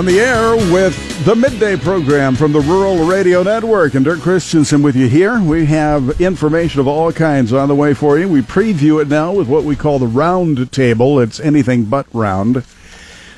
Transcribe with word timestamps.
On 0.00 0.06
the 0.06 0.18
air 0.18 0.56
with 0.72 1.26
the 1.26 1.36
midday 1.36 1.76
program 1.76 2.34
from 2.34 2.52
the 2.52 2.60
Rural 2.60 3.04
Radio 3.04 3.42
Network. 3.42 3.92
And 3.92 4.02
Dirk 4.02 4.20
Christensen 4.20 4.80
with 4.80 4.96
you 4.96 5.06
here. 5.10 5.38
We 5.38 5.66
have 5.66 6.22
information 6.22 6.80
of 6.80 6.88
all 6.88 7.12
kinds 7.12 7.52
on 7.52 7.68
the 7.68 7.74
way 7.74 7.92
for 7.92 8.18
you. 8.18 8.26
We 8.26 8.40
preview 8.40 9.02
it 9.02 9.08
now 9.08 9.30
with 9.34 9.46
what 9.46 9.64
we 9.64 9.76
call 9.76 9.98
the 9.98 10.06
round 10.06 10.72
table. 10.72 11.20
It's 11.20 11.38
anything 11.38 11.84
but 11.84 12.06
round. 12.14 12.64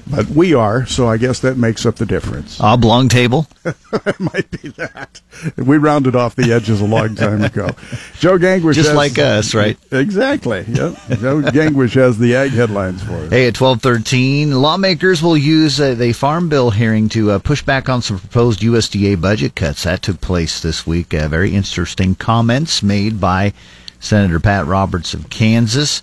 But 0.06 0.26
we 0.28 0.52
are, 0.54 0.84
so 0.86 1.08
I 1.08 1.16
guess 1.16 1.40
that 1.40 1.56
makes 1.56 1.86
up 1.86 1.96
the 1.96 2.06
difference. 2.06 2.60
Oblong 2.60 3.08
table? 3.08 3.46
it 3.64 4.20
might 4.20 4.50
be 4.50 4.68
that. 4.70 5.20
We 5.56 5.78
rounded 5.78 6.16
off 6.16 6.34
the 6.34 6.52
edges 6.52 6.80
a 6.80 6.86
long 6.86 7.14
time 7.14 7.42
ago. 7.42 7.68
Joe 8.18 8.36
Gangwish 8.36 8.74
Just 8.74 8.88
has, 8.88 8.96
like 8.96 9.18
us, 9.18 9.54
right? 9.54 9.78
Exactly. 9.92 10.64
Yep. 10.68 10.96
Joe 11.20 11.42
Gangwish 11.42 11.94
has 11.94 12.18
the 12.18 12.34
ag 12.34 12.50
headlines 12.50 13.02
for 13.02 13.14
us. 13.14 13.30
Hey, 13.30 13.46
at 13.46 13.58
1213, 13.60 14.60
lawmakers 14.60 15.22
will 15.22 15.36
use 15.36 15.80
uh, 15.80 15.94
the 15.94 16.12
Farm 16.12 16.48
Bill 16.48 16.70
hearing 16.70 17.08
to 17.10 17.32
uh, 17.32 17.38
push 17.38 17.62
back 17.62 17.88
on 17.88 18.02
some 18.02 18.18
proposed 18.18 18.60
USDA 18.60 19.20
budget 19.20 19.54
cuts. 19.54 19.84
That 19.84 20.02
took 20.02 20.20
place 20.20 20.60
this 20.60 20.86
week. 20.86 21.14
Uh, 21.14 21.28
very 21.28 21.54
interesting 21.54 22.14
comments 22.16 22.82
made 22.82 23.20
by 23.20 23.52
Senator 24.00 24.40
Pat 24.40 24.66
Roberts 24.66 25.14
of 25.14 25.30
Kansas. 25.30 26.02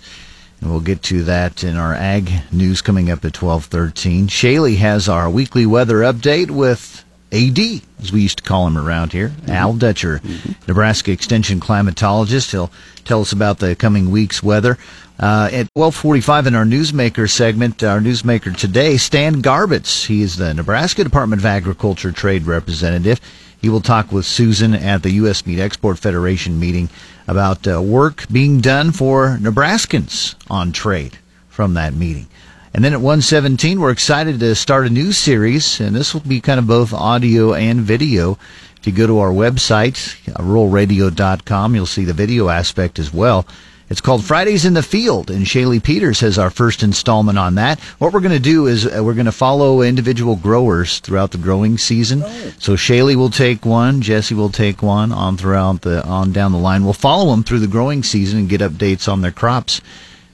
And 0.60 0.70
we'll 0.70 0.80
get 0.80 1.02
to 1.04 1.24
that 1.24 1.64
in 1.64 1.76
our 1.76 1.94
ag 1.94 2.30
news 2.52 2.82
coming 2.82 3.10
up 3.10 3.24
at 3.24 3.40
1213. 3.40 4.28
Shaylee 4.28 4.76
has 4.76 5.08
our 5.08 5.30
weekly 5.30 5.64
weather 5.66 6.00
update 6.00 6.50
with 6.50 7.04
AD, 7.32 7.58
as 8.02 8.12
we 8.12 8.22
used 8.22 8.38
to 8.38 8.44
call 8.44 8.66
him 8.66 8.76
around 8.76 9.12
here, 9.12 9.28
mm-hmm. 9.28 9.50
Al 9.50 9.74
Dutcher, 9.74 10.18
mm-hmm. 10.18 10.52
Nebraska 10.66 11.12
Extension 11.12 11.60
climatologist. 11.60 12.50
He'll 12.50 12.70
tell 13.04 13.20
us 13.20 13.32
about 13.32 13.58
the 13.58 13.76
coming 13.76 14.10
week's 14.10 14.42
weather. 14.42 14.78
Uh, 15.18 15.48
at 15.52 15.68
1245 15.74 16.46
in 16.46 16.54
our 16.54 16.64
newsmaker 16.64 17.28
segment, 17.28 17.82
our 17.82 18.00
newsmaker 18.00 18.56
today, 18.56 18.96
Stan 18.96 19.42
Garbitz. 19.42 20.06
He 20.06 20.22
is 20.22 20.36
the 20.36 20.54
Nebraska 20.54 21.04
Department 21.04 21.40
of 21.42 21.46
Agriculture 21.46 22.10
trade 22.10 22.44
representative. 22.46 23.20
He 23.60 23.68
will 23.68 23.80
talk 23.80 24.10
with 24.10 24.24
Susan 24.24 24.74
at 24.74 25.02
the 25.02 25.10
U.S. 25.12 25.44
Meat 25.44 25.60
Export 25.60 25.98
Federation 25.98 26.58
meeting 26.58 26.88
about 27.28 27.68
uh, 27.68 27.82
work 27.82 28.26
being 28.32 28.60
done 28.60 28.90
for 28.90 29.36
Nebraskans 29.38 30.34
on 30.48 30.72
trade 30.72 31.18
from 31.48 31.74
that 31.74 31.94
meeting. 31.94 32.26
And 32.72 32.84
then 32.84 32.92
at 32.92 33.00
117, 33.00 33.80
we're 33.80 33.90
excited 33.90 34.40
to 34.40 34.54
start 34.54 34.86
a 34.86 34.90
new 34.90 35.12
series, 35.12 35.80
and 35.80 35.94
this 35.94 36.14
will 36.14 36.20
be 36.20 36.40
kind 36.40 36.58
of 36.58 36.66
both 36.66 36.92
audio 36.92 37.52
and 37.52 37.80
video. 37.80 38.38
If 38.78 38.86
you 38.86 38.92
go 38.92 39.06
to 39.06 39.18
our 39.18 39.30
website, 39.30 40.16
ruralradio.com, 40.34 41.74
you'll 41.74 41.86
see 41.86 42.04
the 42.04 42.14
video 42.14 42.48
aspect 42.48 42.98
as 42.98 43.12
well. 43.12 43.46
It's 43.90 44.00
called 44.00 44.24
Fridays 44.24 44.64
in 44.64 44.74
the 44.74 44.84
Field, 44.84 45.32
and 45.32 45.44
Shaylee 45.44 45.82
Peters 45.82 46.20
has 46.20 46.38
our 46.38 46.48
first 46.48 46.84
installment 46.84 47.40
on 47.40 47.56
that. 47.56 47.80
What 47.98 48.12
we're 48.12 48.20
going 48.20 48.30
to 48.30 48.38
do 48.38 48.68
is 48.68 48.86
uh, 48.86 49.02
we're 49.02 49.14
going 49.14 49.26
to 49.26 49.32
follow 49.32 49.82
individual 49.82 50.36
growers 50.36 51.00
throughout 51.00 51.32
the 51.32 51.38
growing 51.38 51.76
season. 51.76 52.22
Oh. 52.24 52.52
So 52.60 52.74
Shaylee 52.74 53.16
will 53.16 53.30
take 53.30 53.66
one, 53.66 54.00
Jesse 54.00 54.36
will 54.36 54.48
take 54.48 54.80
one 54.80 55.10
on 55.10 55.36
throughout 55.36 55.80
the 55.80 56.06
on 56.06 56.30
down 56.30 56.52
the 56.52 56.58
line. 56.58 56.84
We'll 56.84 56.92
follow 56.92 57.32
them 57.32 57.42
through 57.42 57.58
the 57.58 57.66
growing 57.66 58.04
season 58.04 58.38
and 58.38 58.48
get 58.48 58.60
updates 58.60 59.12
on 59.12 59.22
their 59.22 59.32
crops 59.32 59.80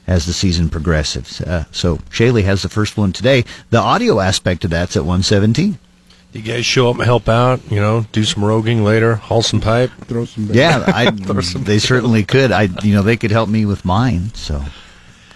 as 0.05 0.27
the 0.27 0.33
season 0.33 0.69
progresses. 0.69 1.41
Uh, 1.41 1.65
so 1.71 1.97
Shaylee 2.11 2.43
has 2.43 2.61
the 2.61 2.69
first 2.69 2.95
one 2.95 3.11
today. 3.11 3.43
The 3.71 3.79
audio 3.79 4.19
aspect 4.19 4.65
of 4.65 4.69
that's 4.69 4.95
at 4.95 5.01
117 5.01 5.79
you 6.37 6.43
guys 6.43 6.65
show 6.65 6.89
up 6.89 6.97
and 6.97 7.05
help 7.05 7.27
out? 7.27 7.59
You 7.71 7.79
know, 7.79 8.05
do 8.11 8.23
some 8.23 8.43
roguing 8.43 8.83
later, 8.83 9.15
haul 9.15 9.41
some 9.41 9.59
pipe, 9.59 9.91
throw 10.05 10.25
some. 10.25 10.49
Yeah, 10.51 10.83
I, 10.87 11.15
some 11.41 11.63
they 11.63 11.79
certainly 11.79 12.23
could. 12.23 12.51
I, 12.51 12.69
you 12.83 12.93
know, 12.93 13.01
they 13.01 13.17
could 13.17 13.31
help 13.31 13.49
me 13.49 13.65
with 13.65 13.83
mine. 13.83 14.33
So, 14.35 14.63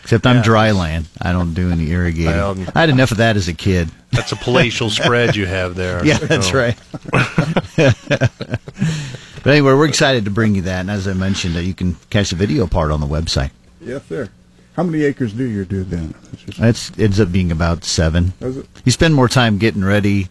except 0.03 0.27
I'm 0.27 0.41
dry 0.41 0.71
land. 0.71 1.07
I 1.21 1.31
don't 1.31 1.53
do 1.53 1.71
any 1.71 1.89
irrigating. 1.89 2.31
Well, 2.31 2.57
I 2.75 2.81
had 2.81 2.89
enough 2.89 3.11
of 3.11 3.17
that 3.17 3.35
as 3.35 3.47
a 3.47 3.53
kid. 3.53 3.89
That's 4.11 4.31
a 4.31 4.35
palatial 4.35 4.89
spread 4.89 5.35
you 5.35 5.45
have 5.45 5.75
there. 5.75 6.05
Yeah, 6.11 6.17
that's 6.17 6.53
right. 6.53 6.77
but 7.11 8.29
anyway, 9.45 9.73
we're 9.73 9.87
excited 9.87 10.25
to 10.25 10.31
bring 10.31 10.55
you 10.55 10.63
that, 10.63 10.81
and 10.81 10.91
as 10.91 11.07
I 11.07 11.13
mentioned, 11.13 11.55
uh, 11.55 11.59
you 11.59 11.73
can 11.73 11.95
catch 12.09 12.29
the 12.29 12.35
video 12.35 12.67
part 12.67 12.91
on 12.91 12.99
the 12.99 13.07
website. 13.07 13.51
Yes, 13.79 14.05
sir. 14.07 14.29
How 14.73 14.83
many 14.83 15.03
acres 15.03 15.33
do 15.33 15.43
you 15.43 15.65
do 15.65 15.83
then? 15.83 16.13
It 16.47 16.99
ends 16.99 17.19
up 17.19 17.31
being 17.31 17.51
about 17.51 17.83
seven. 17.83 18.33
You 18.39 18.91
spend 18.91 19.13
more 19.13 19.27
time 19.27 19.57
getting 19.57 19.83
ready, 19.83 20.29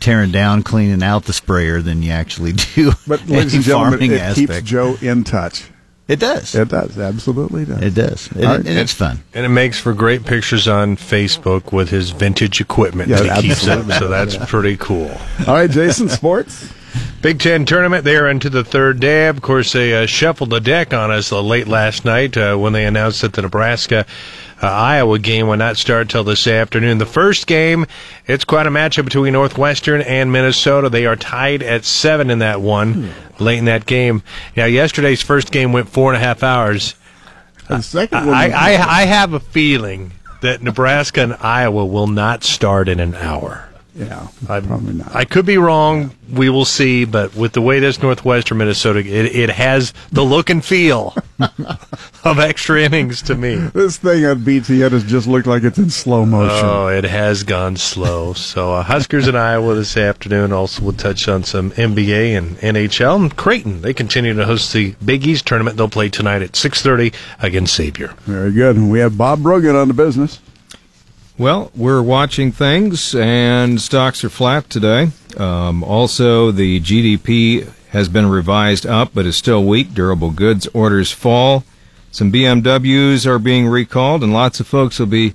tearing 0.00 0.30
down, 0.30 0.62
cleaning 0.62 1.02
out 1.02 1.24
the 1.24 1.32
sprayer 1.32 1.82
than 1.82 2.02
you 2.02 2.12
actually 2.12 2.52
do. 2.52 2.92
But 3.06 3.26
ladies 3.28 3.54
and 3.54 3.62
gentlemen, 3.62 4.02
it 4.02 4.20
aspect. 4.20 4.36
keeps 4.36 4.62
Joe 4.62 4.96
in 5.00 5.24
touch. 5.24 5.64
It 6.08 6.18
does. 6.18 6.54
It 6.54 6.68
does. 6.68 6.98
Absolutely 6.98 7.64
does. 7.64 7.82
It 7.82 7.94
does. 7.94 8.26
It, 8.32 8.44
right. 8.44 8.58
And 8.58 8.66
it's 8.66 8.92
fun. 8.92 9.20
And 9.34 9.46
it 9.46 9.50
makes 9.50 9.78
for 9.78 9.94
great 9.94 10.26
pictures 10.26 10.66
on 10.66 10.96
Facebook 10.96 11.72
with 11.72 11.90
his 11.90 12.10
vintage 12.10 12.60
equipment 12.60 13.08
yeah, 13.08 13.22
that 13.22 13.36
he 13.36 13.48
keeps 13.48 13.66
up. 13.68 13.90
So 13.92 14.08
that's 14.08 14.34
yeah. 14.34 14.44
pretty 14.46 14.76
cool. 14.76 15.10
All 15.46 15.54
right, 15.54 15.70
Jason, 15.70 16.08
sports. 16.08 16.72
Big 17.22 17.38
Ten 17.38 17.64
tournament. 17.64 18.04
They 18.04 18.16
are 18.16 18.28
into 18.28 18.50
the 18.50 18.64
third 18.64 19.00
day. 19.00 19.28
Of 19.28 19.40
course, 19.42 19.72
they 19.72 20.02
uh, 20.02 20.06
shuffled 20.06 20.50
the 20.50 20.60
deck 20.60 20.92
on 20.92 21.10
us 21.10 21.32
uh, 21.32 21.40
late 21.40 21.68
last 21.68 22.04
night 22.04 22.36
uh, 22.36 22.56
when 22.56 22.72
they 22.72 22.84
announced 22.84 23.22
that 23.22 23.32
the 23.32 23.42
Nebraska 23.42 24.04
uh, 24.62 24.66
Iowa 24.66 25.18
game 25.18 25.48
will 25.48 25.56
not 25.56 25.76
start 25.76 26.08
till 26.08 26.24
this 26.24 26.46
afternoon. 26.46 26.98
The 26.98 27.06
first 27.06 27.46
game, 27.46 27.86
it's 28.26 28.44
quite 28.44 28.66
a 28.66 28.70
matchup 28.70 29.04
between 29.04 29.32
Northwestern 29.32 30.00
and 30.02 30.30
Minnesota. 30.30 30.88
They 30.88 31.04
are 31.06 31.16
tied 31.16 31.62
at 31.62 31.84
seven 31.84 32.30
in 32.30 32.38
that 32.38 32.60
one 32.60 32.94
hmm. 32.94 33.42
late 33.42 33.58
in 33.58 33.64
that 33.64 33.86
game. 33.86 34.22
Now, 34.56 34.66
yesterday's 34.66 35.20
first 35.20 35.50
game 35.50 35.72
went 35.72 35.88
four 35.88 36.12
and 36.12 36.22
a 36.22 36.24
half 36.24 36.42
hours. 36.42 36.94
The 37.68 37.80
second 37.80 38.26
one, 38.26 38.34
I, 38.34 38.50
I, 38.50 39.00
I 39.00 39.04
have 39.06 39.32
a 39.32 39.40
feeling 39.40 40.12
that 40.42 40.62
Nebraska 40.62 41.22
and 41.22 41.34
Iowa 41.34 41.84
will 41.86 42.08
not 42.08 42.44
start 42.44 42.88
in 42.88 43.00
an 43.00 43.14
hour. 43.14 43.68
Yeah, 43.94 44.28
I'm, 44.48 44.66
probably 44.66 44.94
not. 44.94 45.14
I 45.14 45.24
could 45.26 45.44
be 45.44 45.58
wrong. 45.58 46.12
We 46.32 46.48
will 46.48 46.64
see. 46.64 47.04
But 47.04 47.34
with 47.34 47.52
the 47.52 47.60
way 47.60 47.78
this 47.78 48.00
Northwestern 48.00 48.56
Minnesota, 48.58 49.00
it, 49.00 49.06
it 49.36 49.50
has 49.50 49.92
the 50.10 50.22
look 50.22 50.48
and 50.48 50.64
feel 50.64 51.14
of 52.24 52.38
extra 52.38 52.80
innings 52.80 53.20
to 53.22 53.34
me. 53.34 53.56
This 53.56 53.98
thing 53.98 54.24
on 54.24 54.40
BTN 54.40 54.92
has 54.92 55.04
just 55.04 55.26
looked 55.26 55.46
like 55.46 55.62
it's 55.62 55.76
in 55.78 55.90
slow 55.90 56.24
motion. 56.24 56.64
Oh, 56.64 56.88
it 56.88 57.04
has 57.04 57.42
gone 57.42 57.76
slow. 57.76 58.32
so 58.32 58.72
uh, 58.72 58.82
Huskers 58.82 59.28
and 59.28 59.36
Iowa 59.36 59.74
this 59.74 59.96
afternoon. 59.96 60.52
Also, 60.52 60.82
will 60.82 60.92
touch 60.94 61.28
on 61.28 61.44
some 61.44 61.70
NBA 61.72 62.36
and 62.38 62.56
NHL. 62.58 63.16
And 63.16 63.36
Creighton, 63.36 63.82
they 63.82 63.92
continue 63.92 64.32
to 64.32 64.46
host 64.46 64.72
the 64.72 64.94
Big 65.04 65.26
East 65.26 65.46
tournament. 65.46 65.76
They'll 65.76 65.88
play 65.90 66.08
tonight 66.08 66.40
at 66.40 66.52
6:30 66.52 67.12
against 67.40 67.74
Xavier. 67.76 68.14
Very 68.24 68.52
good. 68.52 68.78
We 68.82 69.00
have 69.00 69.18
Bob 69.18 69.42
Brogan 69.42 69.76
on 69.76 69.88
the 69.88 69.94
business. 69.94 70.40
Well, 71.38 71.70
we're 71.74 72.02
watching 72.02 72.52
things, 72.52 73.14
and 73.14 73.80
stocks 73.80 74.22
are 74.22 74.28
flat 74.28 74.68
today. 74.68 75.12
Um, 75.38 75.82
also, 75.82 76.50
the 76.50 76.78
GDP 76.78 77.72
has 77.88 78.10
been 78.10 78.28
revised 78.28 78.84
up, 78.84 79.12
but 79.14 79.24
is 79.24 79.34
still 79.34 79.64
weak. 79.64 79.94
Durable 79.94 80.30
goods 80.30 80.66
orders 80.74 81.10
fall. 81.10 81.64
Some 82.10 82.30
BMWs 82.30 83.24
are 83.24 83.38
being 83.38 83.66
recalled, 83.66 84.22
and 84.22 84.34
lots 84.34 84.60
of 84.60 84.66
folks 84.66 84.98
will 84.98 85.06
be 85.06 85.34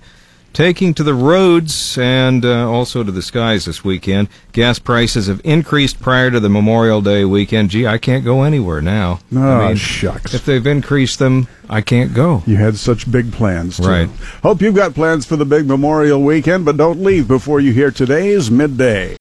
taking 0.53 0.93
to 0.95 1.03
the 1.03 1.13
roads 1.13 1.97
and 1.97 2.43
uh, 2.43 2.69
also 2.69 3.03
to 3.03 3.11
the 3.11 3.21
skies 3.21 3.65
this 3.65 3.83
weekend. 3.83 4.27
Gas 4.53 4.79
prices 4.79 5.27
have 5.27 5.41
increased 5.43 5.99
prior 5.99 6.31
to 6.31 6.39
the 6.39 6.49
Memorial 6.49 7.01
Day 7.01 7.25
weekend. 7.25 7.69
Gee, 7.69 7.85
I 7.85 7.97
can't 7.97 8.25
go 8.25 8.43
anywhere 8.43 8.81
now. 8.81 9.19
Oh, 9.35 9.41
I 9.41 9.67
mean, 9.67 9.75
shucks. 9.77 10.33
If 10.33 10.45
they've 10.45 10.65
increased 10.65 11.19
them, 11.19 11.47
I 11.69 11.81
can't 11.81 12.13
go. 12.13 12.43
You 12.47 12.57
had 12.57 12.77
such 12.77 13.11
big 13.11 13.31
plans, 13.31 13.77
too. 13.77 13.83
Right. 13.87 14.09
Hope 14.41 14.61
you've 14.61 14.75
got 14.75 14.93
plans 14.93 15.25
for 15.25 15.35
the 15.35 15.45
big 15.45 15.67
Memorial 15.67 16.21
weekend, 16.21 16.65
but 16.65 16.77
don't 16.77 17.01
leave 17.01 17.27
before 17.27 17.59
you 17.59 17.71
hear 17.71 17.91
today's 17.91 18.49
midday. 18.49 19.15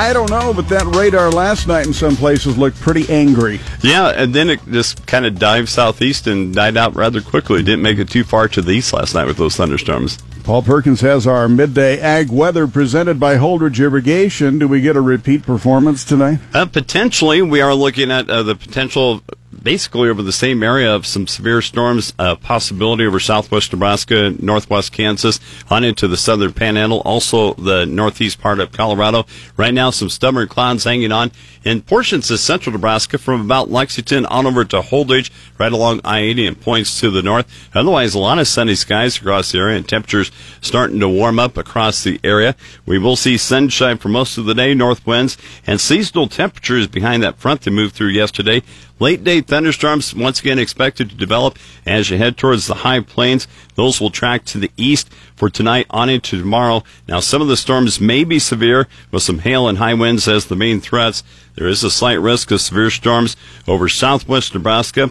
I 0.00 0.14
don't 0.14 0.30
know, 0.30 0.54
but 0.54 0.66
that 0.70 0.86
radar 0.96 1.30
last 1.30 1.68
night 1.68 1.86
in 1.86 1.92
some 1.92 2.16
places 2.16 2.56
looked 2.56 2.80
pretty 2.80 3.06
angry. 3.12 3.60
Yeah, 3.82 4.08
and 4.08 4.34
then 4.34 4.48
it 4.48 4.58
just 4.70 5.06
kind 5.06 5.26
of 5.26 5.38
dived 5.38 5.68
southeast 5.68 6.26
and 6.26 6.54
died 6.54 6.78
out 6.78 6.96
rather 6.96 7.20
quickly. 7.20 7.60
It 7.60 7.64
didn't 7.64 7.82
make 7.82 7.98
it 7.98 8.08
too 8.08 8.24
far 8.24 8.48
to 8.48 8.62
the 8.62 8.72
east 8.72 8.94
last 8.94 9.14
night 9.14 9.26
with 9.26 9.36
those 9.36 9.56
thunderstorms. 9.56 10.16
Paul 10.42 10.62
Perkins 10.62 11.02
has 11.02 11.26
our 11.26 11.50
midday 11.50 12.00
ag 12.00 12.30
weather 12.30 12.66
presented 12.66 13.20
by 13.20 13.36
Holdrege 13.36 13.78
Irrigation. 13.78 14.58
Do 14.58 14.66
we 14.66 14.80
get 14.80 14.96
a 14.96 15.02
repeat 15.02 15.42
performance 15.42 16.02
tonight? 16.02 16.38
Uh, 16.54 16.64
potentially. 16.64 17.42
We 17.42 17.60
are 17.60 17.74
looking 17.74 18.10
at 18.10 18.30
uh, 18.30 18.42
the 18.42 18.54
potential 18.54 19.22
basically 19.62 20.08
over 20.08 20.22
the 20.22 20.32
same 20.32 20.62
area 20.62 20.94
of 20.94 21.06
some 21.06 21.26
severe 21.26 21.60
storms, 21.60 22.12
uh, 22.18 22.36
possibility 22.36 23.04
over 23.04 23.20
southwest 23.20 23.72
Nebraska, 23.72 24.34
northwest 24.38 24.92
Kansas, 24.92 25.40
on 25.68 25.84
into 25.84 26.08
the 26.08 26.16
southern 26.16 26.52
panhandle, 26.52 27.00
also 27.00 27.54
the 27.54 27.84
northeast 27.86 28.40
part 28.40 28.60
of 28.60 28.72
Colorado. 28.72 29.26
Right 29.56 29.74
now, 29.74 29.90
some 29.90 30.08
stubborn 30.08 30.48
clouds 30.48 30.84
hanging 30.84 31.12
on 31.12 31.32
in 31.64 31.82
portions 31.82 32.30
of 32.30 32.40
central 32.40 32.72
Nebraska 32.72 33.18
from 33.18 33.42
about 33.42 33.70
Lexington 33.70 34.24
on 34.26 34.46
over 34.46 34.64
to 34.64 34.80
Holdrege, 34.80 35.30
right 35.58 35.72
along 35.72 36.00
I-80 36.04 36.48
and 36.48 36.60
points 36.60 37.00
to 37.00 37.10
the 37.10 37.22
north. 37.22 37.46
Otherwise, 37.74 38.14
a 38.14 38.18
lot 38.18 38.38
of 38.38 38.48
sunny 38.48 38.74
skies 38.74 39.18
across 39.18 39.52
the 39.52 39.58
area 39.58 39.76
and 39.76 39.88
temperatures 39.88 40.30
starting 40.60 41.00
to 41.00 41.08
warm 41.08 41.38
up 41.38 41.56
across 41.56 42.02
the 42.02 42.18
area. 42.24 42.56
We 42.86 42.98
will 42.98 43.16
see 43.16 43.36
sunshine 43.36 43.98
for 43.98 44.08
most 44.08 44.38
of 44.38 44.46
the 44.46 44.54
day, 44.54 44.74
north 44.74 45.06
winds, 45.06 45.36
and 45.66 45.80
seasonal 45.80 46.28
temperatures 46.28 46.86
behind 46.86 47.22
that 47.22 47.38
front 47.38 47.62
that 47.62 47.70
moved 47.72 47.94
through 47.94 48.08
yesterday. 48.08 48.62
Late 49.00 49.24
day 49.24 49.40
thunderstorms 49.40 50.14
once 50.14 50.40
again 50.40 50.58
expected 50.58 51.08
to 51.08 51.16
develop 51.16 51.58
as 51.86 52.10
you 52.10 52.18
head 52.18 52.36
towards 52.36 52.66
the 52.66 52.74
high 52.74 53.00
plains. 53.00 53.48
Those 53.74 53.98
will 54.00 54.10
track 54.10 54.44
to 54.46 54.58
the 54.58 54.70
east 54.76 55.10
for 55.34 55.48
tonight 55.48 55.86
on 55.88 56.10
into 56.10 56.38
tomorrow. 56.38 56.84
Now, 57.08 57.20
some 57.20 57.40
of 57.40 57.48
the 57.48 57.56
storms 57.56 57.98
may 57.98 58.24
be 58.24 58.38
severe 58.38 58.86
with 59.10 59.22
some 59.22 59.38
hail 59.38 59.66
and 59.66 59.78
high 59.78 59.94
winds 59.94 60.28
as 60.28 60.46
the 60.46 60.54
main 60.54 60.80
threats. 60.80 61.24
There 61.54 61.66
is 61.66 61.82
a 61.82 61.90
slight 61.90 62.20
risk 62.20 62.50
of 62.50 62.60
severe 62.60 62.90
storms 62.90 63.36
over 63.66 63.88
southwest 63.88 64.54
Nebraska 64.54 65.10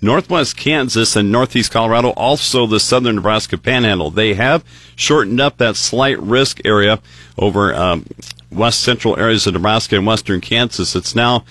northwest 0.00 0.56
Kansas 0.56 1.16
and 1.16 1.32
northeast 1.32 1.72
Colorado, 1.72 2.10
also 2.10 2.66
the 2.66 2.80
southern 2.80 3.16
Nebraska 3.16 3.58
panhandle. 3.58 4.10
They 4.10 4.34
have 4.34 4.64
shortened 4.96 5.40
up 5.40 5.56
that 5.56 5.76
slight 5.76 6.20
risk 6.20 6.60
area 6.64 7.00
over 7.36 7.74
um, 7.74 8.06
west 8.50 8.80
central 8.80 9.18
areas 9.18 9.46
of 9.46 9.54
Nebraska 9.54 9.96
and 9.96 10.06
western 10.06 10.40
Kansas. 10.40 10.94
It's 10.94 11.14
now 11.14 11.44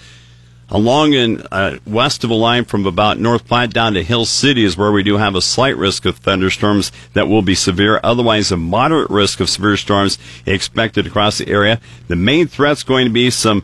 along 0.69 1.15
and 1.15 1.47
uh, 1.51 1.77
west 1.85 2.23
of 2.23 2.29
a 2.29 2.35
line 2.35 2.65
from 2.65 2.85
about 2.85 3.19
North 3.19 3.47
Platte 3.47 3.73
down 3.73 3.93
to 3.93 4.03
Hill 4.03 4.25
City 4.25 4.63
is 4.63 4.77
where 4.77 4.91
we 4.91 5.03
do 5.03 5.17
have 5.17 5.35
a 5.35 5.41
slight 5.41 5.77
risk 5.77 6.05
of 6.05 6.17
thunderstorms 6.17 6.91
that 7.13 7.27
will 7.27 7.41
be 7.41 7.55
severe. 7.55 7.99
Otherwise, 8.03 8.51
a 8.51 8.57
moderate 8.57 9.09
risk 9.09 9.39
of 9.39 9.49
severe 9.49 9.77
storms 9.77 10.17
expected 10.45 11.07
across 11.07 11.37
the 11.37 11.47
area. 11.47 11.79
The 12.07 12.15
main 12.15 12.47
threat's 12.47 12.83
going 12.83 13.05
to 13.05 13.13
be 13.13 13.29
some 13.29 13.63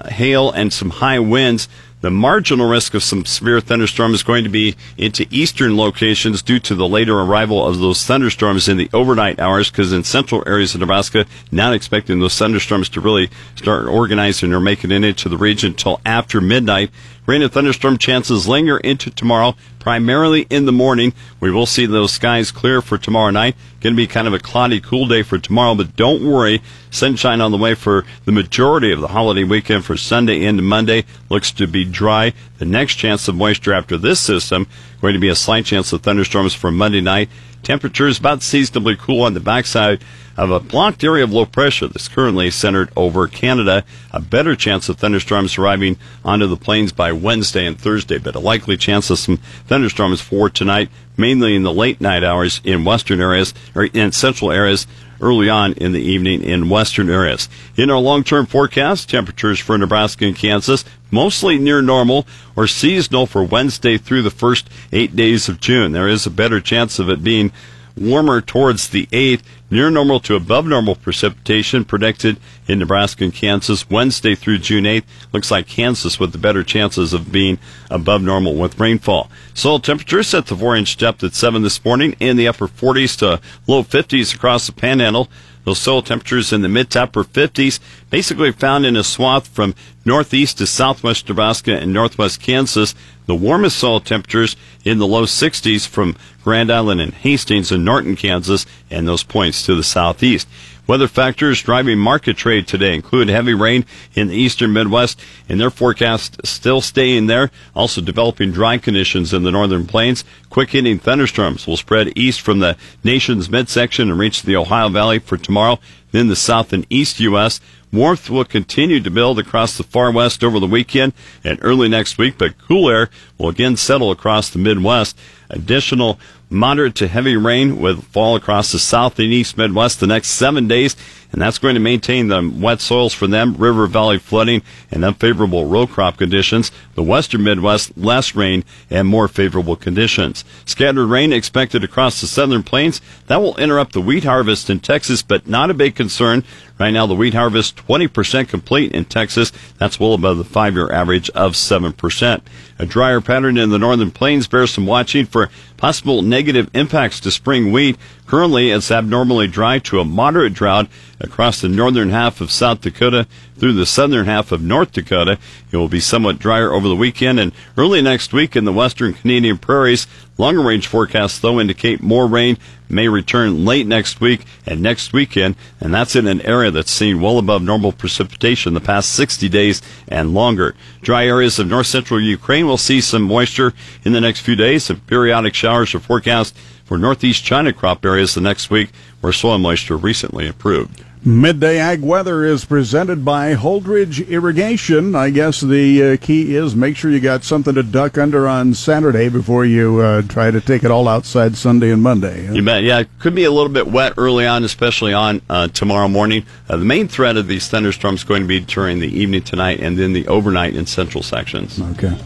uh, 0.00 0.08
hail 0.08 0.50
and 0.50 0.72
some 0.72 0.90
high 0.90 1.20
winds. 1.20 1.68
The 2.02 2.10
marginal 2.10 2.68
risk 2.68 2.94
of 2.94 3.04
some 3.04 3.24
severe 3.24 3.60
thunderstorms 3.60 4.16
is 4.16 4.22
going 4.24 4.42
to 4.42 4.50
be 4.50 4.74
into 4.98 5.24
eastern 5.30 5.76
locations 5.76 6.42
due 6.42 6.58
to 6.58 6.74
the 6.74 6.88
later 6.88 7.20
arrival 7.20 7.64
of 7.64 7.78
those 7.78 8.04
thunderstorms 8.04 8.68
in 8.68 8.76
the 8.76 8.90
overnight 8.92 9.38
hours 9.38 9.70
because 9.70 9.92
in 9.92 10.02
central 10.02 10.42
areas 10.44 10.74
of 10.74 10.80
Nebraska, 10.80 11.26
not 11.52 11.74
expecting 11.74 12.18
those 12.18 12.36
thunderstorms 12.36 12.88
to 12.88 13.00
really 13.00 13.30
start 13.54 13.86
organizing 13.86 14.52
or 14.52 14.58
making 14.58 14.90
it 14.90 15.04
into 15.04 15.28
the 15.28 15.36
region 15.36 15.70
until 15.70 16.00
after 16.04 16.40
midnight. 16.40 16.90
Rain 17.24 17.40
and 17.40 17.52
thunderstorm 17.52 17.98
chances 17.98 18.48
linger 18.48 18.78
into 18.78 19.08
tomorrow, 19.08 19.54
primarily 19.82 20.46
in 20.48 20.64
the 20.64 20.72
morning. 20.72 21.12
We 21.40 21.50
will 21.50 21.66
see 21.66 21.86
those 21.86 22.12
skies 22.12 22.52
clear 22.52 22.80
for 22.80 22.98
tomorrow 22.98 23.30
night. 23.30 23.56
Going 23.80 23.94
to 23.94 23.96
be 23.96 24.06
kind 24.06 24.28
of 24.28 24.32
a 24.32 24.38
cloudy, 24.38 24.80
cool 24.80 25.08
day 25.08 25.24
for 25.24 25.38
tomorrow, 25.38 25.74
but 25.74 25.96
don't 25.96 26.24
worry. 26.24 26.62
Sunshine 26.92 27.40
on 27.40 27.50
the 27.50 27.58
way 27.58 27.74
for 27.74 28.04
the 28.24 28.30
majority 28.30 28.92
of 28.92 29.00
the 29.00 29.08
holiday 29.08 29.42
weekend 29.42 29.84
for 29.84 29.96
Sunday 29.96 30.44
into 30.44 30.62
Monday. 30.62 31.04
Looks 31.28 31.50
to 31.52 31.66
be 31.66 31.84
dry. 31.84 32.32
The 32.58 32.64
next 32.64 32.94
chance 32.94 33.26
of 33.26 33.34
moisture 33.34 33.72
after 33.72 33.98
this 33.98 34.20
system 34.20 34.68
going 35.00 35.14
to 35.14 35.20
be 35.20 35.28
a 35.28 35.34
slight 35.34 35.64
chance 35.64 35.92
of 35.92 36.00
thunderstorms 36.00 36.54
for 36.54 36.70
Monday 36.70 37.00
night. 37.00 37.28
Temperatures 37.62 38.18
about 38.18 38.42
seasonably 38.42 38.96
cool 38.96 39.22
on 39.22 39.34
the 39.34 39.40
backside 39.40 40.02
of 40.36 40.50
a 40.50 40.60
blocked 40.60 41.04
area 41.04 41.24
of 41.24 41.32
low 41.32 41.46
pressure 41.46 41.86
that's 41.86 42.08
currently 42.08 42.50
centered 42.50 42.90
over 42.96 43.28
Canada. 43.28 43.84
A 44.10 44.20
better 44.20 44.56
chance 44.56 44.88
of 44.88 44.96
thunderstorms 44.96 45.58
arriving 45.58 45.96
onto 46.24 46.46
the 46.46 46.56
plains 46.56 46.92
by 46.92 47.12
Wednesday 47.12 47.66
and 47.66 47.78
Thursday, 47.78 48.18
but 48.18 48.34
a 48.34 48.40
likely 48.40 48.76
chance 48.76 49.10
of 49.10 49.18
some 49.18 49.36
thunderstorms 49.66 50.20
for 50.20 50.50
tonight, 50.50 50.90
mainly 51.22 51.54
in 51.54 51.62
the 51.62 51.72
late 51.72 52.00
night 52.00 52.24
hours 52.24 52.60
in 52.64 52.84
western 52.84 53.20
areas 53.20 53.54
or 53.76 53.84
in 53.84 54.10
central 54.10 54.50
areas 54.50 54.88
early 55.20 55.48
on 55.48 55.72
in 55.74 55.92
the 55.92 56.00
evening 56.00 56.42
in 56.42 56.68
western 56.68 57.08
areas. 57.08 57.48
In 57.76 57.90
our 57.90 58.00
long-term 58.00 58.46
forecast, 58.46 59.08
temperatures 59.08 59.60
for 59.60 59.78
Nebraska 59.78 60.26
and 60.26 60.34
Kansas 60.34 60.84
mostly 61.12 61.58
near 61.58 61.80
normal 61.80 62.26
or 62.56 62.66
seasonal 62.66 63.26
for 63.26 63.44
Wednesday 63.44 63.96
through 63.98 64.22
the 64.22 64.32
first 64.32 64.68
eight 64.92 65.14
days 65.14 65.48
of 65.48 65.60
June. 65.60 65.92
There 65.92 66.08
is 66.08 66.26
a 66.26 66.30
better 66.30 66.60
chance 66.60 66.98
of 66.98 67.08
it 67.08 67.22
being 67.22 67.52
warmer 67.96 68.40
towards 68.40 68.88
the 68.88 69.06
8th, 69.12 69.42
near 69.70 69.90
normal 69.90 70.18
to 70.20 70.34
above 70.34 70.66
normal 70.66 70.96
precipitation 70.96 71.84
predicted 71.84 72.38
in 72.72 72.80
Nebraska 72.80 73.22
and 73.22 73.32
Kansas 73.32 73.88
Wednesday 73.88 74.34
through 74.34 74.58
June 74.58 74.84
8th. 74.84 75.04
Looks 75.32 75.50
like 75.50 75.68
Kansas 75.68 76.18
with 76.18 76.32
the 76.32 76.38
better 76.38 76.64
chances 76.64 77.12
of 77.12 77.30
being 77.30 77.58
above 77.90 78.22
normal 78.22 78.54
with 78.54 78.80
rainfall. 78.80 79.30
Soil 79.54 79.78
temperature 79.78 80.22
set 80.22 80.46
to 80.46 80.56
4 80.56 80.74
inch 80.76 80.96
depth 80.96 81.22
at 81.22 81.34
7 81.34 81.62
this 81.62 81.84
morning 81.84 82.16
in 82.18 82.36
the 82.36 82.48
upper 82.48 82.66
40s 82.66 83.16
to 83.18 83.40
low 83.66 83.84
50s 83.84 84.34
across 84.34 84.66
the 84.66 84.72
panhandle. 84.72 85.28
Those 85.64 85.78
soil 85.78 86.02
temperatures 86.02 86.52
in 86.52 86.62
the 86.62 86.68
mid 86.68 86.90
to 86.90 87.04
upper 87.04 87.22
50s, 87.22 87.78
basically 88.10 88.50
found 88.50 88.84
in 88.84 88.96
a 88.96 89.04
swath 89.04 89.46
from 89.46 89.76
northeast 90.04 90.58
to 90.58 90.66
southwest 90.66 91.28
Nebraska 91.28 91.78
and 91.78 91.92
northwest 91.92 92.40
Kansas. 92.40 92.96
The 93.26 93.36
warmest 93.36 93.78
soil 93.78 94.00
temperatures 94.00 94.56
in 94.84 94.98
the 94.98 95.06
low 95.06 95.22
60s 95.22 95.86
from 95.86 96.16
Grand 96.42 96.72
Island 96.72 97.00
and 97.00 97.14
Hastings 97.14 97.70
and 97.70 97.84
Norton, 97.84 98.16
Kansas, 98.16 98.66
and 98.90 99.06
those 99.06 99.22
points 99.22 99.64
to 99.66 99.76
the 99.76 99.84
southeast. 99.84 100.48
Weather 100.86 101.06
factors 101.06 101.62
driving 101.62 101.98
market 101.98 102.36
trade 102.36 102.66
today 102.66 102.94
include 102.94 103.28
heavy 103.28 103.54
rain 103.54 103.84
in 104.14 104.28
the 104.28 104.36
eastern 104.36 104.72
Midwest, 104.72 105.20
and 105.48 105.60
their 105.60 105.70
forecast 105.70 106.44
still 106.44 106.80
staying 106.80 107.26
there. 107.26 107.50
Also 107.74 108.00
developing 108.00 108.50
dry 108.50 108.78
conditions 108.78 109.32
in 109.32 109.44
the 109.44 109.52
northern 109.52 109.86
plains. 109.86 110.24
Quick 110.50 110.70
hitting 110.70 110.98
thunderstorms 110.98 111.66
will 111.66 111.76
spread 111.76 112.12
east 112.16 112.40
from 112.40 112.58
the 112.58 112.76
nation's 113.04 113.48
midsection 113.48 114.10
and 114.10 114.18
reach 114.18 114.42
the 114.42 114.56
Ohio 114.56 114.88
Valley 114.88 115.20
for 115.20 115.36
tomorrow. 115.36 115.78
Then 116.10 116.28
the 116.28 116.36
south 116.36 116.72
and 116.72 116.84
east 116.90 117.20
U.S. 117.20 117.60
Warmth 117.92 118.28
will 118.28 118.44
continue 118.44 119.00
to 119.00 119.10
build 119.10 119.38
across 119.38 119.76
the 119.76 119.84
far 119.84 120.10
west 120.10 120.42
over 120.42 120.58
the 120.58 120.66
weekend 120.66 121.12
and 121.44 121.58
early 121.62 121.88
next 121.88 122.18
week, 122.18 122.36
but 122.38 122.58
cool 122.58 122.88
air 122.88 123.08
will 123.38 123.50
again 123.50 123.76
settle 123.76 124.10
across 124.10 124.50
the 124.50 124.58
Midwest. 124.58 125.18
Additional 125.48 126.18
moderate 126.52 126.94
to 126.96 127.08
heavy 127.08 127.36
rain 127.36 127.80
will 127.80 127.96
fall 127.96 128.36
across 128.36 128.72
the 128.72 128.78
south 128.78 129.18
and 129.18 129.32
east 129.32 129.56
Midwest 129.56 130.00
the 130.00 130.06
next 130.06 130.28
seven 130.28 130.68
days, 130.68 130.94
and 131.32 131.40
that's 131.40 131.58
going 131.58 131.74
to 131.74 131.80
maintain 131.80 132.28
the 132.28 132.52
wet 132.54 132.80
soils 132.80 133.14
for 133.14 133.26
them, 133.26 133.54
river 133.54 133.86
valley 133.86 134.18
flooding, 134.18 134.62
and 134.90 135.04
unfavorable 135.04 135.64
row 135.66 135.86
crop 135.86 136.18
conditions. 136.18 136.70
The 136.94 137.02
western 137.02 137.42
Midwest, 137.42 137.96
less 137.96 138.34
rain 138.34 138.64
and 138.90 139.08
more 139.08 139.28
favorable 139.28 139.76
conditions. 139.76 140.44
Scattered 140.66 141.06
rain 141.06 141.32
expected 141.32 141.82
across 141.82 142.20
the 142.20 142.26
southern 142.26 142.62
plains. 142.62 143.00
That 143.28 143.40
will 143.40 143.56
interrupt 143.56 143.94
the 143.94 144.02
wheat 144.02 144.24
harvest 144.24 144.68
in 144.68 144.80
Texas, 144.80 145.22
but 145.22 145.48
not 145.48 145.70
a 145.70 145.74
big 145.74 145.94
concern. 145.94 146.44
Right 146.82 146.90
now, 146.90 147.06
the 147.06 147.14
wheat 147.14 147.34
harvest 147.34 147.76
20% 147.76 148.48
complete 148.48 148.90
in 148.90 149.04
Texas. 149.04 149.52
That's 149.78 150.00
well 150.00 150.14
above 150.14 150.38
the 150.38 150.42
five 150.42 150.74
year 150.74 150.90
average 150.90 151.30
of 151.30 151.52
7%. 151.52 152.40
A 152.80 152.86
drier 152.86 153.20
pattern 153.20 153.56
in 153.56 153.70
the 153.70 153.78
northern 153.78 154.10
plains 154.10 154.48
bears 154.48 154.72
some 154.72 154.84
watching 154.84 155.24
for 155.24 155.48
possible 155.76 156.22
negative 156.22 156.68
impacts 156.74 157.20
to 157.20 157.30
spring 157.30 157.70
wheat. 157.70 157.96
Currently, 158.26 158.72
it's 158.72 158.90
abnormally 158.90 159.46
dry 159.46 159.78
to 159.78 160.00
a 160.00 160.04
moderate 160.04 160.54
drought 160.54 160.88
across 161.20 161.60
the 161.60 161.68
northern 161.68 162.10
half 162.10 162.40
of 162.40 162.50
South 162.50 162.80
Dakota 162.80 163.28
through 163.56 163.74
the 163.74 163.86
southern 163.86 164.26
half 164.26 164.50
of 164.50 164.60
North 164.60 164.90
Dakota. 164.90 165.38
It 165.70 165.76
will 165.76 165.88
be 165.88 166.00
somewhat 166.00 166.40
drier 166.40 166.72
over 166.72 166.88
the 166.88 166.96
weekend 166.96 167.38
and 167.38 167.52
early 167.76 168.02
next 168.02 168.32
week 168.32 168.56
in 168.56 168.64
the 168.64 168.72
western 168.72 169.14
Canadian 169.14 169.58
prairies. 169.58 170.08
Longer 170.36 170.62
range 170.62 170.88
forecasts, 170.88 171.38
though, 171.38 171.60
indicate 171.60 172.02
more 172.02 172.26
rain 172.26 172.58
may 172.92 173.08
return 173.08 173.64
late 173.64 173.86
next 173.86 174.20
week 174.20 174.44
and 174.66 174.80
next 174.80 175.12
weekend, 175.12 175.56
and 175.80 175.92
that's 175.92 176.14
in 176.14 176.26
an 176.26 176.40
area 176.42 176.70
that's 176.70 176.90
seen 176.90 177.20
well 177.20 177.38
above 177.38 177.62
normal 177.62 177.92
precipitation 177.92 178.74
the 178.74 178.80
past 178.80 179.12
60 179.12 179.48
days 179.48 179.82
and 180.06 180.34
longer. 180.34 180.74
Dry 181.00 181.26
areas 181.26 181.58
of 181.58 181.68
north 181.68 181.86
central 181.86 182.20
Ukraine 182.20 182.66
will 182.66 182.76
see 182.76 183.00
some 183.00 183.22
moisture 183.22 183.72
in 184.04 184.12
the 184.12 184.20
next 184.20 184.40
few 184.40 184.56
days, 184.56 184.90
and 184.90 185.06
periodic 185.06 185.54
showers 185.54 185.94
are 185.94 186.00
forecast 186.00 186.56
for 186.84 186.98
northeast 186.98 187.44
China 187.44 187.72
crop 187.72 188.04
areas 188.04 188.34
the 188.34 188.40
next 188.40 188.70
week 188.70 188.90
where 189.20 189.32
soil 189.32 189.58
moisture 189.58 189.96
recently 189.96 190.46
improved. 190.46 191.04
Midday 191.24 191.78
Ag 191.78 192.00
Weather 192.00 192.44
is 192.44 192.64
presented 192.64 193.24
by 193.24 193.54
Holdrege 193.54 194.26
Irrigation. 194.28 195.14
I 195.14 195.30
guess 195.30 195.60
the 195.60 196.02
uh, 196.02 196.16
key 196.16 196.56
is 196.56 196.74
make 196.74 196.96
sure 196.96 197.12
you 197.12 197.20
got 197.20 197.44
something 197.44 197.76
to 197.76 197.84
duck 197.84 198.18
under 198.18 198.48
on 198.48 198.74
Saturday 198.74 199.28
before 199.28 199.64
you 199.64 200.00
uh, 200.00 200.22
try 200.22 200.50
to 200.50 200.60
take 200.60 200.82
it 200.82 200.90
all 200.90 201.06
outside 201.06 201.56
Sunday 201.56 201.92
and 201.92 202.02
Monday. 202.02 202.52
You 202.52 202.64
bet. 202.64 202.82
Yeah, 202.82 202.98
it 203.00 203.08
could 203.20 203.36
be 203.36 203.44
a 203.44 203.52
little 203.52 203.68
bit 203.68 203.86
wet 203.86 204.14
early 204.16 204.48
on, 204.48 204.64
especially 204.64 205.12
on 205.12 205.42
uh, 205.48 205.68
tomorrow 205.68 206.08
morning. 206.08 206.44
Uh, 206.68 206.76
the 206.76 206.84
main 206.84 207.06
threat 207.06 207.36
of 207.36 207.46
these 207.46 207.68
thunderstorms 207.68 208.22
is 208.22 208.24
going 208.24 208.42
to 208.42 208.48
be 208.48 208.58
during 208.58 208.98
the 208.98 209.06
evening 209.06 209.42
tonight 209.42 209.78
and 209.78 209.96
then 209.96 210.14
the 210.14 210.26
overnight 210.26 210.74
in 210.74 210.86
central 210.86 211.22
sections. 211.22 211.80
Okay. 211.80 212.16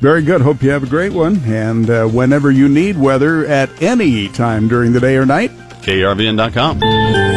Very 0.00 0.20
good. 0.20 0.42
Hope 0.42 0.62
you 0.62 0.68
have 0.68 0.82
a 0.82 0.86
great 0.86 1.14
one. 1.14 1.38
And 1.46 1.88
uh, 1.88 2.06
whenever 2.08 2.50
you 2.50 2.68
need 2.68 2.98
weather 2.98 3.46
at 3.46 3.70
any 3.82 4.28
time 4.28 4.68
during 4.68 4.92
the 4.92 5.00
day 5.00 5.16
or 5.16 5.24
night, 5.24 5.50
KRVN.com. 5.80 7.33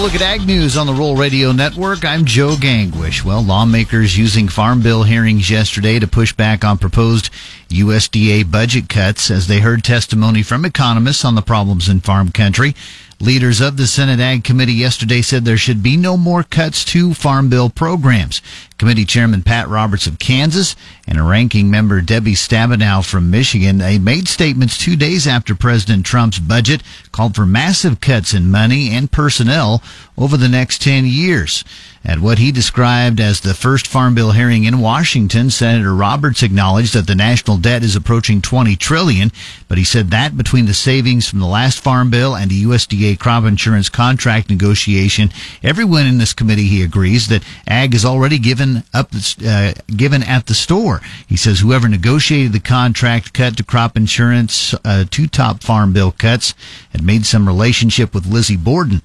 look 0.00 0.14
at 0.14 0.22
Ag 0.22 0.46
News 0.46 0.78
on 0.78 0.86
the 0.86 0.94
Rural 0.94 1.14
Radio 1.14 1.52
Network. 1.52 2.06
I'm 2.06 2.24
Joe 2.24 2.54
Gangwish. 2.58 3.22
Well, 3.22 3.42
lawmakers 3.42 4.16
using 4.16 4.48
Farm 4.48 4.80
Bill 4.80 5.02
hearings 5.02 5.50
yesterday 5.50 5.98
to 5.98 6.06
push 6.06 6.32
back 6.32 6.64
on 6.64 6.78
proposed 6.78 7.30
USDA 7.68 8.50
budget 8.50 8.88
cuts 8.88 9.30
as 9.30 9.46
they 9.46 9.60
heard 9.60 9.84
testimony 9.84 10.42
from 10.42 10.64
economists 10.64 11.22
on 11.22 11.34
the 11.34 11.42
problems 11.42 11.90
in 11.90 12.00
farm 12.00 12.30
country. 12.32 12.74
Leaders 13.22 13.60
of 13.60 13.76
the 13.76 13.86
Senate 13.86 14.18
Ag 14.18 14.44
Committee 14.44 14.72
yesterday 14.72 15.20
said 15.20 15.44
there 15.44 15.58
should 15.58 15.82
be 15.82 15.94
no 15.94 16.16
more 16.16 16.42
cuts 16.42 16.86
to 16.86 17.12
Farm 17.12 17.50
Bill 17.50 17.68
programs. 17.68 18.40
Committee 18.78 19.04
Chairman 19.04 19.42
Pat 19.42 19.68
Roberts 19.68 20.06
of 20.06 20.18
Kansas 20.18 20.74
and 21.06 21.28
ranking 21.28 21.70
member 21.70 22.00
Debbie 22.00 22.32
Stabenow 22.32 23.04
from 23.04 23.30
Michigan 23.30 23.76
they 23.76 23.98
made 23.98 24.26
statements 24.26 24.78
two 24.78 24.96
days 24.96 25.26
after 25.26 25.54
President 25.54 26.06
Trump's 26.06 26.38
budget 26.38 26.82
called 27.12 27.36
for 27.36 27.44
massive 27.44 28.00
cuts 28.00 28.32
in 28.32 28.50
money 28.50 28.88
and 28.88 29.12
personnel 29.12 29.82
over 30.16 30.38
the 30.38 30.48
next 30.48 30.80
10 30.80 31.04
years. 31.04 31.62
At 32.02 32.18
what 32.18 32.38
he 32.38 32.50
described 32.50 33.20
as 33.20 33.40
the 33.40 33.52
first 33.52 33.86
Farm 33.86 34.14
Bill 34.14 34.32
hearing 34.32 34.64
in 34.64 34.80
Washington, 34.80 35.50
Senator 35.50 35.94
Roberts 35.94 36.42
acknowledged 36.42 36.94
that 36.94 37.06
the 37.06 37.14
national 37.14 37.58
debt 37.58 37.82
is 37.82 37.94
approaching 37.94 38.40
20 38.40 38.74
trillion, 38.76 39.30
but 39.68 39.76
he 39.76 39.84
said 39.84 40.10
that 40.10 40.34
between 40.34 40.64
the 40.64 40.72
savings 40.72 41.28
from 41.28 41.40
the 41.40 41.46
last 41.46 41.80
Farm 41.80 42.08
Bill 42.08 42.34
and 42.34 42.50
the 42.50 42.64
USDA 42.64 43.18
crop 43.18 43.44
insurance 43.44 43.90
contract 43.90 44.48
negotiation, 44.48 45.30
everyone 45.62 46.06
in 46.06 46.16
this 46.16 46.32
committee 46.32 46.68
he 46.68 46.82
agrees 46.82 47.28
that 47.28 47.44
ag 47.66 47.94
is 47.94 48.06
already 48.06 48.38
given 48.38 48.82
up 48.94 49.10
uh, 49.46 49.74
given 49.94 50.22
at 50.22 50.46
the 50.46 50.54
store. 50.54 51.02
He 51.26 51.36
says 51.36 51.60
whoever 51.60 51.86
negotiated 51.86 52.54
the 52.54 52.60
contract 52.60 53.34
cut 53.34 53.58
to 53.58 53.62
crop 53.62 53.94
insurance, 53.94 54.74
uh, 54.86 55.04
two 55.10 55.26
top 55.26 55.62
Farm 55.62 55.92
Bill 55.92 56.12
cuts, 56.12 56.54
had 56.92 57.04
made 57.04 57.26
some 57.26 57.46
relationship 57.46 58.14
with 58.14 58.26
Lizzie 58.26 58.56
Borden. 58.56 59.02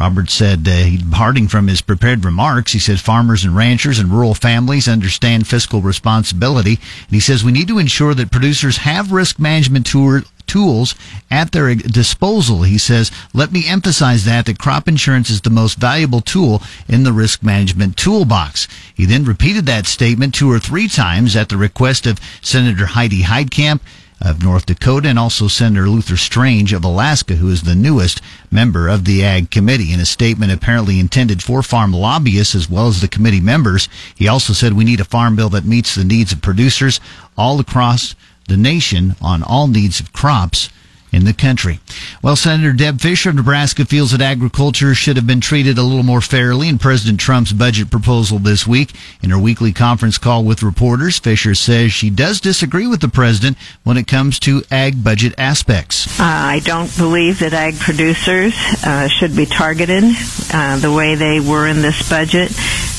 Roberts 0.00 0.34
said, 0.34 0.66
uh, 0.68 0.90
departing 0.90 1.48
from 1.48 1.66
his 1.66 1.82
prepared 1.82 2.24
remarks, 2.24 2.72
he 2.72 2.78
said 2.78 3.00
farmers 3.00 3.44
and 3.44 3.56
ranchers 3.56 3.98
and 3.98 4.10
rural 4.10 4.34
families 4.34 4.88
understand 4.88 5.46
fiscal 5.46 5.80
responsibility. 5.80 6.78
And 7.06 7.10
he 7.10 7.20
says 7.20 7.42
we 7.42 7.52
need 7.52 7.68
to 7.68 7.78
ensure 7.78 8.14
that 8.14 8.30
producers 8.30 8.78
have 8.78 9.12
risk 9.12 9.38
management 9.38 9.86
tool, 9.86 10.22
tools 10.46 10.94
at 11.30 11.52
their 11.52 11.74
disposal. 11.74 12.62
He 12.62 12.78
says, 12.78 13.12
let 13.34 13.52
me 13.52 13.68
emphasize 13.68 14.24
that, 14.24 14.46
that 14.46 14.58
crop 14.58 14.88
insurance 14.88 15.30
is 15.30 15.42
the 15.42 15.50
most 15.50 15.78
valuable 15.78 16.20
tool 16.20 16.62
in 16.88 17.04
the 17.04 17.12
risk 17.12 17.42
management 17.42 17.96
toolbox. 17.96 18.66
He 18.94 19.04
then 19.04 19.24
repeated 19.24 19.66
that 19.66 19.86
statement 19.86 20.34
two 20.34 20.50
or 20.50 20.58
three 20.58 20.88
times 20.88 21.36
at 21.36 21.48
the 21.48 21.56
request 21.56 22.06
of 22.06 22.20
Senator 22.40 22.86
Heidi 22.86 23.22
Heitkamp 23.22 23.80
of 24.20 24.42
North 24.42 24.66
Dakota 24.66 25.08
and 25.08 25.18
also 25.18 25.48
Senator 25.48 25.88
Luther 25.88 26.16
Strange 26.16 26.72
of 26.72 26.84
Alaska, 26.84 27.36
who 27.36 27.48
is 27.50 27.62
the 27.62 27.74
newest 27.74 28.20
member 28.50 28.88
of 28.88 29.04
the 29.04 29.24
Ag 29.24 29.50
Committee. 29.50 29.92
In 29.92 30.00
a 30.00 30.06
statement 30.06 30.52
apparently 30.52 30.98
intended 30.98 31.42
for 31.42 31.62
farm 31.62 31.92
lobbyists 31.92 32.54
as 32.54 32.68
well 32.68 32.88
as 32.88 33.00
the 33.00 33.08
committee 33.08 33.40
members, 33.40 33.88
he 34.14 34.28
also 34.28 34.52
said 34.52 34.72
we 34.72 34.84
need 34.84 35.00
a 35.00 35.04
farm 35.04 35.36
bill 35.36 35.48
that 35.50 35.64
meets 35.64 35.94
the 35.94 36.04
needs 36.04 36.32
of 36.32 36.42
producers 36.42 37.00
all 37.36 37.60
across 37.60 38.14
the 38.48 38.56
nation 38.56 39.14
on 39.20 39.42
all 39.42 39.68
needs 39.68 40.00
of 40.00 40.12
crops 40.12 40.70
in 41.12 41.24
the 41.24 41.32
country. 41.32 41.80
Well, 42.22 42.36
Senator 42.36 42.72
Deb 42.72 43.00
Fischer 43.00 43.30
of 43.30 43.36
Nebraska 43.36 43.84
feels 43.84 44.12
that 44.12 44.20
agriculture 44.20 44.94
should 44.94 45.16
have 45.16 45.26
been 45.26 45.40
treated 45.40 45.78
a 45.78 45.82
little 45.82 46.02
more 46.02 46.20
fairly 46.20 46.68
in 46.68 46.78
President 46.78 47.20
Trump's 47.20 47.52
budget 47.52 47.90
proposal 47.90 48.38
this 48.38 48.66
week. 48.66 48.92
In 49.22 49.30
her 49.30 49.38
weekly 49.38 49.72
conference 49.72 50.18
call 50.18 50.44
with 50.44 50.62
reporters, 50.62 51.18
Fischer 51.18 51.54
says 51.54 51.92
she 51.92 52.10
does 52.10 52.40
disagree 52.40 52.86
with 52.86 53.00
the 53.00 53.08
president 53.08 53.56
when 53.84 53.96
it 53.96 54.06
comes 54.06 54.38
to 54.40 54.62
ag 54.70 55.02
budget 55.02 55.34
aspects. 55.38 56.20
Uh, 56.20 56.24
I 56.24 56.60
don't 56.64 56.94
believe 56.96 57.38
that 57.40 57.52
ag 57.52 57.78
producers 57.78 58.54
uh, 58.84 59.08
should 59.08 59.34
be 59.36 59.46
targeted 59.46 60.04
uh, 60.52 60.78
the 60.78 60.92
way 60.92 61.14
they 61.14 61.40
were 61.40 61.66
in 61.66 61.82
this 61.82 62.08
budget, 62.08 62.50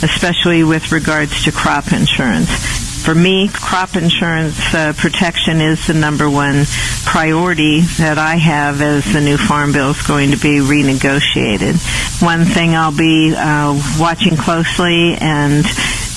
especially 0.03 0.63
with 0.63 0.91
regards 0.91 1.43
to 1.43 1.51
crop 1.51 1.91
insurance 1.91 2.88
for 3.03 3.15
me, 3.15 3.49
crop 3.49 3.95
insurance 3.95 4.73
uh, 4.73 4.93
protection 4.95 5.61
is 5.61 5.87
the 5.87 5.93
number 5.93 6.29
one 6.29 6.65
priority 7.05 7.81
that 7.97 8.17
I 8.17 8.35
have 8.35 8.81
as 8.81 9.11
the 9.11 9.21
new 9.21 9.37
farm 9.37 9.71
bill 9.71 9.91
is 9.91 10.01
going 10.05 10.31
to 10.31 10.37
be 10.37 10.59
renegotiated. 10.59 11.75
One 12.21 12.45
thing 12.45 12.75
I'll 12.75 12.95
be 12.95 13.33
uh, 13.35 13.79
watching 13.99 14.37
closely 14.37 15.15
and 15.15 15.65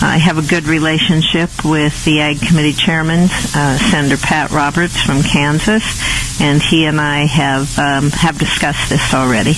I 0.03 0.19
have 0.19 0.37
a 0.37 0.43
good 0.43 0.65
relationship 0.65 1.65
with 1.65 2.05
the 2.05 2.21
Ag 2.21 2.41
Committee 2.41 2.73
Chairman, 2.73 3.29
uh, 3.55 3.79
Senator 3.79 4.17
Pat 4.17 4.51
Roberts 4.51 5.01
from 5.01 5.23
Kansas, 5.23 6.41
and 6.41 6.61
he 6.61 6.87
and 6.87 7.01
I 7.01 7.27
have 7.27 7.79
um, 7.79 8.11
have 8.11 8.39
discussed 8.39 8.91
this 8.91 9.15
already. 9.15 9.55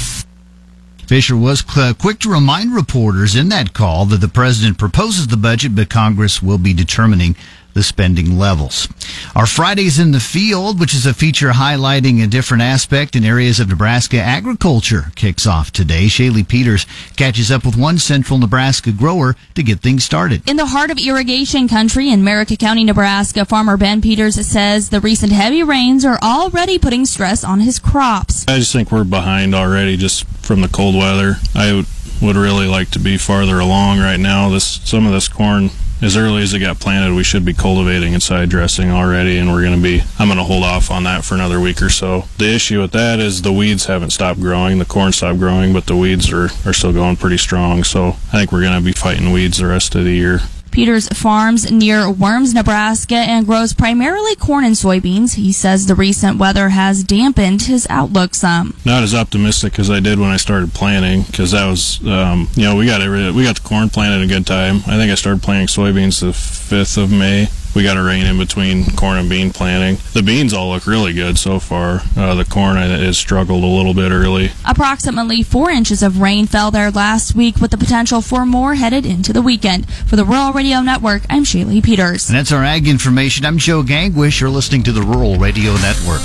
Fischer 1.06 1.36
was 1.36 1.62
uh, 1.76 1.92
quick 1.98 2.18
to 2.20 2.32
remind 2.32 2.74
reporters 2.74 3.36
in 3.36 3.50
that 3.50 3.74
call 3.74 4.06
that 4.06 4.22
the 4.22 4.28
president 4.28 4.78
proposes 4.78 5.26
the 5.26 5.36
budget, 5.36 5.74
but 5.74 5.90
Congress 5.90 6.42
will 6.42 6.56
be 6.56 6.72
determining 6.72 7.36
the 7.74 7.82
spending 7.82 8.38
levels. 8.38 8.88
Our 9.34 9.46
Fridays 9.46 9.98
in 9.98 10.12
the 10.12 10.20
Field, 10.20 10.80
which 10.80 10.94
is 10.94 11.06
a 11.06 11.12
feature 11.12 11.50
highlighting 11.50 12.22
a 12.22 12.26
different 12.26 12.62
aspect 12.62 13.14
in 13.14 13.24
areas 13.24 13.60
of 13.60 13.68
Nebraska 13.68 14.18
agriculture, 14.18 15.12
kicks 15.16 15.46
off 15.46 15.70
today. 15.70 16.06
Shaylee 16.06 16.48
Peters 16.48 16.86
catches 17.16 17.50
up 17.50 17.64
with 17.64 17.76
one 17.76 17.98
central 17.98 18.38
Nebraska 18.38 18.92
grower 18.92 19.36
to 19.54 19.62
get 19.62 19.80
things 19.80 20.04
started. 20.04 20.48
In 20.48 20.56
the 20.56 20.66
heart 20.66 20.90
of 20.90 20.98
irrigation 20.98 21.68
country 21.68 22.10
in 22.10 22.24
Maricopa 22.24 22.56
County, 22.56 22.84
Nebraska, 22.84 23.44
farmer 23.44 23.76
Ben 23.76 24.00
Peters 24.00 24.34
says 24.46 24.90
the 24.90 25.00
recent 25.00 25.32
heavy 25.32 25.62
rains 25.62 26.04
are 26.04 26.18
already 26.22 26.78
putting 26.78 27.04
stress 27.04 27.42
on 27.42 27.60
his 27.60 27.78
crops. 27.78 28.44
I 28.48 28.58
just 28.58 28.72
think 28.72 28.92
we're 28.92 29.04
behind 29.04 29.54
already 29.54 29.96
just 29.96 30.24
from 30.44 30.60
the 30.60 30.68
cold 30.68 30.94
weather. 30.94 31.36
I 31.54 31.84
would 32.22 32.36
really 32.36 32.66
like 32.66 32.90
to 32.92 32.98
be 32.98 33.18
farther 33.18 33.58
along 33.58 33.98
right 33.98 34.20
now. 34.20 34.48
This 34.48 34.80
some 34.84 35.06
of 35.06 35.12
this 35.12 35.28
corn 35.28 35.70
as 36.02 36.16
early 36.16 36.42
as 36.42 36.52
it 36.52 36.58
got 36.58 36.80
planted, 36.80 37.14
we 37.14 37.24
should 37.24 37.44
be 37.44 37.54
cultivating 37.54 38.14
and 38.14 38.22
side 38.22 38.50
dressing 38.50 38.90
already, 38.90 39.38
and 39.38 39.50
we're 39.50 39.62
going 39.62 39.76
to 39.76 39.82
be. 39.82 40.02
I'm 40.18 40.28
going 40.28 40.38
to 40.38 40.44
hold 40.44 40.64
off 40.64 40.90
on 40.90 41.04
that 41.04 41.24
for 41.24 41.34
another 41.34 41.60
week 41.60 41.80
or 41.82 41.90
so. 41.90 42.24
The 42.38 42.54
issue 42.54 42.80
with 42.80 42.92
that 42.92 43.20
is 43.20 43.42
the 43.42 43.52
weeds 43.52 43.86
haven't 43.86 44.10
stopped 44.10 44.40
growing. 44.40 44.78
The 44.78 44.84
corn 44.84 45.12
stopped 45.12 45.38
growing, 45.38 45.72
but 45.72 45.86
the 45.86 45.96
weeds 45.96 46.32
are 46.32 46.48
are 46.66 46.72
still 46.72 46.92
going 46.92 47.16
pretty 47.16 47.38
strong. 47.38 47.84
So 47.84 48.08
I 48.08 48.38
think 48.38 48.52
we're 48.52 48.62
going 48.62 48.78
to 48.78 48.84
be 48.84 48.92
fighting 48.92 49.32
weeds 49.32 49.58
the 49.58 49.66
rest 49.66 49.94
of 49.94 50.04
the 50.04 50.12
year. 50.12 50.40
Peters 50.74 51.08
farms 51.10 51.70
near 51.70 52.10
Worms, 52.10 52.52
Nebraska, 52.52 53.14
and 53.14 53.46
grows 53.46 53.72
primarily 53.72 54.34
corn 54.34 54.64
and 54.64 54.74
soybeans. 54.74 55.34
He 55.34 55.52
says 55.52 55.86
the 55.86 55.94
recent 55.94 56.36
weather 56.36 56.70
has 56.70 57.04
dampened 57.04 57.62
his 57.62 57.86
outlook 57.88 58.34
some. 58.34 58.74
Not 58.84 59.04
as 59.04 59.14
optimistic 59.14 59.78
as 59.78 59.88
I 59.88 60.00
did 60.00 60.18
when 60.18 60.30
I 60.30 60.36
started 60.36 60.74
planting, 60.74 61.22
because 61.22 61.52
that 61.52 61.66
was, 61.66 62.04
um, 62.04 62.48
you 62.56 62.64
know, 62.64 62.74
we 62.74 62.86
got 62.86 63.00
it, 63.00 63.32
we 63.32 63.44
got 63.44 63.54
the 63.54 63.62
corn 63.62 63.88
planted 63.88 64.24
a 64.24 64.26
good 64.26 64.48
time. 64.48 64.78
I 64.78 64.96
think 64.96 65.12
I 65.12 65.14
started 65.14 65.44
planting 65.44 65.68
soybeans 65.68 66.20
the 66.20 66.32
fifth 66.32 66.96
of 66.96 67.12
May 67.12 67.46
we 67.74 67.82
got 67.82 67.96
a 67.96 68.02
rain 68.02 68.26
in 68.26 68.38
between 68.38 68.84
corn 68.96 69.18
and 69.18 69.28
bean 69.28 69.52
planting. 69.52 70.02
The 70.12 70.22
beans 70.22 70.52
all 70.52 70.70
look 70.70 70.86
really 70.86 71.12
good 71.12 71.38
so 71.38 71.58
far. 71.58 72.02
Uh, 72.16 72.34
the 72.34 72.44
corn 72.44 72.76
has 72.76 73.18
struggled 73.18 73.64
a 73.64 73.66
little 73.66 73.94
bit 73.94 74.12
early. 74.12 74.50
Approximately 74.64 75.42
four 75.42 75.70
inches 75.70 76.02
of 76.02 76.20
rain 76.20 76.46
fell 76.46 76.70
there 76.70 76.90
last 76.90 77.34
week, 77.34 77.56
with 77.60 77.70
the 77.70 77.78
potential 77.78 78.20
for 78.20 78.46
more 78.46 78.74
headed 78.74 79.04
into 79.04 79.32
the 79.32 79.42
weekend. 79.42 79.88
For 80.06 80.16
the 80.16 80.24
Rural 80.24 80.52
Radio 80.52 80.80
Network, 80.80 81.22
I'm 81.28 81.44
Shaylee 81.44 81.82
Peters. 81.82 82.28
And 82.28 82.38
that's 82.38 82.52
our 82.52 82.64
ag 82.64 82.86
information. 82.86 83.44
I'm 83.44 83.58
Joe 83.58 83.82
Gangwish. 83.82 84.40
You're 84.40 84.50
listening 84.50 84.82
to 84.84 84.92
the 84.92 85.02
Rural 85.02 85.36
Radio 85.36 85.72
Network. 85.74 86.22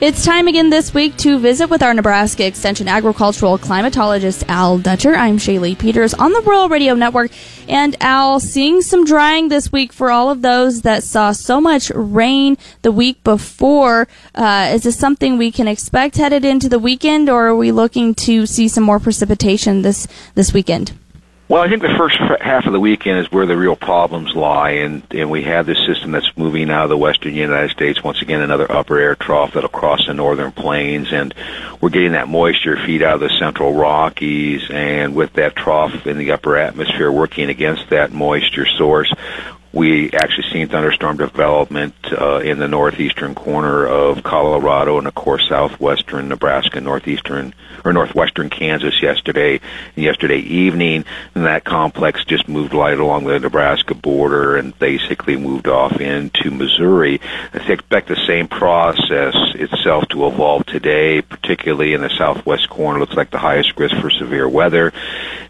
It's 0.00 0.24
time 0.24 0.48
again 0.48 0.70
this 0.70 0.94
week 0.94 1.16
to 1.18 1.38
visit 1.38 1.68
with 1.68 1.82
our 1.82 1.92
Nebraska 1.92 2.46
Extension 2.46 2.88
agricultural 2.88 3.58
climatologist 3.58 4.44
Al 4.48 4.78
Dutcher. 4.78 5.14
I'm 5.14 5.36
Shaylee 5.36 5.78
Peters 5.78 6.14
on 6.14 6.32
the 6.32 6.40
Rural 6.40 6.70
Radio 6.70 6.94
Network. 6.94 7.30
And 7.68 7.94
Al, 8.00 8.40
seeing 8.40 8.80
some 8.80 9.04
drying 9.04 9.48
this 9.48 9.70
week 9.70 9.92
for 9.92 10.10
all 10.10 10.30
of 10.30 10.40
those 10.40 10.82
that 10.82 11.04
saw 11.04 11.32
so 11.32 11.60
much 11.60 11.90
rain 11.94 12.56
the 12.80 12.90
week 12.90 13.22
before. 13.22 14.08
Uh, 14.34 14.70
is 14.72 14.84
this 14.84 14.98
something 14.98 15.36
we 15.36 15.52
can 15.52 15.68
expect 15.68 16.16
headed 16.16 16.46
into 16.46 16.70
the 16.70 16.78
weekend, 16.78 17.28
or 17.28 17.48
are 17.48 17.56
we 17.56 17.70
looking 17.70 18.14
to 18.14 18.46
see 18.46 18.68
some 18.68 18.84
more 18.84 18.98
precipitation 18.98 19.82
this 19.82 20.08
this 20.34 20.54
weekend? 20.54 20.98
Well, 21.50 21.60
I 21.60 21.68
think 21.68 21.82
the 21.82 21.96
first 21.98 22.16
half 22.40 22.66
of 22.66 22.72
the 22.72 22.78
weekend 22.78 23.18
is 23.18 23.32
where 23.32 23.44
the 23.44 23.56
real 23.56 23.74
problems 23.74 24.36
lie, 24.36 24.70
and 24.70 25.02
and 25.10 25.32
we 25.32 25.42
have 25.42 25.66
this 25.66 25.84
system 25.84 26.12
that's 26.12 26.30
moving 26.36 26.70
out 26.70 26.84
of 26.84 26.90
the 26.90 26.96
western 26.96 27.34
United 27.34 27.72
States. 27.72 28.04
Once 28.04 28.22
again, 28.22 28.40
another 28.40 28.70
upper 28.70 29.00
air 29.00 29.16
trough 29.16 29.54
that'll 29.54 29.68
cross 29.68 30.06
the 30.06 30.14
northern 30.14 30.52
plains, 30.52 31.12
and 31.12 31.34
we're 31.80 31.88
getting 31.88 32.12
that 32.12 32.28
moisture 32.28 32.76
feed 32.76 33.02
out 33.02 33.14
of 33.14 33.20
the 33.22 33.36
central 33.40 33.74
Rockies, 33.74 34.70
and 34.70 35.16
with 35.16 35.32
that 35.32 35.56
trough 35.56 36.06
in 36.06 36.18
the 36.18 36.30
upper 36.30 36.56
atmosphere 36.56 37.10
working 37.10 37.48
against 37.48 37.90
that 37.90 38.12
moisture 38.12 38.66
source, 38.78 39.12
we 39.72 40.10
actually 40.12 40.50
seen 40.50 40.68
thunderstorm 40.68 41.16
development 41.16 41.94
uh, 42.12 42.38
in 42.38 42.58
the 42.58 42.66
northeastern 42.66 43.34
corner 43.34 43.86
of 43.86 44.22
Colorado 44.22 44.98
and 44.98 45.06
of 45.06 45.14
course 45.14 45.48
southwestern 45.48 46.28
Nebraska, 46.28 46.80
northeastern 46.80 47.54
or 47.84 47.92
northwestern 47.92 48.50
Kansas 48.50 49.00
yesterday. 49.00 49.60
Yesterday 49.94 50.38
evening, 50.38 51.04
and 51.34 51.44
that 51.44 51.64
complex 51.64 52.24
just 52.24 52.48
moved 52.48 52.74
right 52.74 52.98
along 52.98 53.24
the 53.24 53.38
Nebraska 53.38 53.94
border 53.94 54.56
and 54.56 54.76
basically 54.78 55.36
moved 55.36 55.68
off 55.68 56.00
into 56.00 56.50
Missouri. 56.50 57.20
I 57.52 57.58
expect 57.72 58.08
the 58.08 58.16
same 58.26 58.48
process 58.48 59.34
itself 59.54 60.08
to 60.08 60.26
evolve 60.26 60.66
today, 60.66 61.22
particularly 61.22 61.94
in 61.94 62.00
the 62.00 62.10
southwest 62.10 62.68
corner. 62.68 62.98
Looks 62.98 63.14
like 63.14 63.30
the 63.30 63.38
highest 63.38 63.78
risk 63.78 63.96
for 64.00 64.10
severe 64.10 64.48
weather. 64.48 64.92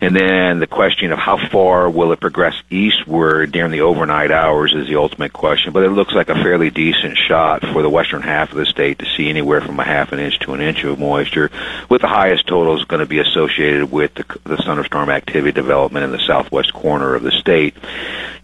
And 0.00 0.14
then 0.14 0.60
the 0.60 0.66
question 0.66 1.12
of 1.12 1.18
how 1.18 1.48
far 1.48 1.88
will 1.90 2.12
it 2.12 2.20
progress 2.20 2.54
eastward 2.70 3.52
during 3.52 3.70
the 3.70 3.82
overnight 3.82 4.09
hours 4.10 4.74
is 4.74 4.88
the 4.88 4.96
ultimate 4.96 5.32
question. 5.32 5.72
But 5.72 5.84
it 5.84 5.90
looks 5.90 6.12
like 6.12 6.28
a 6.28 6.34
fairly 6.34 6.70
decent 6.70 7.16
shot 7.16 7.62
for 7.62 7.82
the 7.82 7.90
western 7.90 8.22
half 8.22 8.50
of 8.50 8.58
the 8.58 8.66
state 8.66 8.98
to 8.98 9.06
see 9.16 9.28
anywhere 9.28 9.60
from 9.60 9.78
a 9.80 9.84
half 9.84 10.12
an 10.12 10.18
inch 10.18 10.38
to 10.40 10.54
an 10.54 10.60
inch 10.60 10.84
of 10.84 10.98
moisture, 10.98 11.50
with 11.88 12.00
the 12.02 12.08
highest 12.08 12.46
totals 12.46 12.84
going 12.84 13.00
to 13.00 13.06
be 13.06 13.18
associated 13.18 13.90
with 13.90 14.14
the, 14.14 14.24
the 14.44 14.56
thunderstorm 14.56 15.10
activity 15.10 15.52
development 15.52 16.04
in 16.04 16.12
the 16.12 16.24
southwest 16.26 16.72
corner 16.72 17.14
of 17.14 17.22
the 17.22 17.32
state. 17.32 17.74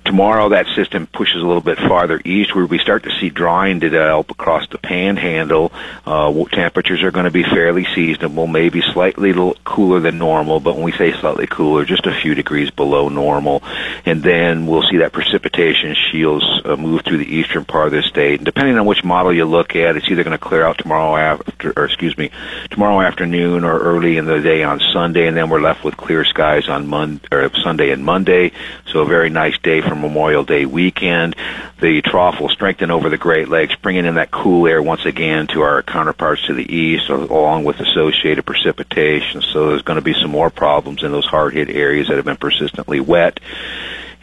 Tomorrow, 0.05 0.51
that 0.51 0.67
system 0.77 1.09
pushes 1.09 1.43
a 1.43 1.45
little 1.45 1.61
bit 1.61 1.79
farther 1.79 2.21
east, 2.25 2.55
where 2.55 2.65
We 2.65 2.79
start 2.79 3.03
to 3.05 3.11
see 3.19 3.29
drying 3.29 3.81
develop 3.81 4.31
across 4.31 4.69
the 4.69 4.79
panhandle. 4.79 5.73
Uh, 6.05 6.33
temperatures 6.53 7.03
are 7.03 7.11
going 7.11 7.25
to 7.25 7.31
be 7.33 7.43
fairly 7.43 7.85
seasonable, 7.93 8.47
maybe 8.47 8.83
slightly 8.83 9.33
cooler 9.65 9.99
than 9.99 10.19
normal, 10.19 10.61
but 10.61 10.77
when 10.77 10.85
we 10.85 10.93
say 10.93 11.13
slightly 11.13 11.49
cooler, 11.49 11.85
just 11.85 12.07
a 12.07 12.15
few 12.15 12.37
degrees 12.37 12.71
below 12.71 13.09
normal. 13.09 13.65
And 14.05 14.23
then 14.23 14.67
we'll 14.67 14.89
see 14.89 14.99
that 14.99 15.13
precipitation 15.13 15.56
shields 15.57 16.45
uh, 16.65 16.77
move 16.77 17.03
through 17.05 17.19
the 17.19 17.37
eastern 17.37 17.65
part 17.65 17.87
of 17.87 17.93
the 17.93 18.03
state. 18.03 18.41
And 18.41 18.45
depending 18.45 18.79
on 18.79 18.87
which 18.87 19.05
model 19.05 19.33
you 19.33 19.45
look 19.45 19.75
at, 19.75 19.97
it's 19.97 20.09
either 20.11 20.25
going 20.25 20.37
to 20.37 20.45
clear 20.45 20.65
out 20.65 20.79
tomorrow 20.79 21.17
after, 21.17 21.73
or 21.77 21.85
excuse 21.85 22.17
me, 22.17 22.31
tomorrow 22.71 23.01
afternoon 23.01 23.65
or 23.65 23.79
early 23.79 24.17
in 24.17 24.27
the 24.27 24.41
day 24.41 24.63
on 24.63 24.81
Sunday, 24.93 25.27
and 25.27 25.37
then 25.37 25.49
we're 25.51 25.61
left 25.61 25.85
with 25.85 25.97
clear 25.97 26.25
skies 26.25 26.69
on 26.69 26.87
Monday 26.87 27.27
or 27.33 27.51
Sunday 27.63 27.91
and 27.91 28.05
Monday. 28.05 28.53
So 28.87 29.01
a 29.01 29.07
very 29.07 29.31
nice 29.31 29.59
day 29.59 29.81
for 29.81 29.95
Memorial 29.95 30.45
Day 30.45 30.67
weekend. 30.67 31.37
The 31.81 32.01
trough 32.03 32.41
will 32.41 32.49
strengthen 32.49 32.91
over 32.91 33.11
the 33.11 33.19
Great 33.19 33.49
Lakes, 33.49 33.75
bringing 33.77 34.07
in 34.07 34.15
that 34.15 34.31
cool 34.31 34.67
air 34.67 34.83
once 34.83 35.05
again 35.05 35.47
to 35.49 35.63
our 35.63 35.83
counterparts 35.83 36.47
to 36.47 36.55
the 36.55 36.75
east, 36.75 37.09
along 37.09 37.65
with 37.65 37.81
associated 37.81 38.45
precipitation. 38.47 39.43
So 39.43 39.69
there's 39.69 39.83
going 39.83 39.99
to 39.99 40.05
be 40.05 40.15
some 40.15 40.31
more 40.31 40.51
problems 40.51 41.03
in 41.03 41.13
those 41.13 41.27
hard 41.27 41.55
hit 41.55 41.69
areas 41.69 42.09
that 42.09 42.17
have 42.17 42.25
been 42.25 42.37
persistently 42.37 43.01
wet. 43.01 43.41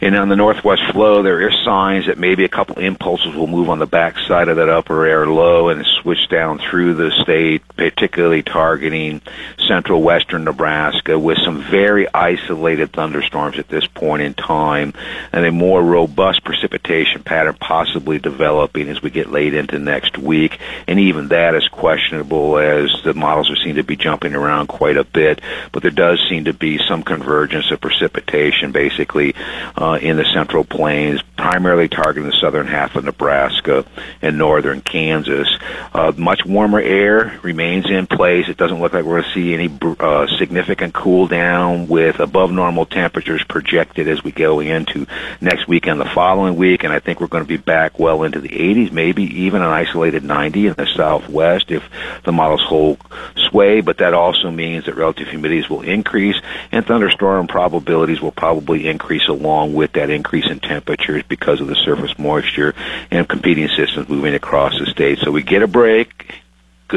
And 0.04 0.14
on 0.16 0.28
the 0.28 0.36
northwest 0.36 0.82
flow, 0.92 1.22
there 1.22 1.46
are 1.46 1.64
signs 1.64 2.08
that 2.08 2.18
maybe 2.18 2.44
a 2.44 2.48
couple 2.48 2.78
impulses 2.78 3.34
will 3.34 3.46
move 3.46 3.70
on 3.70 3.78
the 3.78 3.86
backside 3.86 4.48
of 4.48 4.58
that 4.58 4.68
upper 4.68 5.06
air 5.06 5.26
low 5.26 5.70
and 5.70 5.82
switch 6.02 6.28
down 6.28 6.58
through 6.58 6.92
the 6.92 7.10
state, 7.22 7.62
particularly 7.74 8.42
targeting 8.42 9.22
central 9.66 10.02
western 10.02 10.44
Nebraska 10.44 11.18
with 11.18 11.38
some 11.38 11.62
very 11.62 12.06
isolated 12.12 12.92
thunderstorms 12.92 13.58
at 13.58 13.68
this 13.68 13.86
point 13.86 14.20
in 14.20 14.34
time 14.34 14.92
and 15.32 15.46
a 15.46 15.50
more 15.50 15.82
robust 15.82 16.44
precipitation 16.44 17.22
pattern 17.22 17.56
possibly 17.58 18.18
developing 18.18 18.90
as 18.90 19.00
we 19.00 19.08
get 19.08 19.30
late 19.30 19.54
into 19.54 19.78
next 19.78 20.18
week. 20.18 20.60
And 20.86 21.00
even 21.00 21.28
that 21.28 21.54
is 21.54 21.66
questionable 21.68 22.58
as 22.58 22.90
the 23.04 23.14
models 23.14 23.50
are 23.50 23.56
seen 23.56 23.76
to 23.76 23.82
be 23.82 23.96
jumping 23.96 24.34
around 24.34 24.66
quite 24.66 24.98
a 24.98 25.04
bit, 25.04 25.40
but 25.72 25.80
there 25.80 25.90
does 25.90 26.22
seem 26.28 26.44
to 26.44 26.52
be 26.52 26.78
some 26.86 27.02
convergence 27.02 27.70
of 27.70 27.80
precipitation 27.80 28.70
basically 28.70 29.34
uh, 29.76 29.93
in 29.94 30.16
the 30.16 30.24
central 30.24 30.64
plains, 30.64 31.20
primarily 31.36 31.88
targeting 31.88 32.28
the 32.28 32.36
southern 32.40 32.66
half 32.66 32.96
of 32.96 33.04
Nebraska 33.04 33.84
and 34.22 34.38
northern 34.38 34.80
Kansas. 34.80 35.48
Uh, 35.92 36.12
much 36.16 36.44
warmer 36.46 36.80
air 36.80 37.38
remains 37.42 37.90
in 37.90 38.06
place. 38.06 38.48
It 38.48 38.56
doesn't 38.56 38.80
look 38.80 38.92
like 38.92 39.04
we're 39.04 39.20
going 39.20 39.32
to 39.32 39.34
see 39.34 39.54
any 39.54 39.96
uh, 40.00 40.26
significant 40.38 40.94
cool 40.94 41.26
down 41.26 41.88
with 41.88 42.20
above 42.20 42.50
normal 42.52 42.86
temperatures 42.86 43.44
projected 43.44 44.08
as 44.08 44.24
we 44.24 44.32
go 44.32 44.60
into 44.60 45.06
next 45.40 45.68
week 45.68 45.86
and 45.86 46.00
the 46.00 46.04
following 46.04 46.56
week. 46.56 46.84
And 46.84 46.92
I 46.92 47.00
think 47.00 47.20
we're 47.20 47.26
going 47.26 47.44
to 47.44 47.48
be 47.48 47.56
back 47.56 47.98
well 47.98 48.22
into 48.22 48.40
the 48.40 48.48
80s, 48.48 48.92
maybe 48.92 49.24
even 49.42 49.62
an 49.62 49.68
isolated 49.68 50.24
90 50.24 50.68
in 50.68 50.74
the 50.74 50.86
southwest 50.86 51.70
if 51.70 51.82
the 52.24 52.32
models 52.32 52.62
hold 52.62 52.98
sway. 53.36 53.80
But 53.80 53.98
that 53.98 54.14
also 54.14 54.50
means 54.50 54.86
that 54.86 54.94
relative 54.94 55.28
humidities 55.28 55.68
will 55.68 55.82
increase 55.82 56.40
and 56.72 56.86
thunderstorm 56.86 57.46
probabilities 57.46 58.20
will 58.20 58.32
probably 58.32 58.88
increase 58.88 59.28
along 59.28 59.73
with 59.74 59.92
that 59.92 60.10
increase 60.10 60.50
in 60.50 60.60
temperatures 60.60 61.22
because 61.28 61.60
of 61.60 61.66
the 61.66 61.74
surface 61.74 62.18
moisture 62.18 62.74
and 63.10 63.28
competing 63.28 63.68
systems 63.68 64.08
moving 64.08 64.34
across 64.34 64.78
the 64.78 64.86
state. 64.86 65.18
So 65.18 65.30
we 65.30 65.42
get 65.42 65.62
a 65.62 65.66
break 65.66 66.43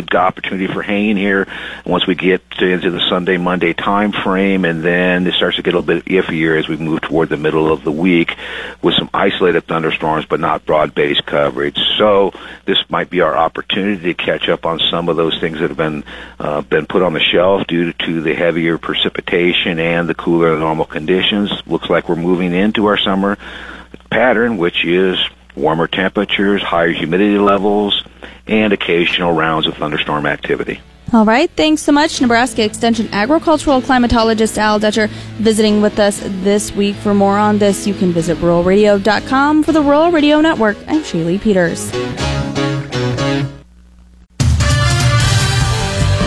good 0.01 0.15
opportunity 0.15 0.67
for 0.67 0.81
hanging 0.81 1.17
here 1.17 1.47
once 1.85 2.05
we 2.07 2.15
get 2.15 2.41
into 2.59 2.91
the 2.91 3.01
Sunday 3.09 3.37
Monday 3.37 3.73
time 3.73 4.11
frame, 4.11 4.65
and 4.65 4.83
then 4.83 5.25
it 5.27 5.33
starts 5.33 5.57
to 5.57 5.63
get 5.63 5.73
a 5.73 5.79
little 5.79 6.01
bit 6.01 6.05
iffier 6.05 6.57
as 6.59 6.67
we 6.67 6.77
move 6.77 7.01
toward 7.01 7.29
the 7.29 7.37
middle 7.37 7.71
of 7.71 7.83
the 7.83 7.91
week 7.91 8.35
with 8.81 8.95
some 8.95 9.09
isolated 9.13 9.65
thunderstorms, 9.65 10.25
but 10.25 10.39
not 10.39 10.65
broad 10.65 10.93
based 10.93 11.25
coverage. 11.25 11.77
So 11.97 12.31
this 12.65 12.77
might 12.89 13.09
be 13.09 13.21
our 13.21 13.35
opportunity 13.35 14.13
to 14.13 14.13
catch 14.13 14.49
up 14.49 14.65
on 14.65 14.79
some 14.91 15.09
of 15.09 15.17
those 15.17 15.39
things 15.39 15.59
that 15.59 15.69
have 15.69 15.77
been 15.77 16.03
uh, 16.39 16.61
been 16.61 16.85
put 16.85 17.01
on 17.01 17.13
the 17.13 17.19
shelf 17.19 17.67
due 17.67 17.93
to 17.93 18.21
the 18.21 18.33
heavier 18.33 18.77
precipitation 18.77 19.79
and 19.79 20.07
the 20.07 20.15
cooler 20.15 20.51
than 20.51 20.59
normal 20.59 20.85
conditions. 20.85 21.51
Looks 21.65 21.89
like 21.89 22.09
we're 22.09 22.15
moving 22.15 22.53
into 22.53 22.85
our 22.85 22.97
summer 22.97 23.37
pattern, 24.09 24.57
which 24.57 24.85
is 24.85 25.17
warmer 25.57 25.87
temperatures, 25.87 26.61
higher 26.61 26.91
humidity 26.91 27.37
levels, 27.37 28.03
and 28.47 28.71
occasional 28.71 29.33
rounds 29.33 29.67
of 29.67 29.75
thunderstorm 29.75 30.25
activity. 30.25 30.79
All 31.13 31.23
right. 31.23 31.49
Thanks 31.51 31.81
so 31.81 31.93
much, 31.93 32.19
Nebraska 32.19 32.63
Extension 32.63 33.07
agricultural 33.13 33.81
climatologist 33.81 34.57
Al 34.57 34.77
Dutcher, 34.77 35.07
visiting 35.37 35.81
with 35.81 35.99
us 35.99 36.21
this 36.21 36.71
week. 36.73 36.95
For 36.97 37.13
more 37.13 37.37
on 37.37 37.59
this, 37.59 37.87
you 37.87 37.93
can 37.93 38.11
visit 38.11 38.37
ruralradio.com. 38.39 39.63
For 39.63 39.71
the 39.71 39.81
Rural 39.81 40.11
Radio 40.11 40.41
Network, 40.41 40.77
I'm 40.87 41.01
Shaylee 41.01 41.39
Peters. 41.39 41.93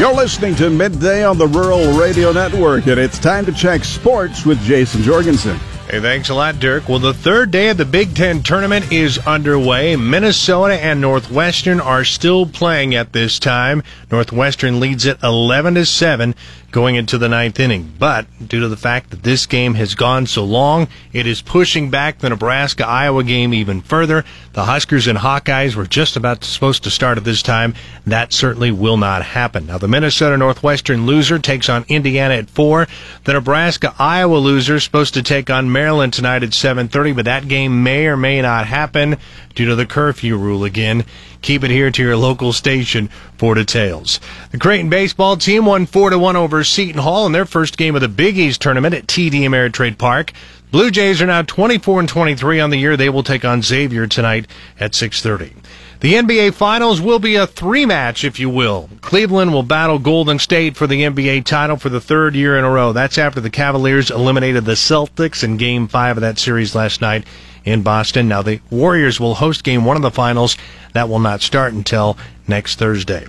You're 0.01 0.14
listening 0.14 0.55
to 0.55 0.71
Midday 0.71 1.25
on 1.27 1.37
the 1.37 1.47
Rural 1.47 1.93
Radio 1.93 2.33
Network, 2.33 2.87
and 2.87 2.99
it's 2.99 3.19
time 3.19 3.45
to 3.45 3.53
check 3.53 3.85
sports 3.85 4.47
with 4.47 4.59
Jason 4.62 5.03
Jorgensen. 5.03 5.61
Hey, 5.90 5.98
thanks 5.98 6.29
a 6.29 6.35
lot, 6.35 6.61
Dirk. 6.61 6.88
Well, 6.88 7.00
the 7.00 7.12
third 7.12 7.50
day 7.50 7.68
of 7.68 7.76
the 7.76 7.85
Big 7.85 8.14
Ten 8.14 8.44
tournament 8.44 8.92
is 8.92 9.18
underway. 9.18 9.96
Minnesota 9.96 10.74
and 10.74 11.00
Northwestern 11.00 11.81
are 11.81 12.05
still 12.05 12.46
playing 12.46 12.94
at 12.94 13.12
this 13.12 13.40
time. 13.40 13.83
Northwestern 14.09 14.79
leads 14.79 15.05
it 15.05 15.20
11 15.20 15.74
to 15.74 15.85
7 15.85 16.37
going 16.70 16.94
into 16.94 17.18
the 17.18 17.29
ninth 17.29 17.59
inning. 17.59 17.92
But 17.98 18.26
due 18.46 18.61
to 18.61 18.68
the 18.68 18.76
fact 18.76 19.11
that 19.11 19.24
this 19.24 19.46
game 19.46 19.74
has 19.74 19.96
gone 19.96 20.26
so 20.26 20.44
long, 20.44 20.87
it 21.12 21.26
is 21.26 21.42
pushing 21.42 21.90
back 21.90 22.20
the 22.20 22.29
Nebraska 22.29 22.87
Iowa 22.87 23.24
game 23.24 23.53
even 23.53 23.81
further. 23.81 24.24
The 24.53 24.66
Huskers 24.66 25.09
and 25.09 25.18
Hawkeyes 25.18 25.74
were 25.74 25.87
just 25.87 26.16
about 26.16 26.44
supposed 26.44 26.85
to 26.85 26.90
start 26.90 27.18
at 27.18 27.24
this 27.24 27.42
time. 27.42 27.74
That 28.07 28.33
certainly 28.33 28.70
will 28.70 28.96
not 28.96 29.24
happen. 29.24 29.66
Now, 29.66 29.79
the 29.79 29.88
Minnesota 29.88 30.37
Northwestern 30.37 31.07
loser 31.07 31.40
takes 31.40 31.68
on 31.68 31.85
Indiana 31.88 32.35
at 32.35 32.48
4. 32.48 32.87
The 33.24 33.33
Nebraska 33.33 33.92
Iowa 33.98 34.37
loser 34.37 34.76
is 34.76 34.85
supposed 34.85 35.14
to 35.14 35.24
take 35.24 35.50
on 35.50 35.66
Maryland 35.66 35.80
tonight 36.11 36.43
at 36.43 36.51
7:30, 36.51 37.12
but 37.12 37.25
that 37.25 37.49
game 37.49 37.83
may 37.83 38.07
or 38.07 38.16
may 38.16 38.43
not 38.43 38.66
happen 38.66 39.16
due 39.55 39.66
to 39.66 39.75
the 39.75 39.87
curfew 39.87 40.37
rule 40.37 40.64
again. 40.64 41.05
Keep 41.43 41.64
it 41.64 41.71
here 41.71 41.90
to 41.90 42.03
your 42.03 42.16
local 42.16 42.53
station 42.53 43.09
for 43.38 43.55
details. 43.55 44.21
The 44.51 44.59
Creighton 44.59 44.90
baseball 44.90 45.37
team 45.37 45.64
won 45.64 45.87
4 45.87 46.11
to 46.11 46.19
1 46.19 46.37
over 46.37 46.62
Seton 46.64 47.01
Hall 47.01 47.27
in 47.27 47.33
their 47.33 47.47
first 47.47 47.79
game 47.79 47.95
of 47.95 48.03
the 48.03 48.09
Big 48.09 48.37
East 48.37 48.61
tournament 48.61 48.95
at 48.95 49.07
TD 49.07 49.40
Ameritrade 49.40 49.97
Park. 49.97 50.33
Blue 50.71 50.90
Jays 50.90 51.23
are 51.23 51.27
now 51.27 51.43
24 51.43 52.01
and 52.01 52.09
23 52.09 52.61
on 52.61 52.71
the 52.71 52.77
year. 52.77 52.97
They 52.97 53.09
will 53.09 53.23
take 53.23 53.45
on 53.45 53.62
Xavier 53.62 54.07
tonight 54.07 54.47
at 54.79 54.95
6:30. 54.95 55.53
The 56.01 56.15
NBA 56.15 56.55
Finals 56.55 56.99
will 56.99 57.19
be 57.19 57.35
a 57.35 57.47
three 57.47 57.85
match, 57.85 58.25
if 58.25 58.41
you 58.41 58.49
will. 58.49 58.89
Cleveland 59.03 59.53
will 59.53 59.63
battle 59.63 59.99
Golden 59.99 60.39
State 60.39 60.75
for 60.75 60.87
the 60.87 61.03
NBA 61.03 61.45
title 61.45 61.77
for 61.77 61.91
the 61.91 62.01
third 62.01 62.35
year 62.35 62.57
in 62.57 62.65
a 62.65 62.71
row. 62.71 62.95
That's 62.95 63.19
after 63.19 63.39
the 63.39 63.51
Cavaliers 63.51 64.11
eliminated 64.11 64.65
the 64.65 64.73
Celtics 64.73 65.45
in 65.45 65.59
game 65.59 65.89
five 65.89 66.17
of 66.17 66.23
that 66.23 66.39
series 66.39 66.75
last 66.75 67.03
night 67.03 67.27
in 67.67 67.83
Boston. 67.83 68.29
Now 68.29 68.41
the 68.41 68.61
Warriors 68.71 69.21
will 69.21 69.35
host 69.35 69.63
game 69.63 69.85
one 69.85 69.97
of 69.97 70.03
the 70.03 70.11
finals. 70.11 70.57
That 70.95 71.11
will 71.11 71.19
not 71.19 71.43
start 71.43 71.75
until 71.75 72.17
next 72.49 72.79
Thursday. 72.79 73.27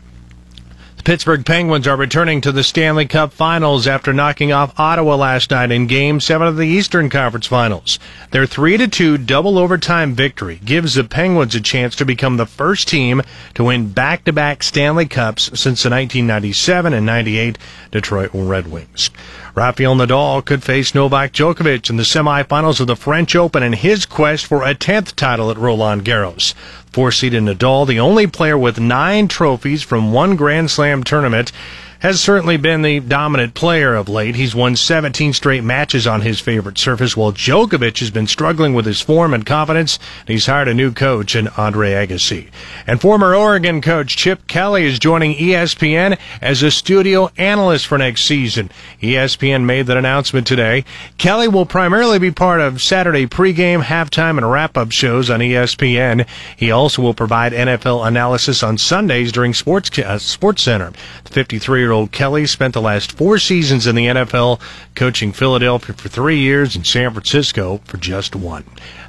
The 1.02 1.14
Pittsburgh 1.14 1.44
Penguins 1.44 1.88
are 1.88 1.98
returning 1.98 2.42
to 2.42 2.52
the 2.52 2.64
Stanley 2.64 3.08
Cup 3.08 3.34
Finals 3.34 3.88
after 3.88 4.14
knocking 4.14 4.52
off 4.52 4.80
Ottawa 4.80 5.16
last 5.16 5.50
night 5.50 5.72
in 5.72 5.88
Game 5.88 6.20
7 6.20 6.48
of 6.48 6.58
the 6.58 6.68
Eastern 6.68 7.10
Conference 7.10 7.48
Finals. 7.48 7.98
Their 8.30 8.46
3-2 8.46 9.26
double 9.26 9.58
overtime 9.58 10.14
victory 10.14 10.60
gives 10.64 10.94
the 10.94 11.04
Penguins 11.04 11.56
a 11.56 11.60
chance 11.60 11.96
to 11.96 12.06
become 12.06 12.38
the 12.38 12.46
first 12.46 12.88
team 12.88 13.24
to 13.56 13.64
win 13.64 13.92
back-to-back 13.92 14.62
Stanley 14.62 15.08
Cups 15.08 15.46
since 15.46 15.82
the 15.82 15.90
1997 15.90 16.94
and 16.94 17.04
98 17.04 17.58
Detroit 17.90 18.30
Red 18.32 18.68
Wings. 18.68 19.10
Rafael 19.54 19.96
Nadal 19.96 20.46
could 20.46 20.64
face 20.64 20.96
Novak 20.96 21.34
Djokovic 21.34 21.90
in 21.90 21.98
the 21.98 22.04
semifinals 22.04 22.80
of 22.80 22.88
the 22.88 22.96
French 22.96 23.36
Open 23.36 23.62
in 23.64 23.74
his 23.74 24.06
quest 24.06 24.46
for 24.46 24.64
a 24.64 24.74
10th 24.74 25.14
title 25.16 25.52
at 25.52 25.58
Roland 25.58 26.06
Garros. 26.06 26.54
Four-seeded 26.94 27.44
Nadal, 27.44 27.86
the 27.86 28.00
only 28.00 28.28
player 28.28 28.58
with 28.58 28.80
nine 28.80 29.28
trophies 29.28 29.84
from 29.84 30.14
one 30.14 30.38
Grand 30.38 30.72
Slam 30.72 31.04
tournament, 31.04 31.52
has 32.02 32.20
certainly 32.20 32.58
been 32.58 32.82
the 32.82 33.00
dominant 33.00 33.54
player 33.54 33.94
of 33.94 34.10
late. 34.10 34.36
He's 34.36 34.56
won 34.56 34.76
17 34.76 35.34
straight 35.34 35.64
matches 35.64 36.08
on 36.08 36.22
his 36.22 36.40
favorite 36.40 36.80
surface, 36.80 37.16
while 37.16 37.32
Djokovic 37.32 38.00
has 38.00 38.10
been 38.10 38.26
struggling 38.26 38.74
with 38.74 38.88
his 38.88 39.02
form 39.02 39.34
and 39.34 39.46
confidence. 39.46 40.00
He's 40.26 40.48
hired 40.48 40.68
a 40.68 40.74
new 40.74 40.92
coach 40.92 41.36
in 41.36 41.48
Andre 41.50 41.92
Agassi. 41.92 42.50
And 42.88 43.00
former 43.00 43.36
Oregon 43.36 43.82
coach 43.82 44.18
Chip 44.18 44.48
Kelly 44.48 44.84
is 44.84 44.98
joining 44.98 45.36
ESPN 45.36 46.18
as 46.42 46.64
a 46.64 46.72
studio 46.72 47.30
analyst 47.38 47.86
for 47.86 48.00
next 48.00 48.24
season. 48.24 48.72
ESPN 49.02 49.66
made 49.66 49.86
that 49.86 49.98
announcement 49.98 50.48
today. 50.48 50.84
Kelly 51.20 51.48
will 51.48 51.68
primarily 51.68 52.18
be 52.18 52.32
part 52.32 52.62
of 52.62 52.82
Saturday 52.82 53.28
pregame, 53.28 53.84
halftime, 53.84 54.38
and 54.38 54.52
wrap-up 54.52 54.92
shows 54.92 55.30
on 55.30 55.40
ESPN. 55.40 56.28
He 56.58 56.72
also 56.72 57.04
will 57.04 57.14
provide 57.14 57.54
NFL 57.54 58.08
analysis 58.08 58.64
on 58.64 58.80
Sundays 58.80 59.32
during 59.32 59.54
Sports 59.54 59.98
uh, 60.00 60.18
Sports 60.18 60.64
Center. 60.64 60.92
The 61.26 61.30
53-year-old 61.92 62.12
Kelly 62.14 62.48
spent 62.48 62.74
the 62.74 62.82
last 62.82 63.12
four 63.12 63.38
seasons 63.38 63.86
in 63.86 63.96
the 63.96 64.08
NFL, 64.08 64.62
coaching 64.96 65.34
Philadelphia 65.34 65.94
for 65.94 66.08
three 66.08 66.40
years 66.40 66.74
and 66.74 66.88
San 66.88 67.12
Francisco 67.12 67.82
for 67.84 67.98
just 67.98 68.34
one. 68.34 68.64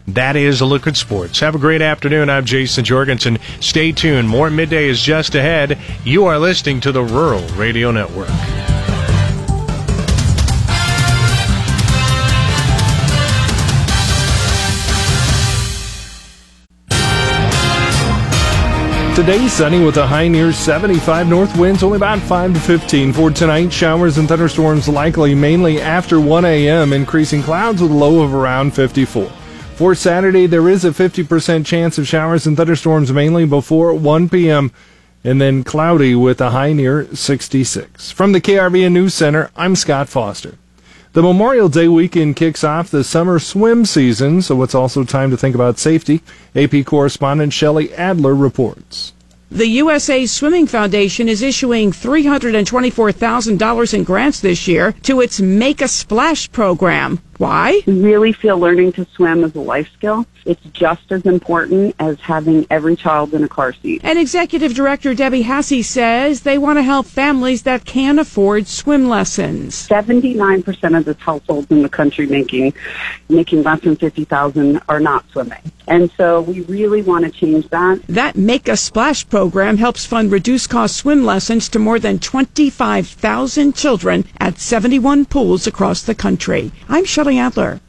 That 0.08 0.34
is 0.34 0.60
a 0.60 0.66
look 0.66 0.88
at 0.88 0.96
sports. 0.96 1.38
Have 1.38 1.54
a 1.54 1.58
great 1.58 1.80
afternoon. 1.80 2.28
I'm 2.28 2.44
Jason 2.44 2.84
Jorgensen. 2.84 3.38
Stay 3.60 3.92
tuned. 3.92 4.28
More 4.28 4.50
midday 4.50 4.86
is 4.88 5.00
just 5.00 5.36
ahead. 5.36 5.78
You 6.04 6.24
are 6.24 6.40
listening 6.40 6.80
to 6.80 6.90
the 6.90 7.04
Rural 7.04 7.46
Radio 7.50 7.92
Network. 7.92 8.71
Today, 19.14 19.46
sunny 19.46 19.84
with 19.84 19.98
a 19.98 20.06
high 20.06 20.26
near 20.26 20.54
75 20.54 21.28
north 21.28 21.54
winds, 21.58 21.82
only 21.82 21.96
about 21.96 22.18
5 22.20 22.54
to 22.54 22.60
15. 22.60 23.12
For 23.12 23.30
tonight, 23.30 23.70
showers 23.70 24.16
and 24.16 24.26
thunderstorms 24.26 24.88
likely 24.88 25.34
mainly 25.34 25.82
after 25.82 26.18
1 26.18 26.46
a.m., 26.46 26.94
increasing 26.94 27.42
clouds 27.42 27.82
with 27.82 27.90
a 27.90 27.94
low 27.94 28.22
of 28.22 28.32
around 28.32 28.72
54. 28.72 29.28
For 29.74 29.94
Saturday, 29.94 30.46
there 30.46 30.66
is 30.66 30.86
a 30.86 30.92
50% 30.92 31.66
chance 31.66 31.98
of 31.98 32.08
showers 32.08 32.46
and 32.46 32.56
thunderstorms 32.56 33.12
mainly 33.12 33.44
before 33.44 33.92
1 33.92 34.30
p.m., 34.30 34.72
and 35.22 35.38
then 35.38 35.62
cloudy 35.62 36.14
with 36.14 36.40
a 36.40 36.50
high 36.50 36.72
near 36.72 37.14
66. 37.14 38.10
From 38.12 38.32
the 38.32 38.40
KRVN 38.40 38.92
News 38.92 39.12
Center, 39.12 39.50
I'm 39.54 39.76
Scott 39.76 40.08
Foster. 40.08 40.56
The 41.14 41.22
Memorial 41.22 41.68
Day 41.68 41.88
weekend 41.88 42.36
kicks 42.36 42.64
off 42.64 42.90
the 42.90 43.04
summer 43.04 43.38
swim 43.38 43.84
season, 43.84 44.40
so 44.40 44.62
it's 44.62 44.74
also 44.74 45.04
time 45.04 45.30
to 45.30 45.36
think 45.36 45.54
about 45.54 45.78
safety. 45.78 46.22
AP 46.56 46.86
correspondent 46.86 47.52
Shelley 47.52 47.92
Adler 47.92 48.34
reports. 48.34 49.12
The 49.50 49.66
USA 49.66 50.24
Swimming 50.24 50.66
Foundation 50.66 51.28
is 51.28 51.42
issuing 51.42 51.92
$324,000 51.92 53.92
in 53.92 54.04
grants 54.04 54.40
this 54.40 54.66
year 54.66 54.92
to 55.02 55.20
its 55.20 55.38
Make 55.38 55.82
a 55.82 55.88
Splash 55.88 56.50
program. 56.50 57.20
Why? 57.42 57.82
We 57.88 58.00
really 58.00 58.32
feel 58.32 58.56
learning 58.56 58.92
to 58.92 59.06
swim 59.16 59.42
is 59.42 59.52
a 59.56 59.60
life 59.60 59.90
skill. 59.94 60.26
It's 60.44 60.62
just 60.72 61.10
as 61.10 61.26
important 61.26 61.96
as 61.98 62.20
having 62.20 62.68
every 62.70 62.94
child 62.94 63.34
in 63.34 63.42
a 63.42 63.48
car 63.48 63.72
seat. 63.72 64.00
And 64.04 64.16
Executive 64.16 64.74
Director 64.74 65.12
Debbie 65.12 65.42
Hesse 65.42 65.84
says 65.84 66.42
they 66.42 66.56
want 66.56 66.78
to 66.78 66.84
help 66.84 67.04
families 67.04 67.62
that 67.62 67.84
can't 67.84 68.20
afford 68.20 68.68
swim 68.68 69.08
lessons. 69.08 69.88
79% 69.88 70.96
of 70.96 71.04
the 71.04 71.16
households 71.18 71.68
in 71.72 71.82
the 71.82 71.88
country 71.88 72.26
making 72.26 72.74
making 73.28 73.64
less 73.64 73.80
than 73.80 73.96
50,000 73.96 74.80
are 74.88 75.00
not 75.00 75.24
swimming. 75.32 75.58
And 75.88 76.12
so 76.16 76.42
we 76.42 76.60
really 76.62 77.02
want 77.02 77.24
to 77.24 77.30
change 77.30 77.68
that. 77.70 78.02
That 78.06 78.36
Make 78.36 78.68
a 78.68 78.76
Splash 78.76 79.28
program 79.28 79.78
helps 79.78 80.06
fund 80.06 80.30
reduced 80.30 80.70
cost 80.70 80.96
swim 80.96 81.24
lessons 81.24 81.68
to 81.70 81.80
more 81.80 81.98
than 81.98 82.20
25,000 82.20 83.74
children 83.74 84.24
at 84.38 84.58
71 84.58 85.24
pools 85.24 85.66
across 85.66 86.02
the 86.02 86.14
country. 86.14 86.70
I'm 86.88 87.04
Shelley 87.04 87.31
Adler. 87.38 87.80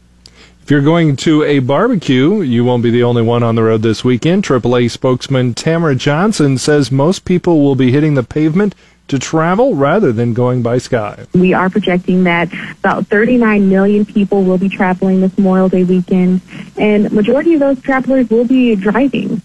If 0.64 0.72
you're 0.72 0.82
going 0.82 1.18
to 1.18 1.44
a 1.44 1.60
barbecue, 1.60 2.40
you 2.40 2.64
won't 2.64 2.84
be 2.84 2.90
the 2.90 3.04
only 3.04 3.22
one 3.22 3.44
on 3.44 3.56
the 3.56 3.64
road 3.64 3.82
this 3.82 4.06
weekend. 4.06 4.46
AAA 4.46 4.90
spokesman 4.92 5.54
Tamara 5.54 5.94
Johnson 5.94 6.58
says 6.58 6.90
most 6.90 7.26
people 7.26 7.62
will 7.62 7.76
be 7.76 7.92
hitting 7.92 8.14
the 8.14 8.24
pavement 8.24 8.74
to 9.10 9.20
travel 9.20 9.76
rather 9.76 10.14
than 10.14 10.34
going 10.34 10.62
by 10.62 10.78
sky. 10.78 11.26
We 11.34 11.54
are 11.54 11.70
projecting 11.70 12.24
that 12.24 12.50
about 12.80 13.08
39 13.08 13.68
million 13.68 14.06
people 14.06 14.44
will 14.44 14.58
be 14.58 14.70
traveling 14.70 15.20
this 15.20 15.38
Memorial 15.38 15.68
Day 15.68 15.84
weekend, 15.84 16.40
and 16.78 17.12
majority 17.12 17.56
of 17.56 17.60
those 17.60 17.82
travelers 17.82 18.30
will 18.30 18.46
be 18.46 18.76
driving. 18.76 19.42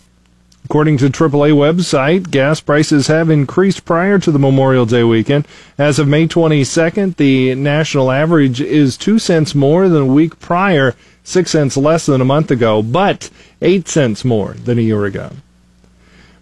According 0.69 0.99
to 0.99 1.09
AAA 1.09 1.53
website, 1.53 2.31
gas 2.31 2.61
prices 2.61 3.07
have 3.07 3.31
increased 3.31 3.87
prior 3.87 4.19
to 4.19 4.31
the 4.31 4.39
Memorial 4.39 4.85
Day 4.85 5.03
weekend. 5.03 5.49
As 5.79 5.99
of 5.99 6.07
May 6.07 6.29
22nd, 6.29 7.17
the 7.17 7.55
national 7.55 8.11
average 8.11 8.61
is 8.61 8.99
2 8.99 9.19
cents 9.19 9.55
more 9.55 9.89
than 9.89 10.03
a 10.03 10.13
week 10.13 10.39
prior, 10.41 10.95
6 11.25 11.51
cents 11.51 11.79
less 11.79 12.05
than 12.05 12.21
a 12.21 12.27
month 12.27 12.51
ago, 12.51 12.83
but 12.83 13.31
8 13.63 13.89
cents 13.89 14.27
more 14.27 14.57
than 14.63 14.79
a 14.79 14.83
year 14.83 15.07
ago. 15.07 15.31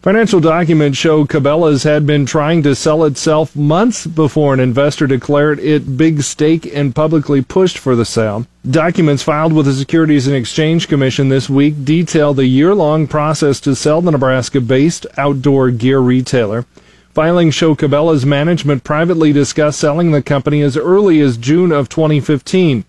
Financial 0.07 0.39
documents 0.39 0.97
show 0.97 1.25
Cabela's 1.25 1.83
had 1.83 2.07
been 2.07 2.27
trying 2.27 2.63
to 2.63 2.77
sell 2.77 3.03
itself 3.03 3.57
months 3.57 4.07
before 4.07 4.55
an 4.55 4.61
investor 4.61 5.09
declared 5.09 5.59
it 5.59 5.97
big 5.97 6.23
stake 6.23 6.65
and 6.73 6.95
publicly 6.95 7.43
pushed 7.43 7.77
for 7.77 7.97
the 7.97 8.05
sale. 8.05 8.47
Documents 8.71 9.25
filed 9.25 9.53
with 9.53 9.67
the 9.67 9.73
Securities 9.73 10.29
and 10.29 10.37
Exchange 10.37 10.87
Commission 10.87 11.29
this 11.29 11.51
week 11.51 11.85
detail 11.85 12.35
the 12.35 12.47
year-long 12.47 13.09
process 13.09 13.59
to 13.59 13.75
sell 13.75 14.01
the 14.01 14.13
Nebraska-based 14.13 15.09
outdoor 15.17 15.73
gear 15.73 15.99
retailer. 15.99 16.67
Filings 17.13 17.57
show 17.57 17.75
Cabela's 17.75 18.25
management 18.25 18.85
privately 18.85 19.33
discussed 19.33 19.81
selling 19.81 20.13
the 20.13 20.23
company 20.23 20.63
as 20.63 20.77
early 20.77 21.21
as 21.21 21.37
June 21.37 21.73
of 21.73 21.89
2015. 21.89 22.85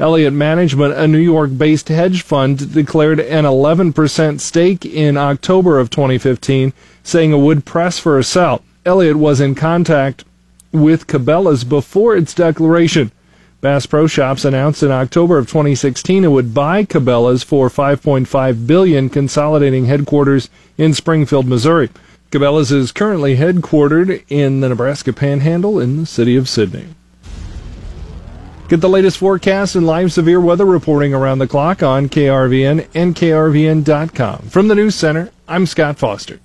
Elliott 0.00 0.32
Management, 0.32 0.94
a 0.94 1.06
New 1.06 1.18
York 1.18 1.50
based 1.56 1.88
hedge 1.88 2.22
fund, 2.22 2.72
declared 2.72 3.20
an 3.20 3.44
11% 3.44 4.40
stake 4.40 4.86
in 4.86 5.18
October 5.18 5.78
of 5.78 5.90
2015, 5.90 6.72
saying 7.02 7.32
it 7.32 7.36
would 7.36 7.66
press 7.66 7.98
for 7.98 8.18
a 8.18 8.24
sell. 8.24 8.62
Elliott 8.86 9.16
was 9.16 9.42
in 9.42 9.54
contact 9.54 10.24
with 10.72 11.06
Cabela's 11.06 11.64
before 11.64 12.16
its 12.16 12.32
declaration. 12.32 13.12
Bass 13.60 13.84
Pro 13.84 14.06
Shops 14.06 14.46
announced 14.46 14.82
in 14.82 14.90
October 14.90 15.36
of 15.36 15.46
2016 15.46 16.24
it 16.24 16.28
would 16.28 16.54
buy 16.54 16.82
Cabela's 16.86 17.42
for 17.42 17.68
5.5 17.68 18.66
billion, 18.66 19.10
consolidating 19.10 19.84
headquarters 19.84 20.48
in 20.78 20.94
Springfield, 20.94 21.46
Missouri. 21.46 21.90
Cabela's 22.30 22.72
is 22.72 22.90
currently 22.90 23.36
headquartered 23.36 24.24
in 24.30 24.60
the 24.60 24.70
Nebraska 24.70 25.12
Panhandle 25.12 25.78
in 25.78 25.98
the 25.98 26.06
city 26.06 26.36
of 26.36 26.48
Sidney. 26.48 26.86
Get 28.70 28.80
the 28.80 28.88
latest 28.88 29.18
forecasts 29.18 29.74
and 29.74 29.84
live 29.84 30.12
severe 30.12 30.40
weather 30.40 30.64
reporting 30.64 31.12
around 31.12 31.40
the 31.40 31.48
clock 31.48 31.82
on 31.82 32.08
KRVN 32.08 32.86
and 32.94 33.16
KRVN.com. 33.16 34.42
From 34.42 34.68
the 34.68 34.76
News 34.76 34.94
Center, 34.94 35.32
I'm 35.48 35.66
Scott 35.66 35.98
Foster. 35.98 36.38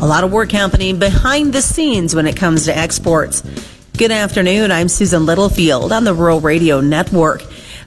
A 0.00 0.04
lot 0.04 0.24
of 0.24 0.32
work 0.32 0.50
happening 0.50 0.98
behind 0.98 1.52
the 1.52 1.62
scenes 1.62 2.12
when 2.12 2.26
it 2.26 2.34
comes 2.34 2.64
to 2.64 2.76
exports. 2.76 3.44
Good 3.96 4.10
afternoon. 4.10 4.72
I'm 4.72 4.88
Susan 4.88 5.26
Littlefield 5.26 5.92
on 5.92 6.02
the 6.02 6.12
Rural 6.12 6.40
Radio 6.40 6.80
Network. 6.80 7.44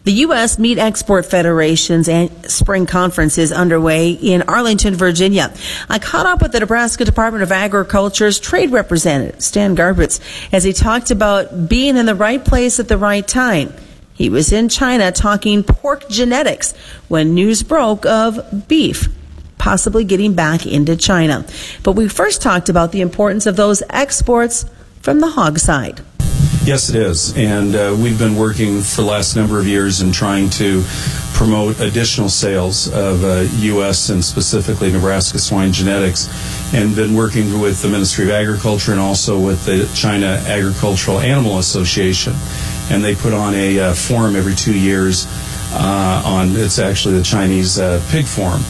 The 0.08 0.24
U.S. 0.24 0.58
Meat 0.58 0.78
Export 0.78 1.26
Federation's 1.26 2.10
spring 2.50 2.86
conference 2.86 3.38
is 3.38 3.52
underway 3.52 4.12
in 4.12 4.44
Arlington, 4.44 4.96
Virginia. 4.96 5.54
I 5.90 6.00
caught 6.00 6.26
up 6.26 6.42
with 6.42 6.54
the 6.54 6.62
Nebraska 6.62 7.04
Department 7.04 7.44
of 7.44 7.52
Agriculture's 7.52 8.40
trade 8.40 8.72
representative, 8.72 9.42
Stan 9.42 9.76
Garbitz, 9.76 10.22
as 10.54 10.64
he 10.64 10.72
talked 10.72 11.12
about 11.12 11.68
being 11.68 11.98
in 11.98 12.06
the 12.06 12.16
right 12.16 12.42
place 12.42 12.80
at 12.80 12.88
the 12.88 12.98
right 12.98 13.28
time. 13.28 13.74
He 14.14 14.30
was 14.30 14.54
in 14.54 14.70
China 14.70 15.12
talking 15.12 15.62
pork 15.62 16.08
genetics 16.08 16.72
when 17.10 17.34
news 17.34 17.62
broke 17.62 18.06
of 18.06 18.66
beef 18.70 19.10
possibly 19.58 20.06
getting 20.06 20.36
back 20.36 20.66
into 20.66 20.96
China. 20.96 21.46
But 21.84 21.98
we 21.98 22.08
first 22.08 22.42
talked 22.42 22.70
about 22.70 22.94
the 22.94 23.02
importance 23.02 23.46
of 23.46 23.58
those 23.58 23.84
exports 23.90 24.66
from 25.02 25.20
the 25.20 25.32
hog 25.32 25.60
side. 25.60 26.00
Yes, 26.68 26.90
it 26.90 26.98
is. 26.98 27.34
And 27.38 27.74
uh, 27.78 27.96
we've 27.98 28.20
been 28.20 28.36
working 28.36 28.82
for 28.82 29.00
the 29.00 29.08
last 29.08 29.38
number 29.38 29.58
of 29.58 29.66
years 29.66 30.02
in 30.02 30.12
trying 30.12 30.50
to 30.50 30.84
promote 31.32 31.80
additional 31.80 32.28
sales 32.28 32.90
of 32.90 33.24
uh, 33.24 33.48
U.S. 33.60 34.10
and 34.10 34.22
specifically 34.22 34.92
Nebraska 34.92 35.40
swine 35.40 35.72
genetics, 35.72 36.28
and 36.74 36.94
been 36.94 37.14
working 37.14 37.62
with 37.62 37.82
the 37.82 37.88
Ministry 37.88 38.26
of 38.26 38.32
Agriculture 38.32 38.92
and 38.92 39.00
also 39.00 39.40
with 39.40 39.64
the 39.64 39.90
China 39.96 40.44
Agricultural 40.46 41.22
Animal 41.22 41.60
Association. 41.60 42.34
And 42.92 43.02
they 43.02 43.16
put 43.16 43.32
on 43.32 43.56
a 43.56 43.80
uh, 43.80 43.94
forum 43.94 44.36
every 44.36 44.54
two 44.54 44.78
years 44.78 45.26
uh, 45.72 46.22
on, 46.26 46.50
it's 46.58 46.80
actually 46.80 47.18
the 47.18 47.24
Chinese 47.24 47.80
uh, 47.80 48.04
pig 48.12 48.26
forum 48.26 48.62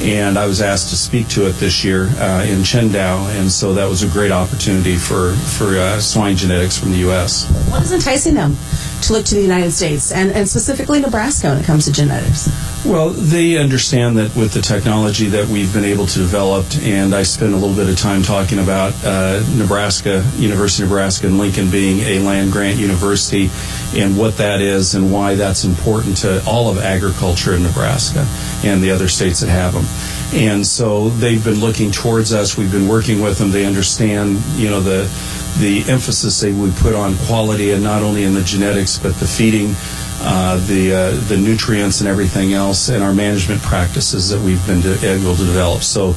and 0.00 0.38
I 0.38 0.46
was 0.46 0.60
asked 0.60 0.90
to 0.90 0.96
speak 0.96 1.28
to 1.28 1.46
it 1.46 1.52
this 1.52 1.82
year 1.84 2.06
uh, 2.18 2.44
in 2.46 2.60
Qingdao, 2.60 3.38
and 3.38 3.50
so 3.50 3.74
that 3.74 3.88
was 3.88 4.02
a 4.02 4.08
great 4.08 4.30
opportunity 4.30 4.96
for 4.96 5.32
for 5.34 5.78
uh, 5.78 6.00
swine 6.00 6.36
genetics 6.36 6.78
from 6.78 6.92
the 6.92 6.98
U.S. 6.98 7.48
What 7.70 7.82
is 7.82 7.92
enticing 7.92 8.34
them? 8.34 8.56
To 9.02 9.12
look 9.12 9.24
to 9.26 9.34
the 9.34 9.42
United 9.42 9.72
States 9.72 10.12
and, 10.12 10.30
and 10.32 10.48
specifically 10.48 11.00
Nebraska 11.00 11.48
when 11.48 11.58
it 11.58 11.64
comes 11.64 11.84
to 11.86 11.92
genetics? 11.92 12.48
Well, 12.84 13.10
they 13.10 13.56
understand 13.56 14.16
that 14.18 14.34
with 14.36 14.52
the 14.52 14.60
technology 14.60 15.26
that 15.26 15.48
we've 15.48 15.72
been 15.72 15.84
able 15.84 16.06
to 16.06 16.18
develop, 16.18 16.66
and 16.82 17.14
I 17.14 17.22
spent 17.24 17.52
a 17.52 17.56
little 17.56 17.74
bit 17.74 17.88
of 17.88 17.98
time 17.98 18.22
talking 18.22 18.58
about 18.58 18.92
uh, 19.04 19.42
Nebraska, 19.56 20.24
University 20.36 20.84
of 20.84 20.90
Nebraska, 20.90 21.26
and 21.26 21.38
Lincoln 21.38 21.70
being 21.70 22.00
a 22.00 22.20
land 22.20 22.52
grant 22.52 22.78
university, 22.78 23.50
and 23.94 24.16
what 24.16 24.36
that 24.36 24.60
is, 24.60 24.94
and 24.94 25.12
why 25.12 25.34
that's 25.34 25.64
important 25.64 26.18
to 26.18 26.44
all 26.46 26.70
of 26.70 26.78
agriculture 26.78 27.54
in 27.54 27.62
Nebraska 27.62 28.26
and 28.64 28.82
the 28.82 28.90
other 28.90 29.08
states 29.08 29.40
that 29.40 29.48
have 29.48 29.74
them. 29.74 29.84
And 30.34 30.66
so 30.66 31.08
they've 31.10 31.42
been 31.42 31.60
looking 31.60 31.90
towards 31.90 32.32
us. 32.32 32.56
We've 32.56 32.72
been 32.72 32.88
working 32.88 33.20
with 33.20 33.38
them. 33.38 33.50
They 33.50 33.64
understand, 33.64 34.38
you 34.56 34.68
know, 34.68 34.80
the 34.80 35.10
the 35.58 35.90
emphasis 35.90 36.40
they 36.40 36.52
would 36.52 36.74
put 36.74 36.94
on 36.94 37.16
quality, 37.26 37.72
and 37.72 37.82
not 37.82 38.02
only 38.02 38.24
in 38.24 38.34
the 38.34 38.42
genetics, 38.42 38.98
but 38.98 39.14
the 39.14 39.26
feeding 39.26 39.74
uh, 40.20 40.56
the 40.66 40.92
uh, 40.92 41.10
the 41.28 41.36
nutrients 41.36 42.00
and 42.00 42.08
everything 42.08 42.52
else, 42.54 42.88
and 42.88 43.02
our 43.02 43.14
management 43.14 43.62
practices 43.62 44.28
that 44.30 44.40
we've 44.40 44.64
been 44.66 44.78
able 45.04 45.36
to 45.36 45.44
develop. 45.44 45.82
So 45.82 46.12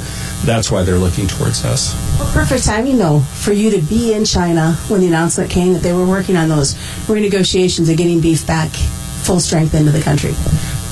that's 0.46 0.72
why 0.72 0.84
they're 0.84 0.98
looking 0.98 1.28
towards 1.28 1.66
us. 1.66 1.94
Well, 2.18 2.32
perfect 2.34 2.66
timing, 2.66 2.98
though, 2.98 3.20
for 3.20 3.52
you 3.52 3.72
to 3.72 3.82
be 3.82 4.14
in 4.14 4.26
China 4.26 4.74
when 4.88 5.02
the 5.02 5.08
announcement 5.08 5.52
came 5.52 5.74
that 5.74 5.84
they 5.84 5.94
were 5.94 6.08
working 6.08 6.38
on 6.38 6.50
those 6.50 6.76
renegotiations 7.08 7.90
of 7.90 7.98
getting 7.98 8.22
beef 8.22 8.48
back 8.48 8.70
full 8.70 9.40
strength 9.40 9.76
into 9.76 9.92
the 9.92 10.02
country. 10.02 10.32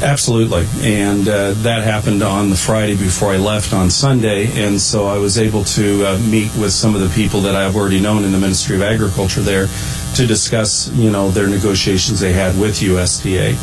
Absolutely. 0.02 0.68
And 0.82 1.28
uh, 1.28 1.54
that 1.64 1.84
happened 1.84 2.22
on 2.22 2.52
the 2.52 2.56
Friday 2.56 2.96
before 2.96 3.34
I 3.34 3.38
left 3.38 3.74
on 3.74 3.90
Sunday. 3.90 4.46
And 4.64 4.80
so 4.80 5.08
I 5.08 5.18
was 5.18 5.40
able 5.40 5.64
to 5.64 6.06
uh, 6.06 6.20
meet 6.20 6.56
with 6.56 6.72
some 6.72 6.94
of 6.94 7.02
the 7.02 7.10
people 7.10 7.42
that 7.42 7.56
I've 7.56 7.76
already 7.76 8.00
known 8.00 8.24
in 8.24 8.32
the 8.32 8.38
Ministry 8.38 8.76
of 8.76 8.84
Agriculture 8.84 9.42
there 9.42 9.68
to 10.16 10.28
discuss, 10.28 10.90
you 10.94 11.10
know, 11.10 11.32
their 11.32 11.48
negotiations 11.48 12.20
they 12.20 12.32
had 12.32 12.60
with 12.60 12.80
USDA. 12.80 13.56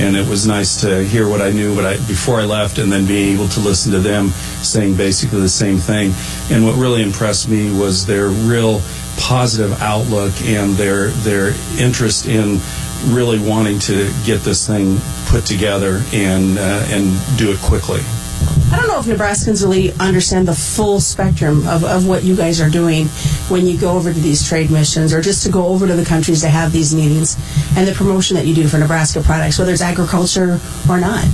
And 0.00 0.16
it 0.16 0.26
was 0.26 0.46
nice 0.46 0.80
to 0.80 1.04
hear 1.04 1.28
what 1.28 1.42
I 1.42 1.50
knew 1.50 1.74
but 1.74 1.84
I, 1.84 1.96
before 2.06 2.40
I 2.40 2.46
left 2.46 2.78
and 2.78 2.90
then 2.90 3.06
being 3.06 3.34
able 3.34 3.48
to 3.48 3.60
listen 3.60 3.92
to 3.92 4.00
them 4.00 4.28
saying 4.62 4.96
basically 4.96 5.40
the 5.40 5.48
same 5.48 5.76
thing. 5.76 6.14
And 6.50 6.64
what 6.64 6.74
really 6.76 7.02
impressed 7.02 7.50
me 7.50 7.70
was 7.78 8.06
their 8.06 8.28
real 8.28 8.80
positive 9.18 9.80
outlook 9.82 10.32
and 10.42 10.72
their 10.72 11.08
their 11.08 11.54
interest 11.78 12.26
in 12.26 12.58
really 13.06 13.38
wanting 13.38 13.78
to 13.80 14.10
get 14.24 14.40
this 14.40 14.66
thing 14.66 14.98
put 15.26 15.44
together 15.44 16.02
and 16.12 16.58
uh, 16.58 16.86
and 16.90 17.04
do 17.36 17.52
it 17.52 17.58
quickly. 17.60 18.00
I 18.72 18.76
don't 18.76 18.88
know 18.88 18.98
if 18.98 19.06
Nebraskans 19.06 19.62
really 19.62 19.92
understand 19.94 20.48
the 20.48 20.54
full 20.54 20.98
spectrum 21.00 21.66
of, 21.68 21.84
of 21.84 22.08
what 22.08 22.24
you 22.24 22.34
guys 22.34 22.60
are 22.60 22.70
doing 22.70 23.06
when 23.48 23.66
you 23.66 23.78
go 23.78 23.94
over 23.96 24.12
to 24.12 24.18
these 24.18 24.46
trade 24.48 24.70
missions 24.70 25.12
or 25.12 25.20
just 25.20 25.44
to 25.44 25.52
go 25.52 25.66
over 25.66 25.86
to 25.86 25.94
the 25.94 26.04
countries 26.04 26.40
to 26.40 26.48
have 26.48 26.72
these 26.72 26.94
meetings 26.94 27.36
and 27.76 27.86
the 27.86 27.92
promotion 27.92 28.36
that 28.36 28.46
you 28.46 28.54
do 28.54 28.66
for 28.66 28.78
Nebraska 28.78 29.20
products, 29.20 29.58
whether 29.58 29.72
it's 29.72 29.82
agriculture 29.82 30.58
or 30.88 30.98
not. 30.98 31.24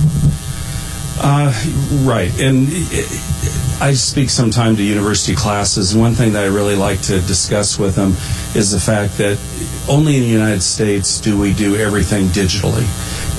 Uh, 1.21 1.51
right. 2.03 2.31
And 2.39 2.67
I 3.81 3.93
speak 3.93 4.29
sometime 4.29 4.75
to 4.75 4.83
university 4.83 5.35
classes, 5.35 5.93
and 5.93 6.01
one 6.01 6.13
thing 6.13 6.33
that 6.33 6.43
I 6.43 6.47
really 6.47 6.75
like 6.75 7.01
to 7.03 7.21
discuss 7.21 7.79
with 7.79 7.95
them 7.95 8.09
is 8.53 8.71
the 8.71 8.79
fact 8.79 9.17
that 9.19 9.39
only 9.89 10.17
in 10.17 10.23
the 10.23 10.27
United 10.27 10.61
States 10.61 11.21
do 11.21 11.39
we 11.39 11.53
do 11.53 11.77
everything 11.77 12.25
digitally. 12.27 12.85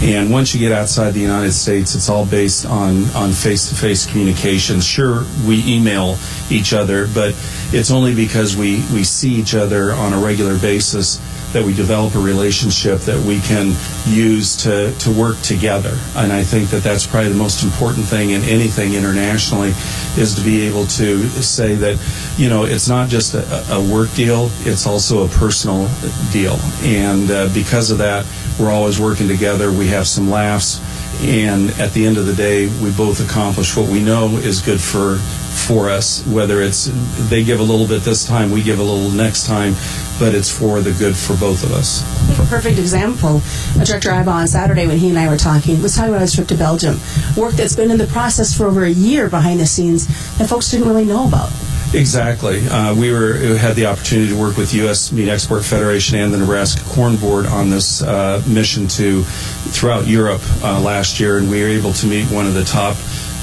And 0.02 0.32
once 0.32 0.54
you 0.54 0.60
get 0.60 0.72
outside 0.72 1.10
the 1.10 1.20
United 1.20 1.52
States, 1.52 1.94
it's 1.94 2.08
all 2.08 2.24
based 2.24 2.64
on 2.64 3.04
on 3.10 3.32
face-to-face 3.32 4.06
communication. 4.06 4.80
Sure, 4.80 5.26
we 5.46 5.62
email 5.66 6.16
each 6.50 6.72
other, 6.72 7.06
but 7.08 7.34
it's 7.70 7.90
only 7.90 8.14
because 8.14 8.56
we 8.56 8.76
we 8.94 9.04
see 9.04 9.34
each 9.34 9.54
other 9.54 9.92
on 9.92 10.14
a 10.14 10.18
regular 10.18 10.58
basis 10.58 11.20
that 11.52 11.64
we 11.64 11.74
develop 11.74 12.14
a 12.14 12.18
relationship 12.18 13.00
that 13.00 13.18
we 13.26 13.40
can 13.40 13.74
use 14.06 14.56
to, 14.56 14.92
to 14.98 15.10
work 15.10 15.40
together. 15.40 15.98
And 16.14 16.32
I 16.32 16.44
think 16.44 16.70
that 16.70 16.82
that's 16.82 17.06
probably 17.06 17.30
the 17.30 17.38
most 17.38 17.64
important 17.64 18.06
thing 18.06 18.30
in 18.30 18.42
anything 18.44 18.94
internationally 18.94 19.72
is 20.16 20.34
to 20.36 20.42
be 20.42 20.62
able 20.66 20.86
to 20.86 21.28
say 21.42 21.74
that, 21.76 21.98
you 22.36 22.48
know, 22.48 22.64
it's 22.64 22.88
not 22.88 23.08
just 23.08 23.34
a, 23.34 23.74
a 23.74 23.92
work 23.92 24.12
deal, 24.14 24.50
it's 24.60 24.86
also 24.86 25.24
a 25.24 25.28
personal 25.28 25.88
deal. 26.30 26.56
And 26.82 27.30
uh, 27.30 27.48
because 27.52 27.90
of 27.90 27.98
that, 27.98 28.26
we're 28.58 28.70
always 28.70 29.00
working 29.00 29.26
together. 29.26 29.72
We 29.72 29.88
have 29.88 30.06
some 30.06 30.30
laughs. 30.30 30.80
And 31.22 31.70
at 31.78 31.92
the 31.92 32.06
end 32.06 32.16
of 32.16 32.26
the 32.26 32.34
day, 32.34 32.68
we 32.82 32.90
both 32.92 33.20
accomplish 33.26 33.76
what 33.76 33.90
we 33.90 34.02
know 34.02 34.36
is 34.36 34.62
good 34.62 34.80
for 34.80 35.16
for 35.16 35.90
us. 35.90 36.26
Whether 36.26 36.62
it's 36.62 36.88
they 37.28 37.44
give 37.44 37.60
a 37.60 37.62
little 37.62 37.86
bit 37.86 38.02
this 38.02 38.24
time, 38.26 38.50
we 38.50 38.62
give 38.62 38.78
a 38.78 38.82
little 38.82 39.10
next 39.10 39.46
time, 39.46 39.74
but 40.20 40.34
it's 40.34 40.50
for 40.50 40.80
the 40.82 40.92
good 40.92 41.16
for 41.16 41.34
both 41.36 41.64
of 41.64 41.72
us. 41.72 42.02
A 42.38 42.46
perfect 42.46 42.78
example, 42.78 43.40
Director 43.82 44.10
Ibach 44.10 44.28
on 44.28 44.46
Saturday 44.46 44.86
when 44.86 44.98
he 44.98 45.08
and 45.08 45.18
I 45.18 45.28
were 45.28 45.38
talking 45.38 45.82
was 45.82 45.96
talking 45.96 46.10
about 46.10 46.20
his 46.20 46.34
trip 46.34 46.46
to 46.48 46.56
Belgium, 46.56 47.00
work 47.36 47.54
that's 47.54 47.74
been 47.74 47.90
in 47.90 47.96
the 47.96 48.06
process 48.06 48.56
for 48.56 48.66
over 48.66 48.84
a 48.84 48.90
year 48.90 49.28
behind 49.30 49.58
the 49.58 49.66
scenes 49.66 50.06
that 50.36 50.48
folks 50.48 50.70
didn't 50.70 50.86
really 50.86 51.06
know 51.06 51.26
about. 51.26 51.50
Exactly. 51.92 52.68
Uh, 52.68 52.94
we 52.94 53.10
were 53.10 53.34
had 53.56 53.74
the 53.74 53.86
opportunity 53.86 54.28
to 54.28 54.38
work 54.38 54.56
with 54.56 54.72
U.S. 54.74 55.10
Meat 55.10 55.28
Export 55.28 55.64
Federation 55.64 56.18
and 56.18 56.32
the 56.32 56.38
Nebraska 56.38 56.82
Corn 56.90 57.16
Board 57.16 57.46
on 57.46 57.70
this 57.70 58.02
uh, 58.02 58.42
mission 58.46 58.86
to 58.88 59.24
throughout 59.24 60.06
Europe 60.06 60.42
uh, 60.62 60.80
last 60.80 61.18
year, 61.18 61.38
and 61.38 61.50
we 61.50 61.62
were 61.62 61.68
able 61.68 61.92
to 61.94 62.06
meet 62.06 62.30
one 62.30 62.46
of 62.46 62.54
the 62.54 62.64
top 62.64 62.96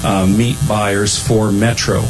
uh, 0.04 0.26
meat 0.26 0.56
buyers 0.66 1.18
for 1.18 1.52
Metro. 1.52 2.04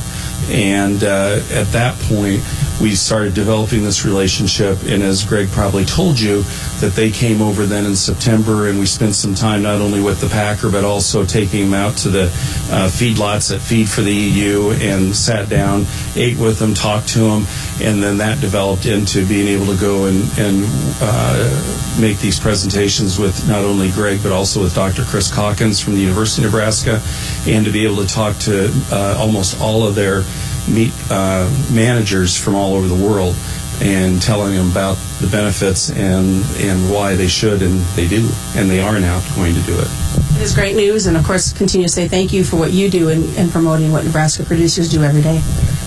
And 0.50 1.02
uh, 1.02 1.40
at 1.50 1.66
that 1.72 1.98
point, 2.02 2.42
we 2.80 2.94
started 2.94 3.34
developing 3.34 3.82
this 3.82 4.04
relationship. 4.04 4.78
And 4.84 5.02
as 5.02 5.24
Greg 5.24 5.48
probably 5.48 5.84
told 5.84 6.18
you, 6.18 6.44
that 6.80 6.92
they 6.94 7.10
came 7.10 7.42
over 7.42 7.66
then 7.66 7.84
in 7.84 7.96
September, 7.96 8.68
and 8.68 8.78
we 8.78 8.86
spent 8.86 9.14
some 9.14 9.34
time 9.34 9.62
not 9.62 9.80
only 9.80 10.00
with 10.00 10.20
the 10.20 10.28
packer, 10.28 10.70
but 10.70 10.84
also 10.84 11.24
taking 11.24 11.64
them 11.64 11.74
out 11.74 11.96
to 11.98 12.08
the 12.08 12.24
uh, 12.24 12.88
feedlots 12.88 13.50
that 13.50 13.58
feed 13.58 13.88
for 13.88 14.02
the 14.02 14.14
EU 14.14 14.70
and 14.80 15.14
sat 15.14 15.48
down, 15.48 15.84
ate 16.14 16.38
with 16.38 16.58
them, 16.58 16.74
talked 16.74 17.08
to 17.08 17.20
them, 17.20 17.46
and 17.80 18.02
then 18.02 18.18
that 18.18 18.40
developed 18.40 18.86
into 18.86 19.26
being 19.26 19.48
able 19.48 19.66
to 19.66 19.80
go 19.80 20.06
and, 20.06 20.22
and 20.38 20.64
uh, 21.02 21.98
make 22.00 22.18
these 22.20 22.38
presentations 22.38 23.18
with 23.18 23.48
not 23.48 23.64
only 23.64 23.90
Greg, 23.90 24.22
but 24.22 24.30
also 24.30 24.62
with 24.62 24.74
Dr. 24.74 25.02
Chris 25.02 25.32
Calkins 25.34 25.80
from 25.80 25.94
the 25.94 26.00
University 26.00 26.44
of 26.44 26.52
Nebraska, 26.52 27.02
and 27.46 27.64
to 27.64 27.72
be 27.72 27.84
able 27.84 27.96
to 27.96 28.06
talk 28.06 28.36
to 28.38 28.70
uh, 28.92 29.16
almost 29.18 29.60
all 29.60 29.84
of 29.84 29.96
their 29.96 30.22
meet 30.68 30.92
uh, 31.10 31.48
managers 31.72 32.36
from 32.36 32.54
all 32.54 32.74
over 32.74 32.86
the 32.86 32.94
world 32.94 33.34
and 33.80 34.20
telling 34.20 34.54
them 34.54 34.70
about 34.70 34.96
the 35.20 35.28
benefits 35.28 35.90
and 35.90 36.44
and 36.58 36.92
why 36.92 37.14
they 37.14 37.28
should 37.28 37.62
and 37.62 37.80
they 37.94 38.08
do 38.08 38.28
and 38.56 38.68
they 38.68 38.80
are 38.80 38.98
now 38.98 39.20
going 39.36 39.54
to 39.54 39.62
do 39.62 39.78
it. 39.78 39.88
It 40.36 40.42
is 40.42 40.54
great 40.54 40.76
news, 40.76 41.06
and 41.06 41.16
of 41.16 41.24
course, 41.24 41.52
continue 41.52 41.86
to 41.86 41.92
say 41.92 42.06
thank 42.06 42.32
you 42.32 42.44
for 42.44 42.56
what 42.56 42.72
you 42.72 42.90
do 42.90 43.08
in, 43.08 43.24
in 43.34 43.50
promoting 43.50 43.90
what 43.90 44.04
Nebraska 44.04 44.44
producers 44.44 44.88
do 44.88 45.02
every 45.02 45.22
day. 45.22 45.40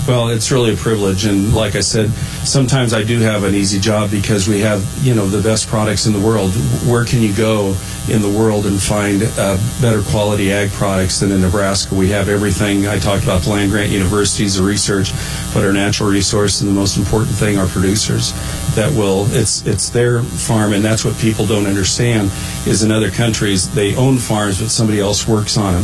Well, 0.07 0.29
it's 0.29 0.51
really 0.51 0.73
a 0.73 0.77
privilege, 0.77 1.25
and 1.25 1.53
like 1.53 1.75
I 1.75 1.81
said, 1.81 2.09
sometimes 2.43 2.91
I 2.91 3.03
do 3.03 3.19
have 3.19 3.43
an 3.43 3.53
easy 3.53 3.79
job 3.79 4.09
because 4.09 4.47
we 4.47 4.59
have, 4.61 4.83
you 5.03 5.13
know, 5.13 5.27
the 5.27 5.41
best 5.41 5.67
products 5.67 6.07
in 6.07 6.13
the 6.13 6.19
world. 6.19 6.51
Where 6.89 7.05
can 7.05 7.21
you 7.21 7.33
go 7.35 7.75
in 8.09 8.23
the 8.23 8.29
world 8.29 8.65
and 8.65 8.81
find 8.81 9.21
uh, 9.21 9.57
better 9.79 10.01
quality 10.01 10.51
ag 10.51 10.71
products 10.71 11.19
than 11.19 11.31
in 11.31 11.41
Nebraska? 11.41 11.93
We 11.93 12.09
have 12.09 12.29
everything. 12.29 12.87
I 12.87 12.97
talked 12.97 13.23
about 13.23 13.43
the 13.43 13.51
land 13.51 13.69
grant 13.69 13.91
universities, 13.91 14.55
the 14.55 14.63
research, 14.63 15.11
but 15.53 15.63
our 15.63 15.71
natural 15.71 16.09
resource 16.09 16.61
and 16.61 16.69
the 16.69 16.75
most 16.75 16.97
important 16.97 17.35
thing, 17.35 17.59
our 17.59 17.67
producers. 17.67 18.33
That 18.73 18.91
will 18.93 19.27
it's 19.29 19.65
it's 19.67 19.89
their 19.89 20.23
farm, 20.23 20.73
and 20.73 20.83
that's 20.83 21.05
what 21.05 21.15
people 21.19 21.45
don't 21.45 21.67
understand. 21.67 22.31
Is 22.65 22.81
in 22.81 22.91
other 22.91 23.11
countries 23.11 23.71
they 23.75 23.95
own 23.95 24.17
farms, 24.17 24.59
but 24.59 24.71
somebody 24.71 24.99
else 24.99 25.27
works 25.27 25.57
on 25.57 25.75
them 25.75 25.83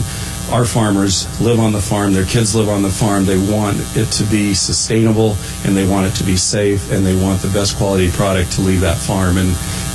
our 0.51 0.65
farmers 0.65 1.25
live 1.41 1.59
on 1.59 1.73
the 1.73 1.81
farm, 1.81 2.13
their 2.13 2.25
kids 2.25 2.55
live 2.55 2.69
on 2.69 2.81
the 2.81 2.89
farm. 2.89 3.25
They 3.25 3.37
want 3.51 3.77
it 3.95 4.11
to 4.13 4.23
be 4.25 4.53
sustainable 4.53 5.35
and 5.65 5.75
they 5.75 5.87
want 5.87 6.07
it 6.07 6.15
to 6.17 6.23
be 6.23 6.37
safe 6.37 6.91
and 6.91 7.05
they 7.05 7.21
want 7.21 7.41
the 7.41 7.49
best 7.49 7.77
quality 7.77 8.09
product 8.11 8.53
to 8.53 8.61
leave 8.61 8.81
that 8.81 8.97
farm. 8.97 9.37
And 9.37 9.49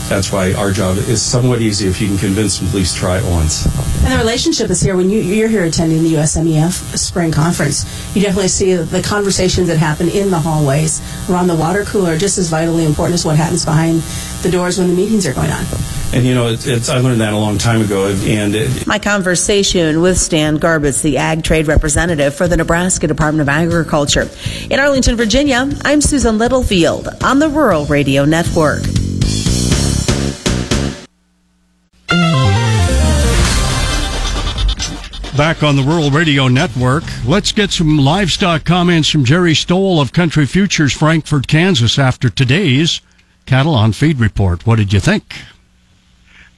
that's 0.08 0.30
why 0.30 0.52
our 0.52 0.70
job 0.72 0.98
is 0.98 1.22
somewhat 1.22 1.62
easy 1.62 1.88
if 1.88 2.00
you 2.00 2.08
can 2.08 2.18
convince 2.18 2.58
them 2.58 2.68
at 2.68 2.74
least 2.74 2.96
try 2.96 3.18
it 3.18 3.24
once. 3.30 3.64
And 4.04 4.12
the 4.12 4.18
relationship 4.18 4.68
is 4.68 4.80
here 4.80 4.96
when 4.96 5.08
you, 5.08 5.20
you're 5.20 5.48
here 5.48 5.64
attending 5.64 6.02
the 6.02 6.14
USMEF 6.14 6.98
spring 6.98 7.32
conference. 7.32 7.84
You 8.14 8.20
definitely 8.20 8.48
see 8.48 8.74
the 8.74 9.00
conversations 9.00 9.68
that 9.68 9.78
happen 9.78 10.08
in 10.08 10.30
the 10.30 10.38
hallways 10.38 11.00
around 11.30 11.46
the 11.46 11.54
water 11.54 11.84
cooler 11.84 12.18
just 12.18 12.36
as 12.36 12.48
vitally 12.50 12.84
important 12.84 13.14
as 13.14 13.24
what 13.24 13.36
happens 13.36 13.64
behind 13.64 14.02
the 14.42 14.50
doors 14.50 14.78
when 14.78 14.88
the 14.88 14.94
meetings 14.94 15.26
are 15.26 15.32
going 15.32 15.50
on. 15.50 15.64
And 16.14 16.27
you 16.27 16.35
know, 16.35 16.48
it's, 16.48 16.66
it's, 16.66 16.90
I 16.90 16.98
learned 16.98 17.22
that 17.22 17.33
a 17.33 17.38
long 17.38 17.57
time 17.57 17.81
ago. 17.81 18.09
And 18.09 18.55
it, 18.55 18.87
my 18.87 18.98
conversation 18.98 20.03
with 20.03 20.18
Stan 20.18 20.59
Garbitz, 20.59 21.01
the 21.01 21.16
ag 21.16 21.42
trade 21.42 21.66
representative 21.66 22.35
for 22.35 22.46
the 22.46 22.57
Nebraska 22.57 23.07
Department 23.07 23.40
of 23.40 23.48
Agriculture. 23.48 24.29
In 24.70 24.79
Arlington, 24.79 25.16
Virginia, 25.16 25.70
I'm 25.85 26.03
Susan 26.03 26.37
Littlefield 26.37 27.09
on 27.25 27.38
the 27.38 27.48
Rural 27.48 27.87
Radio 27.87 28.27
Network. 28.27 28.83
Back 35.35 35.62
on 35.62 35.77
the 35.77 35.83
Rural 35.83 36.11
Radio 36.11 36.46
Network, 36.46 37.05
let's 37.25 37.53
get 37.53 37.70
some 37.70 37.96
livestock 37.96 38.66
comments 38.66 39.09
from 39.09 39.25
Jerry 39.25 39.55
Stowell 39.55 39.98
of 39.98 40.12
Country 40.12 40.44
Futures, 40.44 40.92
Frankfort, 40.92 41.48
Kansas, 41.48 41.98
after 41.98 42.29
today's 42.29 43.01
Cattle 43.46 43.75
on 43.75 43.92
Feed 43.92 44.20
report. 44.20 44.66
What 44.66 44.77
did 44.77 44.92
you 44.92 45.01
think? 45.01 45.37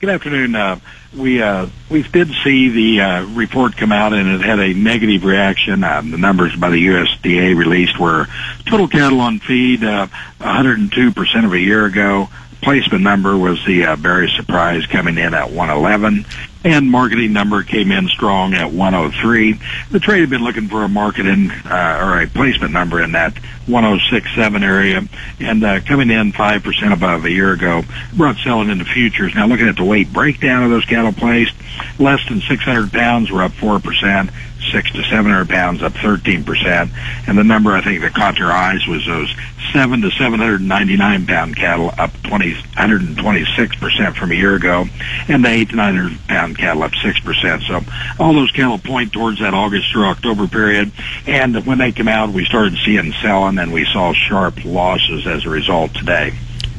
Good 0.00 0.10
afternoon. 0.10 0.54
Uh, 0.56 0.80
we 1.16 1.40
uh, 1.40 1.68
we 1.88 2.02
did 2.02 2.28
see 2.42 2.68
the 2.68 3.00
uh, 3.00 3.24
report 3.26 3.76
come 3.76 3.92
out, 3.92 4.12
and 4.12 4.28
it 4.28 4.40
had 4.44 4.58
a 4.58 4.74
negative 4.74 5.24
reaction. 5.24 5.84
Uh, 5.84 6.02
the 6.02 6.18
numbers 6.18 6.54
by 6.56 6.70
the 6.70 6.86
USDA 6.88 7.56
released 7.56 7.98
were 7.98 8.26
total 8.66 8.88
cattle 8.88 9.20
on 9.20 9.38
feed 9.38 9.84
uh, 9.84 10.08
102 10.38 11.12
percent 11.12 11.46
of 11.46 11.52
a 11.52 11.58
year 11.58 11.86
ago. 11.86 12.28
Placement 12.60 13.02
number 13.04 13.36
was 13.36 13.64
the 13.66 13.84
uh, 13.86 13.96
very 13.96 14.28
surprise, 14.36 14.84
coming 14.86 15.16
in 15.16 15.32
at 15.32 15.50
111, 15.52 16.26
and 16.64 16.90
marketing 16.90 17.32
number 17.34 17.62
came 17.62 17.92
in 17.92 18.08
strong 18.08 18.54
at 18.54 18.72
103. 18.72 19.60
The 19.90 20.00
trade 20.00 20.20
had 20.20 20.30
been 20.30 20.42
looking 20.42 20.68
for 20.68 20.82
a 20.82 20.88
marketing 20.88 21.50
uh, 21.50 22.00
or 22.02 22.22
a 22.22 22.26
placement 22.26 22.72
number 22.72 23.02
in 23.02 23.12
that 23.12 23.34
106.7 23.66 24.62
area, 24.62 25.02
and 25.40 25.64
uh, 25.64 25.80
coming 25.80 26.10
in 26.10 26.32
5% 26.32 26.92
above 26.92 27.24
a 27.24 27.30
year 27.30 27.52
ago, 27.52 27.82
brought 28.14 28.36
selling 28.38 28.70
into 28.70 28.84
futures. 28.86 29.34
Now, 29.34 29.46
looking 29.46 29.68
at 29.68 29.76
the 29.76 29.84
weight 29.84 30.12
breakdown 30.12 30.64
of 30.64 30.70
those 30.70 30.86
cattle 30.86 31.12
placed, 31.12 31.54
less 31.98 32.26
than 32.28 32.40
600 32.40 32.92
pounds 32.92 33.30
were 33.30 33.42
up 33.42 33.52
4%, 33.52 34.32
six 34.72 34.90
to 34.92 35.02
700 35.04 35.48
pounds 35.48 35.82
up 35.82 35.92
13%, 35.92 37.28
and 37.28 37.38
the 37.38 37.44
number 37.44 37.72
I 37.72 37.82
think 37.82 38.00
that 38.00 38.14
caught 38.14 38.38
your 38.38 38.52
eyes 38.52 38.86
was 38.86 39.04
those 39.06 39.34
7 39.72 40.00
to 40.00 40.10
799 40.10 41.26
pound 41.26 41.56
cattle 41.56 41.92
up 41.98 42.10
20, 42.38 42.52
126% 42.52 44.16
from 44.16 44.32
a 44.32 44.34
year 44.34 44.56
ago, 44.56 44.86
and 45.28 45.44
the 45.44 45.48
8 45.48 45.68
to 45.68 45.76
900 45.76 46.18
pound 46.26 46.58
cattle 46.58 46.82
up 46.82 46.90
6%. 46.90 47.68
So 47.68 47.80
all 48.18 48.34
those 48.34 48.50
cattle 48.50 48.78
point 48.78 49.12
towards 49.12 49.38
that 49.38 49.54
August 49.54 49.92
through 49.92 50.06
October 50.06 50.48
period, 50.48 50.90
and 51.28 51.64
when 51.64 51.78
they 51.78 51.92
come 51.92 52.08
out, 52.08 52.30
we 52.30 52.44
started 52.44 52.76
seeing 52.84 53.12
selling, 53.22 53.58
and 53.58 53.72
we 53.72 53.84
saw 53.84 54.12
sharp 54.12 54.64
losses 54.64 55.28
as 55.28 55.46
a 55.46 55.48
result 55.48 55.94
today. 55.94 56.32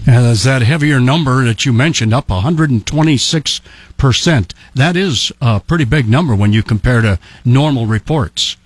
And 0.05 0.25
as 0.25 0.43
that 0.43 0.61
heavier 0.61 0.99
number 0.99 1.45
that 1.45 1.65
you 1.65 1.71
mentioned, 1.71 2.13
up 2.13 2.27
126%, 2.27 4.53
that 4.75 4.97
is 4.97 5.31
a 5.39 5.61
pretty 5.61 5.85
big 5.85 6.09
number 6.09 6.35
when 6.35 6.51
you 6.51 6.63
compare 6.63 6.99
to 7.01 7.17
normal 7.45 7.85
reports. 7.85 8.57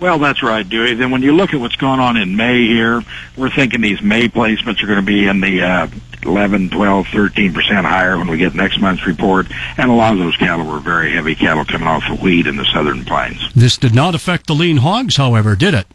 Well, 0.00 0.18
that's 0.18 0.42
right, 0.42 0.66
Dewey. 0.66 0.94
Then 0.94 1.10
when 1.10 1.20
you 1.20 1.36
look 1.36 1.52
at 1.52 1.60
what's 1.60 1.76
going 1.76 2.00
on 2.00 2.16
in 2.16 2.34
May 2.34 2.66
here, 2.66 3.02
we're 3.36 3.50
thinking 3.50 3.82
these 3.82 4.00
May 4.00 4.28
placements 4.28 4.82
are 4.82 4.86
going 4.86 4.98
to 4.98 5.04
be 5.04 5.28
in 5.28 5.42
the 5.42 5.62
uh, 5.62 5.88
11, 6.24 6.70
12, 6.70 7.06
13 7.08 7.52
percent 7.52 7.86
higher 7.86 8.16
when 8.18 8.28
we 8.28 8.38
get 8.38 8.54
next 8.54 8.80
month's 8.80 9.06
report. 9.06 9.46
And 9.76 9.90
a 9.90 9.94
lot 9.94 10.12
of 10.12 10.18
those 10.18 10.36
cattle 10.36 10.66
were 10.66 10.80
very 10.80 11.12
heavy 11.12 11.34
cattle 11.34 11.64
coming 11.64 11.88
off 11.88 12.02
the 12.08 12.16
wheat 12.16 12.46
in 12.46 12.56
the 12.56 12.66
southern 12.66 13.04
plains. 13.04 13.40
This 13.54 13.76
did 13.76 13.94
not 13.94 14.14
affect 14.14 14.46
the 14.46 14.54
lean 14.54 14.78
hogs, 14.78 15.16
however, 15.16 15.56
did 15.56 15.74
it? 15.74 15.86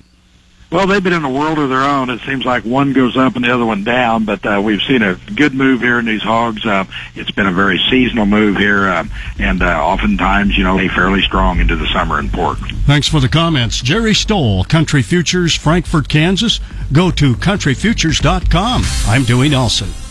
Well, 0.71 0.87
they've 0.87 1.03
been 1.03 1.13
in 1.13 1.23
a 1.23 1.29
world 1.29 1.59
of 1.59 1.69
their 1.69 1.83
own. 1.83 2.09
It 2.09 2.21
seems 2.21 2.43
like 2.43 2.65
one 2.65 2.91
goes 2.91 3.15
up 3.15 3.35
and 3.35 3.45
the 3.45 3.53
other 3.53 3.65
one 3.65 3.83
down, 3.83 4.25
but 4.25 4.45
uh, 4.45 4.59
we've 4.63 4.81
seen 4.81 5.03
a 5.03 5.15
good 5.35 5.53
move 5.53 5.81
here 5.81 5.99
in 5.99 6.05
these 6.05 6.23
hogs. 6.23 6.65
Uh, 6.65 6.85
it's 7.13 7.31
been 7.31 7.45
a 7.45 7.51
very 7.51 7.79
seasonal 7.89 8.25
move 8.25 8.57
here, 8.57 8.87
uh, 8.87 9.05
and 9.39 9.61
uh, 9.61 9.67
oftentimes, 9.67 10.57
you 10.57 10.63
know, 10.63 10.75
they 10.75 10.87
fairly 10.87 11.21
strong 11.21 11.59
into 11.59 11.75
the 11.75 11.87
summer 11.93 12.19
in 12.19 12.29
pork. 12.29 12.57
Thanks 12.85 13.07
for 13.07 13.19
the 13.19 13.29
comments. 13.29 13.79
Jerry 13.79 14.15
Stowell, 14.15 14.63
Country 14.63 15.03
Futures, 15.03 15.55
Frankfort, 15.55 16.09
Kansas. 16.09 16.59
Go 16.91 17.11
to 17.11 17.35
countryfutures.com. 17.35 18.81
I'm 19.07 19.23
Dewey 19.23 19.49
Nelson. 19.49 20.04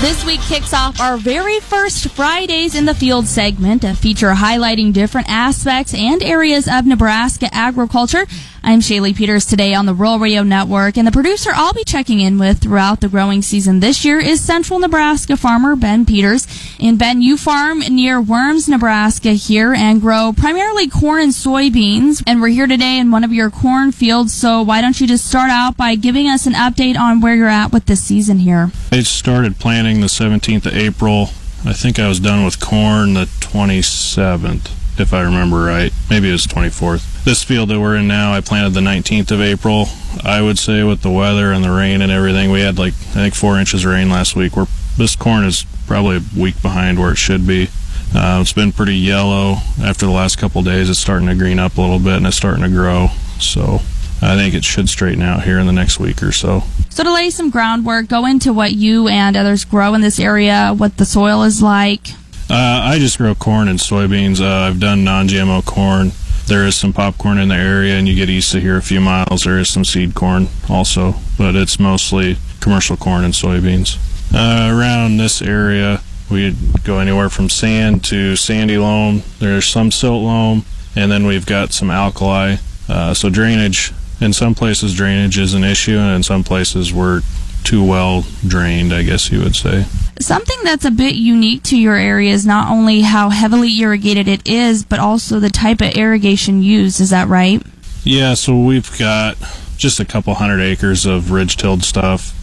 This 0.00 0.24
week 0.24 0.40
kicks 0.40 0.72
off 0.72 0.98
our 0.98 1.18
very 1.18 1.60
first 1.60 2.08
Fridays 2.08 2.74
in 2.74 2.86
the 2.86 2.94
Field 2.94 3.26
segment, 3.26 3.84
a 3.84 3.94
feature 3.94 4.30
highlighting 4.32 4.94
different 4.94 5.28
aspects 5.28 5.92
and 5.92 6.22
areas 6.22 6.66
of 6.66 6.86
Nebraska 6.86 7.54
agriculture. 7.54 8.24
I'm 8.62 8.80
Shaylee 8.80 9.16
Peters 9.16 9.46
today 9.46 9.72
on 9.72 9.86
the 9.86 9.94
Rural 9.94 10.18
Radio 10.18 10.42
Network, 10.42 10.98
and 10.98 11.06
the 11.06 11.12
producer 11.12 11.50
I'll 11.54 11.72
be 11.72 11.82
checking 11.82 12.20
in 12.20 12.38
with 12.38 12.60
throughout 12.60 13.00
the 13.00 13.08
growing 13.08 13.40
season 13.40 13.80
this 13.80 14.04
year 14.04 14.18
is 14.18 14.40
Central 14.40 14.78
Nebraska 14.78 15.36
farmer 15.38 15.74
Ben 15.76 16.04
Peters. 16.04 16.46
And 16.78 16.98
Ben, 16.98 17.22
you 17.22 17.38
farm 17.38 17.78
near 17.78 18.20
Worms, 18.20 18.68
Nebraska 18.68 19.30
here 19.30 19.72
and 19.72 20.00
grow 20.00 20.34
primarily 20.36 20.88
corn 20.88 21.22
and 21.22 21.32
soybeans. 21.32 22.22
And 22.26 22.42
we're 22.42 22.48
here 22.48 22.66
today 22.66 22.98
in 22.98 23.10
one 23.10 23.24
of 23.24 23.32
your 23.32 23.50
corn 23.50 23.92
fields, 23.92 24.34
so 24.34 24.62
why 24.62 24.82
don't 24.82 25.00
you 25.00 25.06
just 25.06 25.26
start 25.26 25.50
out 25.50 25.78
by 25.78 25.94
giving 25.94 26.28
us 26.28 26.46
an 26.46 26.52
update 26.52 26.98
on 26.98 27.22
where 27.22 27.34
you're 27.34 27.48
at 27.48 27.72
with 27.72 27.86
this 27.86 28.02
season 28.02 28.40
here? 28.40 28.70
I 28.92 29.00
started 29.00 29.58
planting 29.58 30.02
the 30.02 30.06
17th 30.06 30.66
of 30.66 30.76
April. 30.76 31.30
I 31.64 31.72
think 31.72 31.98
I 31.98 32.08
was 32.08 32.20
done 32.20 32.44
with 32.44 32.60
corn 32.60 33.14
the 33.14 33.24
27th, 33.24 34.70
if 35.00 35.12
I 35.12 35.22
remember 35.22 35.64
right. 35.64 35.92
Maybe 36.08 36.28
it 36.28 36.32
was 36.32 36.46
24th. 36.46 37.24
This 37.24 37.42
field 37.42 37.68
that 37.70 37.80
we're 37.80 37.96
in 37.96 38.08
now, 38.08 38.32
I 38.32 38.40
planted 38.40 38.74
the 38.74 38.80
19th 38.80 39.30
of 39.30 39.40
April. 39.40 39.86
I 40.24 40.42
would 40.42 40.58
say 40.58 40.82
with 40.82 41.02
the 41.02 41.10
weather 41.10 41.52
and 41.52 41.64
the 41.64 41.70
rain 41.70 42.02
and 42.02 42.10
everything, 42.10 42.50
we 42.50 42.60
had 42.60 42.78
like 42.78 42.92
I 42.92 43.14
think 43.14 43.34
four 43.34 43.58
inches 43.58 43.84
of 43.84 43.90
rain 43.90 44.10
last 44.10 44.36
week. 44.36 44.56
We're 44.56 44.66
this 44.96 45.16
corn 45.16 45.44
is 45.44 45.64
probably 45.86 46.16
a 46.16 46.22
week 46.38 46.60
behind 46.62 46.98
where 46.98 47.12
it 47.12 47.16
should 47.16 47.46
be. 47.46 47.68
Uh, 48.14 48.38
it's 48.40 48.52
been 48.52 48.72
pretty 48.72 48.96
yellow 48.96 49.56
after 49.82 50.04
the 50.04 50.12
last 50.12 50.36
couple 50.36 50.62
days. 50.62 50.90
It's 50.90 50.98
starting 50.98 51.28
to 51.28 51.34
green 51.34 51.58
up 51.58 51.78
a 51.78 51.80
little 51.80 51.98
bit 51.98 52.14
and 52.14 52.26
it's 52.26 52.36
starting 52.36 52.62
to 52.62 52.68
grow. 52.68 53.08
So 53.38 53.80
I 54.22 54.36
think 54.36 54.54
it 54.54 54.64
should 54.64 54.88
straighten 54.88 55.22
out 55.22 55.44
here 55.44 55.58
in 55.58 55.66
the 55.66 55.72
next 55.72 55.98
week 55.98 56.22
or 56.22 56.32
so. 56.32 56.64
So 56.90 57.04
to 57.04 57.12
lay 57.12 57.30
some 57.30 57.50
groundwork, 57.50 58.08
go 58.08 58.26
into 58.26 58.52
what 58.52 58.72
you 58.72 59.08
and 59.08 59.36
others 59.36 59.64
grow 59.64 59.94
in 59.94 60.00
this 60.00 60.18
area, 60.18 60.74
what 60.76 60.96
the 60.96 61.06
soil 61.06 61.42
is 61.44 61.62
like. 61.62 62.08
Uh, 62.50 62.80
I 62.82 62.98
just 62.98 63.16
grow 63.16 63.36
corn 63.36 63.68
and 63.68 63.78
soybeans. 63.78 64.40
Uh, 64.40 64.66
I've 64.66 64.80
done 64.80 65.04
non-GMO 65.04 65.64
corn. 65.64 66.10
There 66.48 66.66
is 66.66 66.74
some 66.74 66.92
popcorn 66.92 67.38
in 67.38 67.50
the 67.50 67.54
area, 67.54 67.94
and 67.94 68.08
you 68.08 68.16
get 68.16 68.28
east 68.28 68.52
of 68.56 68.62
here 68.62 68.76
a 68.76 68.82
few 68.82 69.00
miles. 69.00 69.42
There 69.42 69.60
is 69.60 69.68
some 69.68 69.84
seed 69.84 70.16
corn 70.16 70.48
also, 70.68 71.14
but 71.38 71.54
it's 71.54 71.78
mostly 71.78 72.38
commercial 72.58 72.96
corn 72.96 73.22
and 73.22 73.32
soybeans. 73.32 73.98
Uh, 74.34 74.76
around 74.76 75.16
this 75.16 75.40
area, 75.40 76.00
we 76.28 76.56
go 76.82 76.98
anywhere 76.98 77.28
from 77.28 77.48
sand 77.48 78.02
to 78.06 78.34
sandy 78.34 78.78
loam. 78.78 79.22
There's 79.38 79.66
some 79.66 79.92
silt 79.92 80.24
loam, 80.24 80.64
and 80.96 81.12
then 81.12 81.26
we've 81.26 81.46
got 81.46 81.72
some 81.72 81.88
alkali. 81.88 82.56
Uh, 82.88 83.14
so 83.14 83.30
drainage, 83.30 83.92
in 84.20 84.32
some 84.32 84.56
places 84.56 84.92
drainage 84.92 85.38
is 85.38 85.54
an 85.54 85.62
issue, 85.62 85.98
and 85.98 86.16
in 86.16 86.22
some 86.24 86.42
places 86.42 86.92
we're 86.92 87.20
too 87.62 87.84
well 87.84 88.24
drained, 88.44 88.92
I 88.92 89.04
guess 89.04 89.30
you 89.30 89.38
would 89.38 89.54
say. 89.54 89.84
Something 90.20 90.58
that's 90.64 90.84
a 90.84 90.90
bit 90.90 91.14
unique 91.14 91.62
to 91.64 91.78
your 91.78 91.96
area 91.96 92.30
is 92.30 92.44
not 92.44 92.70
only 92.70 93.00
how 93.00 93.30
heavily 93.30 93.74
irrigated 93.78 94.28
it 94.28 94.46
is, 94.46 94.84
but 94.84 94.98
also 94.98 95.40
the 95.40 95.48
type 95.48 95.80
of 95.80 95.94
irrigation 95.94 96.62
used. 96.62 97.00
Is 97.00 97.08
that 97.08 97.26
right? 97.26 97.62
Yeah, 98.04 98.34
so 98.34 98.58
we've 98.58 98.96
got 98.98 99.36
just 99.78 99.98
a 99.98 100.04
couple 100.04 100.34
hundred 100.34 100.60
acres 100.60 101.06
of 101.06 101.30
ridge 101.30 101.56
tilled 101.56 101.82
stuff 101.82 102.36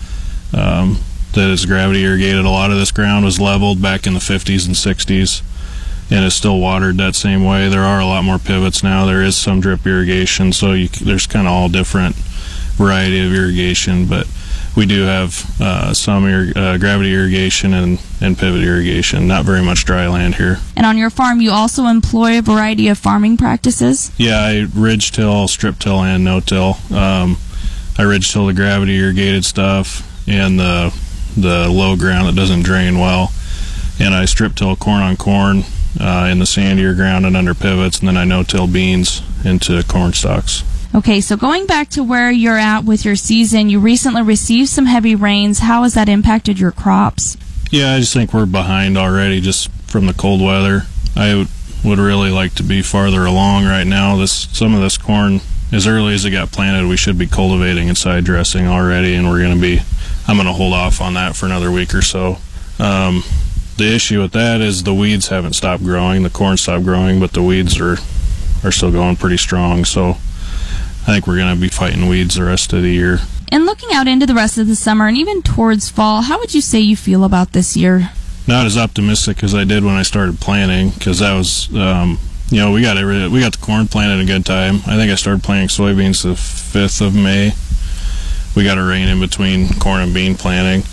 um, 0.55 0.97
that 1.33 1.51
is 1.51 1.67
gravity 1.67 2.03
irrigated. 2.03 2.45
A 2.45 2.49
lot 2.49 2.71
of 2.71 2.77
this 2.77 2.91
ground 2.91 3.23
was 3.23 3.39
leveled 3.39 3.79
back 3.79 4.07
in 4.07 4.13
the 4.13 4.19
50s 4.19 4.65
and 4.65 4.75
60s 4.75 5.43
and 6.09 6.25
is 6.25 6.33
still 6.33 6.59
watered 6.59 6.97
that 6.97 7.15
same 7.15 7.45
way. 7.45 7.69
There 7.69 7.83
are 7.83 7.99
a 7.99 8.05
lot 8.05 8.23
more 8.23 8.39
pivots 8.39 8.81
now. 8.81 9.05
There 9.05 9.21
is 9.21 9.35
some 9.35 9.59
drip 9.59 9.85
irrigation, 9.85 10.51
so 10.51 10.71
you, 10.71 10.87
there's 10.87 11.27
kind 11.27 11.45
of 11.45 11.53
all 11.53 11.69
different 11.69 12.15
variety 12.15 13.19
of 13.23 13.33
irrigation, 13.33 14.07
but 14.07 14.27
we 14.77 14.85
do 14.85 15.01
have 15.01 15.59
uh, 15.59 15.91
some 15.91 16.25
ir- 16.27 16.53
uh, 16.55 16.77
gravity 16.77 17.11
irrigation 17.11 17.73
and, 17.73 17.99
and 18.21 18.37
pivot 18.37 18.61
irrigation. 18.61 19.27
Not 19.27 19.43
very 19.43 19.63
much 19.63 19.85
dry 19.85 20.07
land 20.07 20.35
here. 20.35 20.59
And 20.75 20.85
on 20.85 20.99
your 20.99 21.09
farm, 21.09 21.41
you 21.41 21.49
also 21.49 21.87
employ 21.87 22.37
a 22.37 22.41
variety 22.43 22.87
of 22.87 22.99
farming 22.99 23.37
practices? 23.37 24.11
Yeah, 24.17 24.37
I 24.37 24.67
ridge 24.75 25.11
till, 25.11 25.47
strip 25.47 25.79
till, 25.79 26.03
and 26.03 26.23
no 26.23 26.39
till. 26.39 26.77
Um, 26.93 27.37
I 27.97 28.03
ridge 28.03 28.31
till 28.31 28.45
the 28.45 28.53
gravity 28.53 28.95
irrigated 28.95 29.43
stuff 29.43 30.03
and 30.29 30.59
the 30.59 30.95
the 31.35 31.69
low 31.69 31.95
ground 31.95 32.27
that 32.27 32.35
doesn't 32.35 32.63
drain 32.63 32.97
well, 32.97 33.31
and 33.99 34.13
I 34.13 34.25
strip 34.25 34.55
till 34.55 34.75
corn 34.75 35.03
on 35.03 35.15
corn 35.17 35.63
uh, 35.99 36.27
in 36.31 36.39
the 36.39 36.45
sandier 36.45 36.95
ground 36.95 37.25
and 37.25 37.37
under 37.37 37.53
pivots, 37.53 37.99
and 37.99 38.07
then 38.07 38.17
I 38.17 38.25
no 38.25 38.43
till 38.43 38.67
beans 38.67 39.21
into 39.45 39.83
corn 39.83 40.13
stalks. 40.13 40.63
Okay, 40.97 41.21
so 41.21 41.37
going 41.37 41.67
back 41.67 41.89
to 41.89 42.03
where 42.03 42.31
you're 42.31 42.57
at 42.57 42.83
with 42.83 43.05
your 43.05 43.15
season, 43.15 43.69
you 43.69 43.79
recently 43.79 44.23
received 44.23 44.69
some 44.69 44.87
heavy 44.87 45.13
rains. 45.13 45.59
How 45.59 45.83
has 45.83 45.93
that 45.93 46.09
impacted 46.09 46.57
your 46.59 46.71
crops? 46.71 47.37
Yeah, 47.69 47.93
I 47.93 47.99
just 47.99 48.15
think 48.15 48.33
we're 48.33 48.47
behind 48.47 48.97
already 48.97 49.39
just 49.39 49.69
from 49.83 50.07
the 50.07 50.13
cold 50.15 50.41
weather. 50.41 50.87
I 51.15 51.47
would, 51.85 51.99
really 51.99 52.31
like 52.31 52.55
to 52.55 52.63
be 52.63 52.81
farther 52.81 53.27
along 53.27 53.65
right 53.65 53.85
now. 53.85 54.17
This 54.17 54.49
some 54.51 54.73
of 54.73 54.81
this 54.81 54.97
corn, 54.97 55.41
as 55.71 55.85
early 55.85 56.15
as 56.15 56.25
it 56.25 56.31
got 56.31 56.51
planted, 56.51 56.89
we 56.89 56.97
should 56.97 57.19
be 57.19 57.27
cultivating 57.27 57.89
and 57.89 57.97
side 57.97 58.23
dressing 58.23 58.65
already, 58.65 59.13
and 59.13 59.29
we're 59.29 59.39
going 59.39 59.53
to 59.53 59.61
be. 59.61 59.81
I'm 60.27 60.37
going 60.37 60.47
to 60.47 60.53
hold 60.53 60.73
off 60.73 60.99
on 60.99 61.13
that 61.13 61.35
for 61.35 61.45
another 61.45 61.71
week 61.71 61.93
or 61.93 62.01
so. 62.01 62.39
Um, 62.79 63.23
the 63.77 63.93
issue 63.93 64.19
with 64.19 64.31
that 64.31 64.61
is 64.61 64.81
the 64.81 64.95
weeds 64.95 65.27
haven't 65.27 65.53
stopped 65.53 65.83
growing. 65.83 66.23
The 66.23 66.31
corn 66.31 66.57
stopped 66.57 66.85
growing, 66.85 67.19
but 67.19 67.33
the 67.33 67.43
weeds 67.43 67.79
are 67.79 67.97
are 68.63 68.71
still 68.71 68.91
going 68.91 69.15
pretty 69.15 69.37
strong. 69.37 69.85
So 69.85 70.17
I 71.07 71.11
think 71.11 71.25
we're 71.25 71.37
going 71.37 71.55
to 71.55 71.61
be 71.61 71.69
fighting 71.69 72.09
weeds 72.09 72.35
the 72.35 72.43
rest 72.43 72.73
of 72.73 72.81
the 72.81 72.91
year. 72.91 73.19
And 73.49 73.65
looking 73.65 73.93
out 73.93 74.09
into 74.09 74.25
the 74.25 74.33
rest 74.33 74.57
of 74.57 74.67
the 74.67 74.75
summer 74.75 75.07
and 75.07 75.15
even 75.15 75.41
towards 75.41 75.89
fall, 75.89 76.23
how 76.23 76.37
would 76.37 76.53
you 76.53 76.59
say 76.59 76.81
you 76.81 76.97
feel 76.97 77.23
about 77.23 77.53
this 77.53 77.77
year? 77.77 78.11
Not 78.45 78.65
as 78.65 78.77
optimistic 78.77 79.41
as 79.41 79.55
I 79.55 79.63
did 79.63 79.85
when 79.85 79.95
I 79.95 80.03
started 80.03 80.41
planting, 80.41 80.89
because 80.89 81.19
that 81.19 81.33
was, 81.33 81.73
um, 81.73 82.19
you 82.49 82.59
know, 82.59 82.73
we 82.73 82.81
got 82.81 82.97
every, 82.97 83.25
we 83.29 83.39
got 83.39 83.53
the 83.53 83.65
corn 83.65 83.87
planted 83.87 84.15
in 84.15 84.19
a 84.19 84.25
good 84.25 84.45
time. 84.45 84.75
I 84.85 84.97
think 84.97 85.09
I 85.09 85.15
started 85.15 85.43
planting 85.43 85.69
soybeans 85.69 86.23
the 86.23 86.35
fifth 86.35 86.99
of 86.99 87.15
May. 87.15 87.53
We 88.53 88.65
got 88.65 88.77
a 88.77 88.83
rain 88.83 89.07
in 89.07 89.21
between 89.21 89.69
corn 89.79 90.01
and 90.01 90.13
bean 90.13 90.35
planting. 90.35 90.83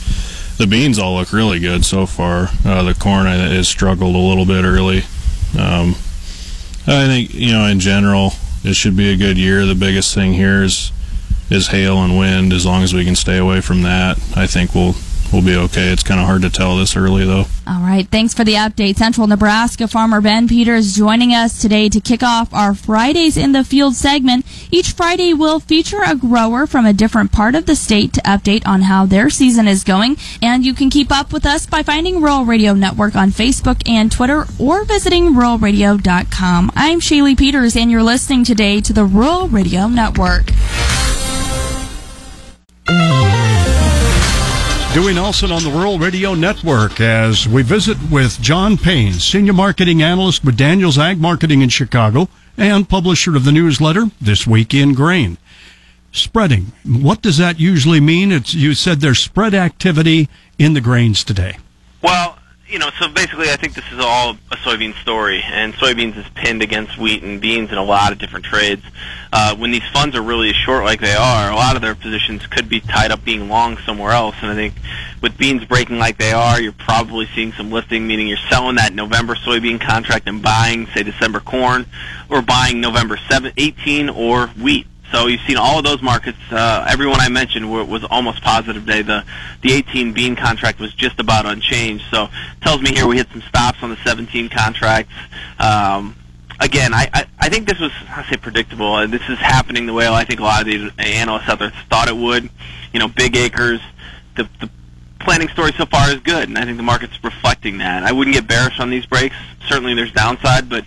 the 0.59 0.69
beans 0.69 0.97
all 0.97 1.17
look 1.17 1.33
really 1.33 1.59
good 1.59 1.85
so 1.85 2.07
far. 2.07 2.51
Uh, 2.65 2.85
the 2.85 2.95
corn 2.95 3.27
has 3.27 3.67
struggled 3.67 4.15
a 4.15 4.19
little 4.19 4.47
bit 4.47 4.65
early. 4.65 4.99
Um, 5.59 5.97
I 6.87 7.07
think 7.07 7.35
you 7.35 7.53
know 7.53 7.65
in 7.67 7.81
general 7.81 8.35
it 8.65 8.75
should 8.75 8.97
be 8.97 9.13
a 9.13 9.17
good 9.17 9.39
year. 9.39 9.67
The 9.67 9.75
biggest 9.75 10.15
thing 10.15 10.33
here 10.33 10.63
is 10.63 10.91
is 11.51 11.69
hail 11.69 12.03
and 12.03 12.19
wind. 12.19 12.53
As 12.53 12.65
long 12.65 12.83
as 12.83 12.95
we 12.95 13.05
can 13.05 13.15
stay 13.15 13.39
away 13.39 13.61
from 13.61 13.83
that, 13.83 14.19
I 14.35 14.47
think 14.47 14.75
we'll 14.75 14.95
we'll 15.35 15.43
be 15.43 15.57
okay. 15.57 15.89
It's 15.93 16.05
kind 16.05 16.21
of 16.21 16.27
hard 16.27 16.43
to 16.43 16.51
tell 16.51 16.77
this 16.77 16.97
early 16.97 17.25
though. 17.27 17.47
All 17.67 17.81
right. 17.81 18.07
Thanks 18.07 18.33
for 18.33 18.45
the 18.45 18.55
update. 18.55 18.97
Central 18.97 19.27
Nebraska 19.27 19.89
farmer 19.89 20.21
Ben 20.21 20.47
Peters 20.47 20.95
joining 20.95 21.35
us 21.35 21.61
today 21.61 21.89
to 21.89 22.01
kick 22.01 22.23
off 22.23 22.55
our 22.55 22.75
Fridays 22.75 23.37
in 23.37 23.53
the 23.53 23.65
Field 23.65 23.95
segment. 23.97 24.47
Each 24.71 24.93
Friday 24.93 25.35
will 25.35 25.59
feature 25.59 26.03
a 26.07 26.15
grower 26.15 26.67
from 26.67 26.87
a 26.87 26.93
different 26.93 27.33
part 27.33 27.55
of 27.55 27.67
the 27.67 27.75
state 27.75 28.13
to 28.13 28.21
update 28.21 28.65
on 28.67 28.83
how 28.83 29.07
their 29.07 29.29
season 29.29 29.67
is 29.67 29.83
going. 29.83 30.17
And 30.41 30.65
you 30.65 30.73
can 30.73 30.89
keep 30.89 31.11
up 31.11 31.33
with 31.33 31.47
us 31.47 31.67
by 31.67 31.83
finding 31.83 32.23
Rural 32.23 32.45
Radio 32.45 32.73
Network 32.75 33.17
on 33.17 33.31
Facebook 33.31 33.83
and 33.89 34.13
Twitter 34.13 34.47
or 34.59 34.85
visiting 34.85 35.35
ruralradio.com. 35.35 36.71
I'm 36.77 37.01
Shaylee 37.01 37.37
Peters 37.37 37.77
and 37.77 37.91
you're 37.91 38.03
listening 38.05 38.45
today 38.45 38.81
to 38.83 38.93
the 38.93 39.05
Rural 39.05 39.49
Radio 39.49 39.89
Network. 39.89 40.53
Dewey 44.95 45.13
Nelson 45.13 45.51
on 45.51 45.65
the 45.65 45.71
Rural 45.71 45.99
Radio 45.99 46.35
Network 46.35 47.01
as 47.01 47.49
we 47.49 47.65
visit 47.65 47.99
with 48.13 48.41
John 48.41 48.79
Payne, 48.79 49.15
Senior 49.15 49.53
Marketing 49.53 50.05
Analyst 50.05 50.45
with 50.45 50.57
Daniels 50.57 50.99
Ag 50.99 51.21
Marketing 51.21 51.63
in 51.63 51.69
Chicago 51.69 52.29
and 52.57 52.89
publisher 52.89 53.35
of 53.35 53.45
the 53.45 53.51
newsletter 53.51 54.05
This 54.21 54.47
Week 54.47 54.73
in 54.73 54.95
Grain. 54.95 55.37
Spreading. 56.13 56.71
What 56.85 57.23
does 57.23 57.39
that 57.39 57.59
usually 57.59 57.99
mean? 57.99 58.31
It's, 58.31 58.55
you 58.55 58.73
said 58.73 59.01
there's 59.01 59.19
spread 59.19 59.53
activity 59.53 60.29
in 60.61 60.75
the 60.75 60.81
grains 60.81 61.25
today. 61.25 61.59
Well, 62.01 62.39
you 62.75 62.81
know, 62.81 62.91
so 62.99 63.07
basically, 63.07 63.51
I 63.51 63.57
think 63.57 63.75
this 63.75 63.85
is 63.93 64.01
all 64.01 64.31
a 64.51 64.57
soybean 64.57 65.01
story, 65.01 65.41
and 65.47 65.73
soybeans 65.75 66.19
is 66.19 66.27
pinned 66.35 66.61
against 66.61 66.99
wheat 66.99 67.23
and 67.23 67.41
beans 67.41 67.71
in 67.71 67.79
a 67.79 67.85
lot 67.85 68.11
of 68.11 68.19
different 68.19 68.45
trades. 68.47 68.83
Uh, 69.33 69.55
when 69.55 69.71
these 69.71 69.89
funds 69.93 70.17
are 70.17 70.23
really 70.23 70.53
short 70.53 70.83
like 70.83 71.01
they 71.01 71.15
are, 71.15 71.53
a 71.53 71.55
lot 71.55 71.77
of 71.77 71.83
their 71.83 71.95
positions 71.95 72.45
could 72.49 72.69
be 72.69 72.81
tied 72.81 73.13
up 73.13 73.25
being 73.25 73.49
long 73.49 73.77
somewhere 73.87 74.11
else. 74.11 74.35
And 74.43 74.51
I 74.51 74.57
think 74.57 74.75
with 75.23 75.39
beans 75.39 75.65
breaking 75.65 76.01
like 76.01 76.19
they 76.19 76.33
are, 76.33 76.61
you're 76.61 76.73
probably 76.73 77.27
seeing 77.33 77.53
some 77.53 77.71
lifting, 77.71 78.09
meaning 78.09 78.27
you're 78.27 78.39
selling 78.51 78.75
that 78.75 78.93
November 78.93 79.37
soybean 79.37 79.81
contract 79.81 80.27
and 80.27 80.43
buying, 80.43 80.89
say, 80.89 81.05
December 81.05 81.39
corn, 81.39 81.87
or 82.29 82.43
buying 82.43 82.81
November 82.81 83.21
7, 83.31 83.53
18 83.57 84.09
or 84.09 84.49
wheat. 84.49 84.89
So 85.15 85.29
you've 85.29 85.43
seen 85.43 85.57
all 85.57 85.79
of 85.79 85.85
those 85.85 86.03
markets. 86.03 86.39
Uh, 86.51 86.85
everyone 86.89 87.21
I 87.21 87.29
mentioned 87.29 87.71
were, 87.71 87.85
was 87.85 88.03
almost 88.03 88.43
positive 88.43 88.85
day. 88.85 89.03
The 89.03 89.25
the 89.63 89.73
18 89.73 90.13
bean 90.13 90.35
contract 90.35 90.81
was 90.81 90.93
just 90.93 91.21
about 91.21 91.47
unchanged. 91.47 92.05
So 92.11 92.29
tells 92.63 92.83
me 92.83 92.93
here 92.93 93.07
we 93.07 93.19
hit 93.19 93.29
some 93.31 93.43
stops 93.43 93.81
on 93.83 93.91
the 93.91 93.97
17 94.05 94.49
contracts. 94.49 95.13
Um, 95.61 96.17
again, 96.59 96.93
I, 96.93 97.09
I 97.15 97.27
I 97.39 97.49
think 97.49 97.69
this 97.69 97.79
was 97.79 97.93
I 98.09 98.29
say 98.29 98.39
predictable. 98.39 98.93
Uh, 98.93 99.07
this 99.07 99.23
is 99.29 99.39
happening 99.39 99.87
the 99.87 99.93
way 99.93 100.09
I 100.09 100.25
think 100.25 100.41
a 100.41 100.43
lot 100.43 100.63
of 100.63 100.67
the 100.67 100.93
analysts 100.99 101.49
out 101.49 101.61
there 101.61 101.73
thought 101.89 102.09
it 102.09 102.17
would. 102.17 102.51
You 102.93 102.99
know, 102.99 103.07
big 103.07 103.37
acres. 103.37 103.81
The 104.35 104.49
the 104.59 104.69
planning 105.21 105.49
story 105.51 105.73
so 105.79 105.87
far 105.87 106.11
is 106.11 106.19
good, 106.21 106.49
and 106.49 106.59
I 106.59 106.65
think 106.65 106.77
the 106.77 106.83
market's 106.83 107.23
reflecting 107.23 107.79
that. 107.79 108.03
I 108.03 108.11
wouldn't 108.11 108.35
get 108.35 108.49
bearish 108.49 108.81
on 108.81 108.91
these 108.91 109.07
breaks. 109.07 109.37
Certainly, 109.69 109.95
there's 109.95 110.13
downside, 110.13 110.69
but 110.69 110.85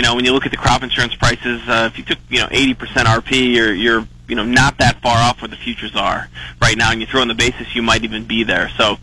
you 0.00 0.06
know, 0.06 0.14
when 0.14 0.24
you 0.24 0.32
look 0.32 0.46
at 0.46 0.50
the 0.50 0.56
crop 0.56 0.82
insurance 0.82 1.14
prices, 1.14 1.60
uh, 1.68 1.90
if 1.92 1.98
you 1.98 2.04
took 2.04 2.18
you 2.30 2.38
know 2.38 2.46
80% 2.46 2.74
RP, 3.04 3.54
you're 3.54 3.74
you're 3.74 4.08
you 4.28 4.34
know 4.34 4.46
not 4.46 4.78
that 4.78 5.02
far 5.02 5.18
off 5.18 5.42
where 5.42 5.48
the 5.50 5.56
futures 5.56 5.94
are 5.94 6.26
right 6.58 6.74
now, 6.74 6.90
and 6.90 7.02
you 7.02 7.06
throw 7.06 7.20
in 7.20 7.28
the 7.28 7.34
basis, 7.34 7.74
you 7.74 7.82
might 7.82 8.02
even 8.02 8.24
be 8.24 8.42
there. 8.42 8.70
So, 8.78 8.96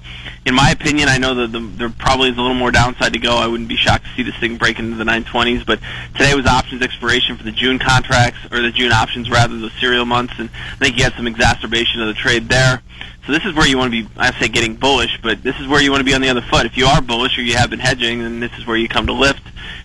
in 0.43 0.55
my 0.55 0.71
opinion, 0.71 1.07
I 1.07 1.19
know 1.19 1.35
that 1.35 1.51
the, 1.51 1.59
there 1.59 1.89
probably 1.91 2.29
is 2.29 2.37
a 2.39 2.41
little 2.41 2.55
more 2.55 2.71
downside 2.71 3.13
to 3.13 3.19
go. 3.19 3.35
I 3.35 3.45
wouldn't 3.45 3.69
be 3.69 3.77
shocked 3.77 4.05
to 4.05 4.11
see 4.15 4.23
this 4.23 4.35
thing 4.37 4.57
break 4.57 4.79
into 4.79 4.95
the 4.95 5.03
920s, 5.03 5.67
but 5.67 5.79
today 6.13 6.33
was 6.33 6.47
options 6.47 6.81
expiration 6.81 7.37
for 7.37 7.43
the 7.43 7.51
June 7.51 7.77
contracts 7.77 8.39
or 8.51 8.63
the 8.63 8.71
June 8.71 8.91
options 8.91 9.29
rather 9.29 9.55
the 9.55 9.69
serial 9.79 10.05
months, 10.05 10.33
and 10.39 10.49
I 10.49 10.77
think 10.77 10.97
you 10.97 11.03
had 11.03 11.13
some 11.13 11.27
exacerbation 11.27 12.01
of 12.01 12.07
the 12.07 12.15
trade 12.15 12.49
there. 12.49 12.81
So 13.27 13.33
this 13.33 13.43
is 13.43 13.53
where 13.55 13.67
you 13.67 13.77
want 13.77 13.91
to 13.91 14.03
be, 14.03 14.09
I 14.15 14.31
say 14.39 14.47
getting 14.47 14.77
bullish, 14.77 15.19
but 15.21 15.43
this 15.43 15.59
is 15.59 15.67
where 15.67 15.81
you 15.81 15.91
want 15.91 15.99
to 15.99 16.05
be 16.05 16.13
on 16.13 16.21
the 16.21 16.29
other 16.29 16.41
foot. 16.41 16.65
If 16.65 16.77
you 16.77 16.85
are 16.85 17.01
bullish 17.01 17.37
or 17.37 17.41
you 17.41 17.57
have 17.57 17.69
been 17.69 17.79
hedging, 17.79 18.21
then 18.21 18.39
this 18.39 18.53
is 18.57 18.65
where 18.65 18.77
you 18.77 18.87
come 18.87 19.07
to 19.07 19.13
lift. 19.13 19.41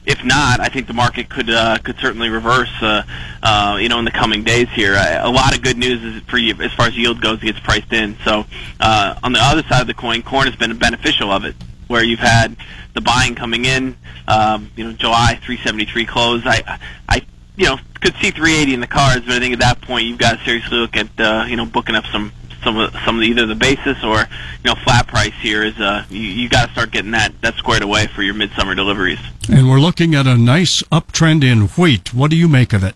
If 0.07 0.24
not, 0.24 0.61
I 0.61 0.68
think 0.68 0.86
the 0.86 0.93
market 0.93 1.28
could 1.28 1.51
uh, 1.51 1.78
could 1.78 1.97
certainly 1.99 2.28
reverse, 2.28 2.70
uh, 2.80 3.03
uh, 3.43 3.78
you 3.80 3.88
know, 3.88 3.99
in 3.99 4.05
the 4.05 4.12
coming 4.12 4.45
days 4.45 4.68
here. 4.68 4.95
A 4.95 5.28
lot 5.28 5.57
of 5.57 5.62
good 5.62 5.76
news 5.76 6.03
is 6.05 6.22
for 6.24 6.38
you, 6.38 6.55
as 6.62 6.72
far 6.74 6.86
as 6.86 6.97
yield 6.97 7.20
goes, 7.20 7.38
it 7.38 7.47
gets 7.47 7.59
priced 7.59 7.93
in. 7.93 8.16
So 8.24 8.45
uh, 8.78 9.18
on 9.24 9.32
the 9.32 9.40
other 9.40 9.64
side 9.64 9.80
of 9.80 9.86
the 9.88 9.95
coin, 9.95 10.22
corn 10.22 10.47
has 10.47 10.55
been 10.55 10.76
beneficial 10.78 11.32
of 11.32 11.45
it, 11.45 11.57
where 11.88 12.05
you've 12.05 12.20
had 12.20 12.57
the 12.95 13.01
buying 13.01 13.34
coming 13.34 13.64
in. 13.64 13.97
Um, 14.28 14.70
you 14.76 14.84
know, 14.84 14.93
July 14.93 15.40
373 15.45 16.07
close. 16.07 16.43
I, 16.45 16.78
I, 17.09 17.26
you 17.57 17.66
know, 17.66 17.78
could 18.01 18.14
see 18.22 18.30
380 18.30 18.74
in 18.74 18.80
the 18.80 18.86
cards, 18.86 19.26
but 19.26 19.34
I 19.34 19.40
think 19.40 19.55
at 19.55 19.61
that 19.61 19.80
point 19.80 20.07
you've 20.07 20.18
got 20.18 20.38
to 20.38 20.45
seriously 20.45 20.78
look 20.78 20.97
at, 20.97 21.09
uh, 21.18 21.47
you 21.49 21.57
know, 21.57 21.66
booking 21.66 21.97
up 21.97 22.05
some 22.07 22.32
some 22.65 22.77
of 22.77 22.93
some 23.05 23.17
of 23.17 23.21
the, 23.21 23.29
either 23.29 23.47
the 23.47 23.55
basis 23.55 24.03
or 24.05 24.19
you 24.19 24.65
know 24.65 24.75
flat 24.85 25.07
price 25.07 25.35
here 25.41 25.63
is 25.65 25.79
uh 25.81 26.05
you, 26.11 26.21
you 26.21 26.49
got 26.49 26.67
to 26.67 26.73
start 26.73 26.91
getting 26.91 27.13
that 27.13 27.33
that 27.43 27.55
squared 27.57 27.83
away 27.83 28.07
for 28.07 28.23
your 28.23 28.35
midsummer 28.35 28.75
deliveries. 28.75 29.21
And 29.49 29.69
we're 29.69 29.81
looking 29.81 30.15
at 30.15 30.27
a 30.27 30.37
nice 30.37 30.83
uptrend 30.85 31.45
in 31.45 31.69
wheat. 31.69 32.15
What 32.15 32.31
do 32.31 32.37
you 32.37 32.49
make 32.49 32.73
of 32.73 32.85
it? 32.85 32.95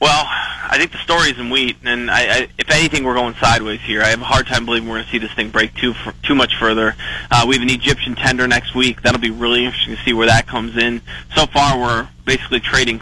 Well, 0.00 0.26
I 0.26 0.76
think 0.76 0.92
the 0.92 0.98
story 0.98 1.30
is 1.30 1.38
in 1.38 1.50
wheat, 1.50 1.76
and 1.84 2.10
I, 2.10 2.20
I, 2.20 2.48
if 2.58 2.70
anything, 2.70 3.04
we're 3.04 3.14
going 3.14 3.34
sideways 3.36 3.80
here. 3.80 4.02
I 4.02 4.06
have 4.06 4.20
a 4.20 4.24
hard 4.24 4.46
time 4.46 4.64
believing 4.64 4.88
we're 4.88 4.96
going 4.96 5.06
to 5.06 5.10
see 5.10 5.18
this 5.18 5.32
thing 5.32 5.50
break 5.50 5.72
too 5.74 5.94
too 6.22 6.34
much 6.34 6.56
further. 6.58 6.96
Uh, 7.30 7.46
we 7.48 7.54
have 7.54 7.62
an 7.62 7.70
Egyptian 7.70 8.14
tender 8.14 8.46
next 8.48 8.74
week. 8.74 9.02
That'll 9.02 9.20
be 9.20 9.30
really 9.30 9.64
interesting 9.64 9.96
to 9.96 10.02
see 10.02 10.12
where 10.12 10.26
that 10.26 10.46
comes 10.46 10.76
in. 10.76 11.00
So 11.34 11.46
far, 11.46 11.78
we're 11.78 12.08
basically 12.24 12.60
trading 12.60 13.00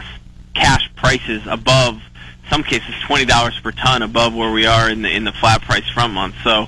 cash 0.53 0.89
prices 0.95 1.41
above 1.47 2.01
some 2.49 2.63
cases 2.63 2.93
twenty 3.05 3.25
dollars 3.25 3.59
per 3.59 3.71
ton 3.71 4.01
above 4.01 4.33
where 4.33 4.51
we 4.51 4.65
are 4.65 4.89
in 4.89 5.01
the 5.01 5.09
in 5.09 5.23
the 5.23 5.31
flat 5.31 5.61
price 5.61 5.87
front 5.89 6.13
month. 6.13 6.35
So 6.43 6.51
uh, 6.51 6.67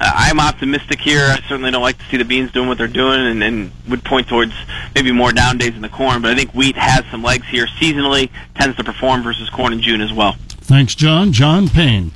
I'm 0.00 0.40
optimistic 0.40 1.00
here. 1.00 1.22
I 1.22 1.40
certainly 1.48 1.70
don't 1.70 1.82
like 1.82 1.98
to 1.98 2.04
see 2.06 2.16
the 2.16 2.24
beans 2.24 2.52
doing 2.52 2.68
what 2.68 2.78
they're 2.78 2.88
doing, 2.88 3.20
and, 3.20 3.42
and 3.42 3.72
would 3.88 4.04
point 4.04 4.28
towards 4.28 4.52
maybe 4.94 5.12
more 5.12 5.32
down 5.32 5.58
days 5.58 5.74
in 5.74 5.82
the 5.82 5.88
corn. 5.88 6.22
But 6.22 6.32
I 6.32 6.34
think 6.36 6.52
wheat 6.54 6.76
has 6.76 7.04
some 7.10 7.22
legs 7.22 7.46
here. 7.48 7.66
Seasonally 7.66 8.30
tends 8.54 8.76
to 8.76 8.84
perform 8.84 9.22
versus 9.22 9.50
corn 9.50 9.72
in 9.72 9.80
June 9.80 10.00
as 10.00 10.12
well. 10.12 10.36
Thanks, 10.48 10.94
John. 10.94 11.32
John 11.32 11.68
Payne. 11.68 12.12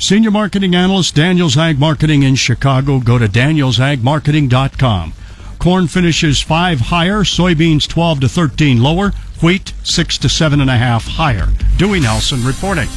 Senior 0.00 0.30
Marketing 0.30 0.76
Analyst, 0.76 1.16
Daniels 1.16 1.56
Ag 1.56 1.78
Marketing 1.78 2.22
in 2.22 2.36
Chicago. 2.36 3.00
Go 3.00 3.18
to 3.18 3.26
danielsagmarketing.com. 3.26 5.12
Corn 5.58 5.88
finishes 5.88 6.40
5 6.40 6.80
higher, 6.80 7.24
soybeans 7.24 7.88
12 7.88 8.20
to 8.20 8.28
13 8.28 8.80
lower, 8.80 9.10
wheat 9.42 9.72
6 9.82 10.18
to 10.18 10.28
7.5 10.28 11.16
higher. 11.16 11.48
Dewey 11.76 12.00
Nelson 12.00 12.44
reporting. 12.44 12.88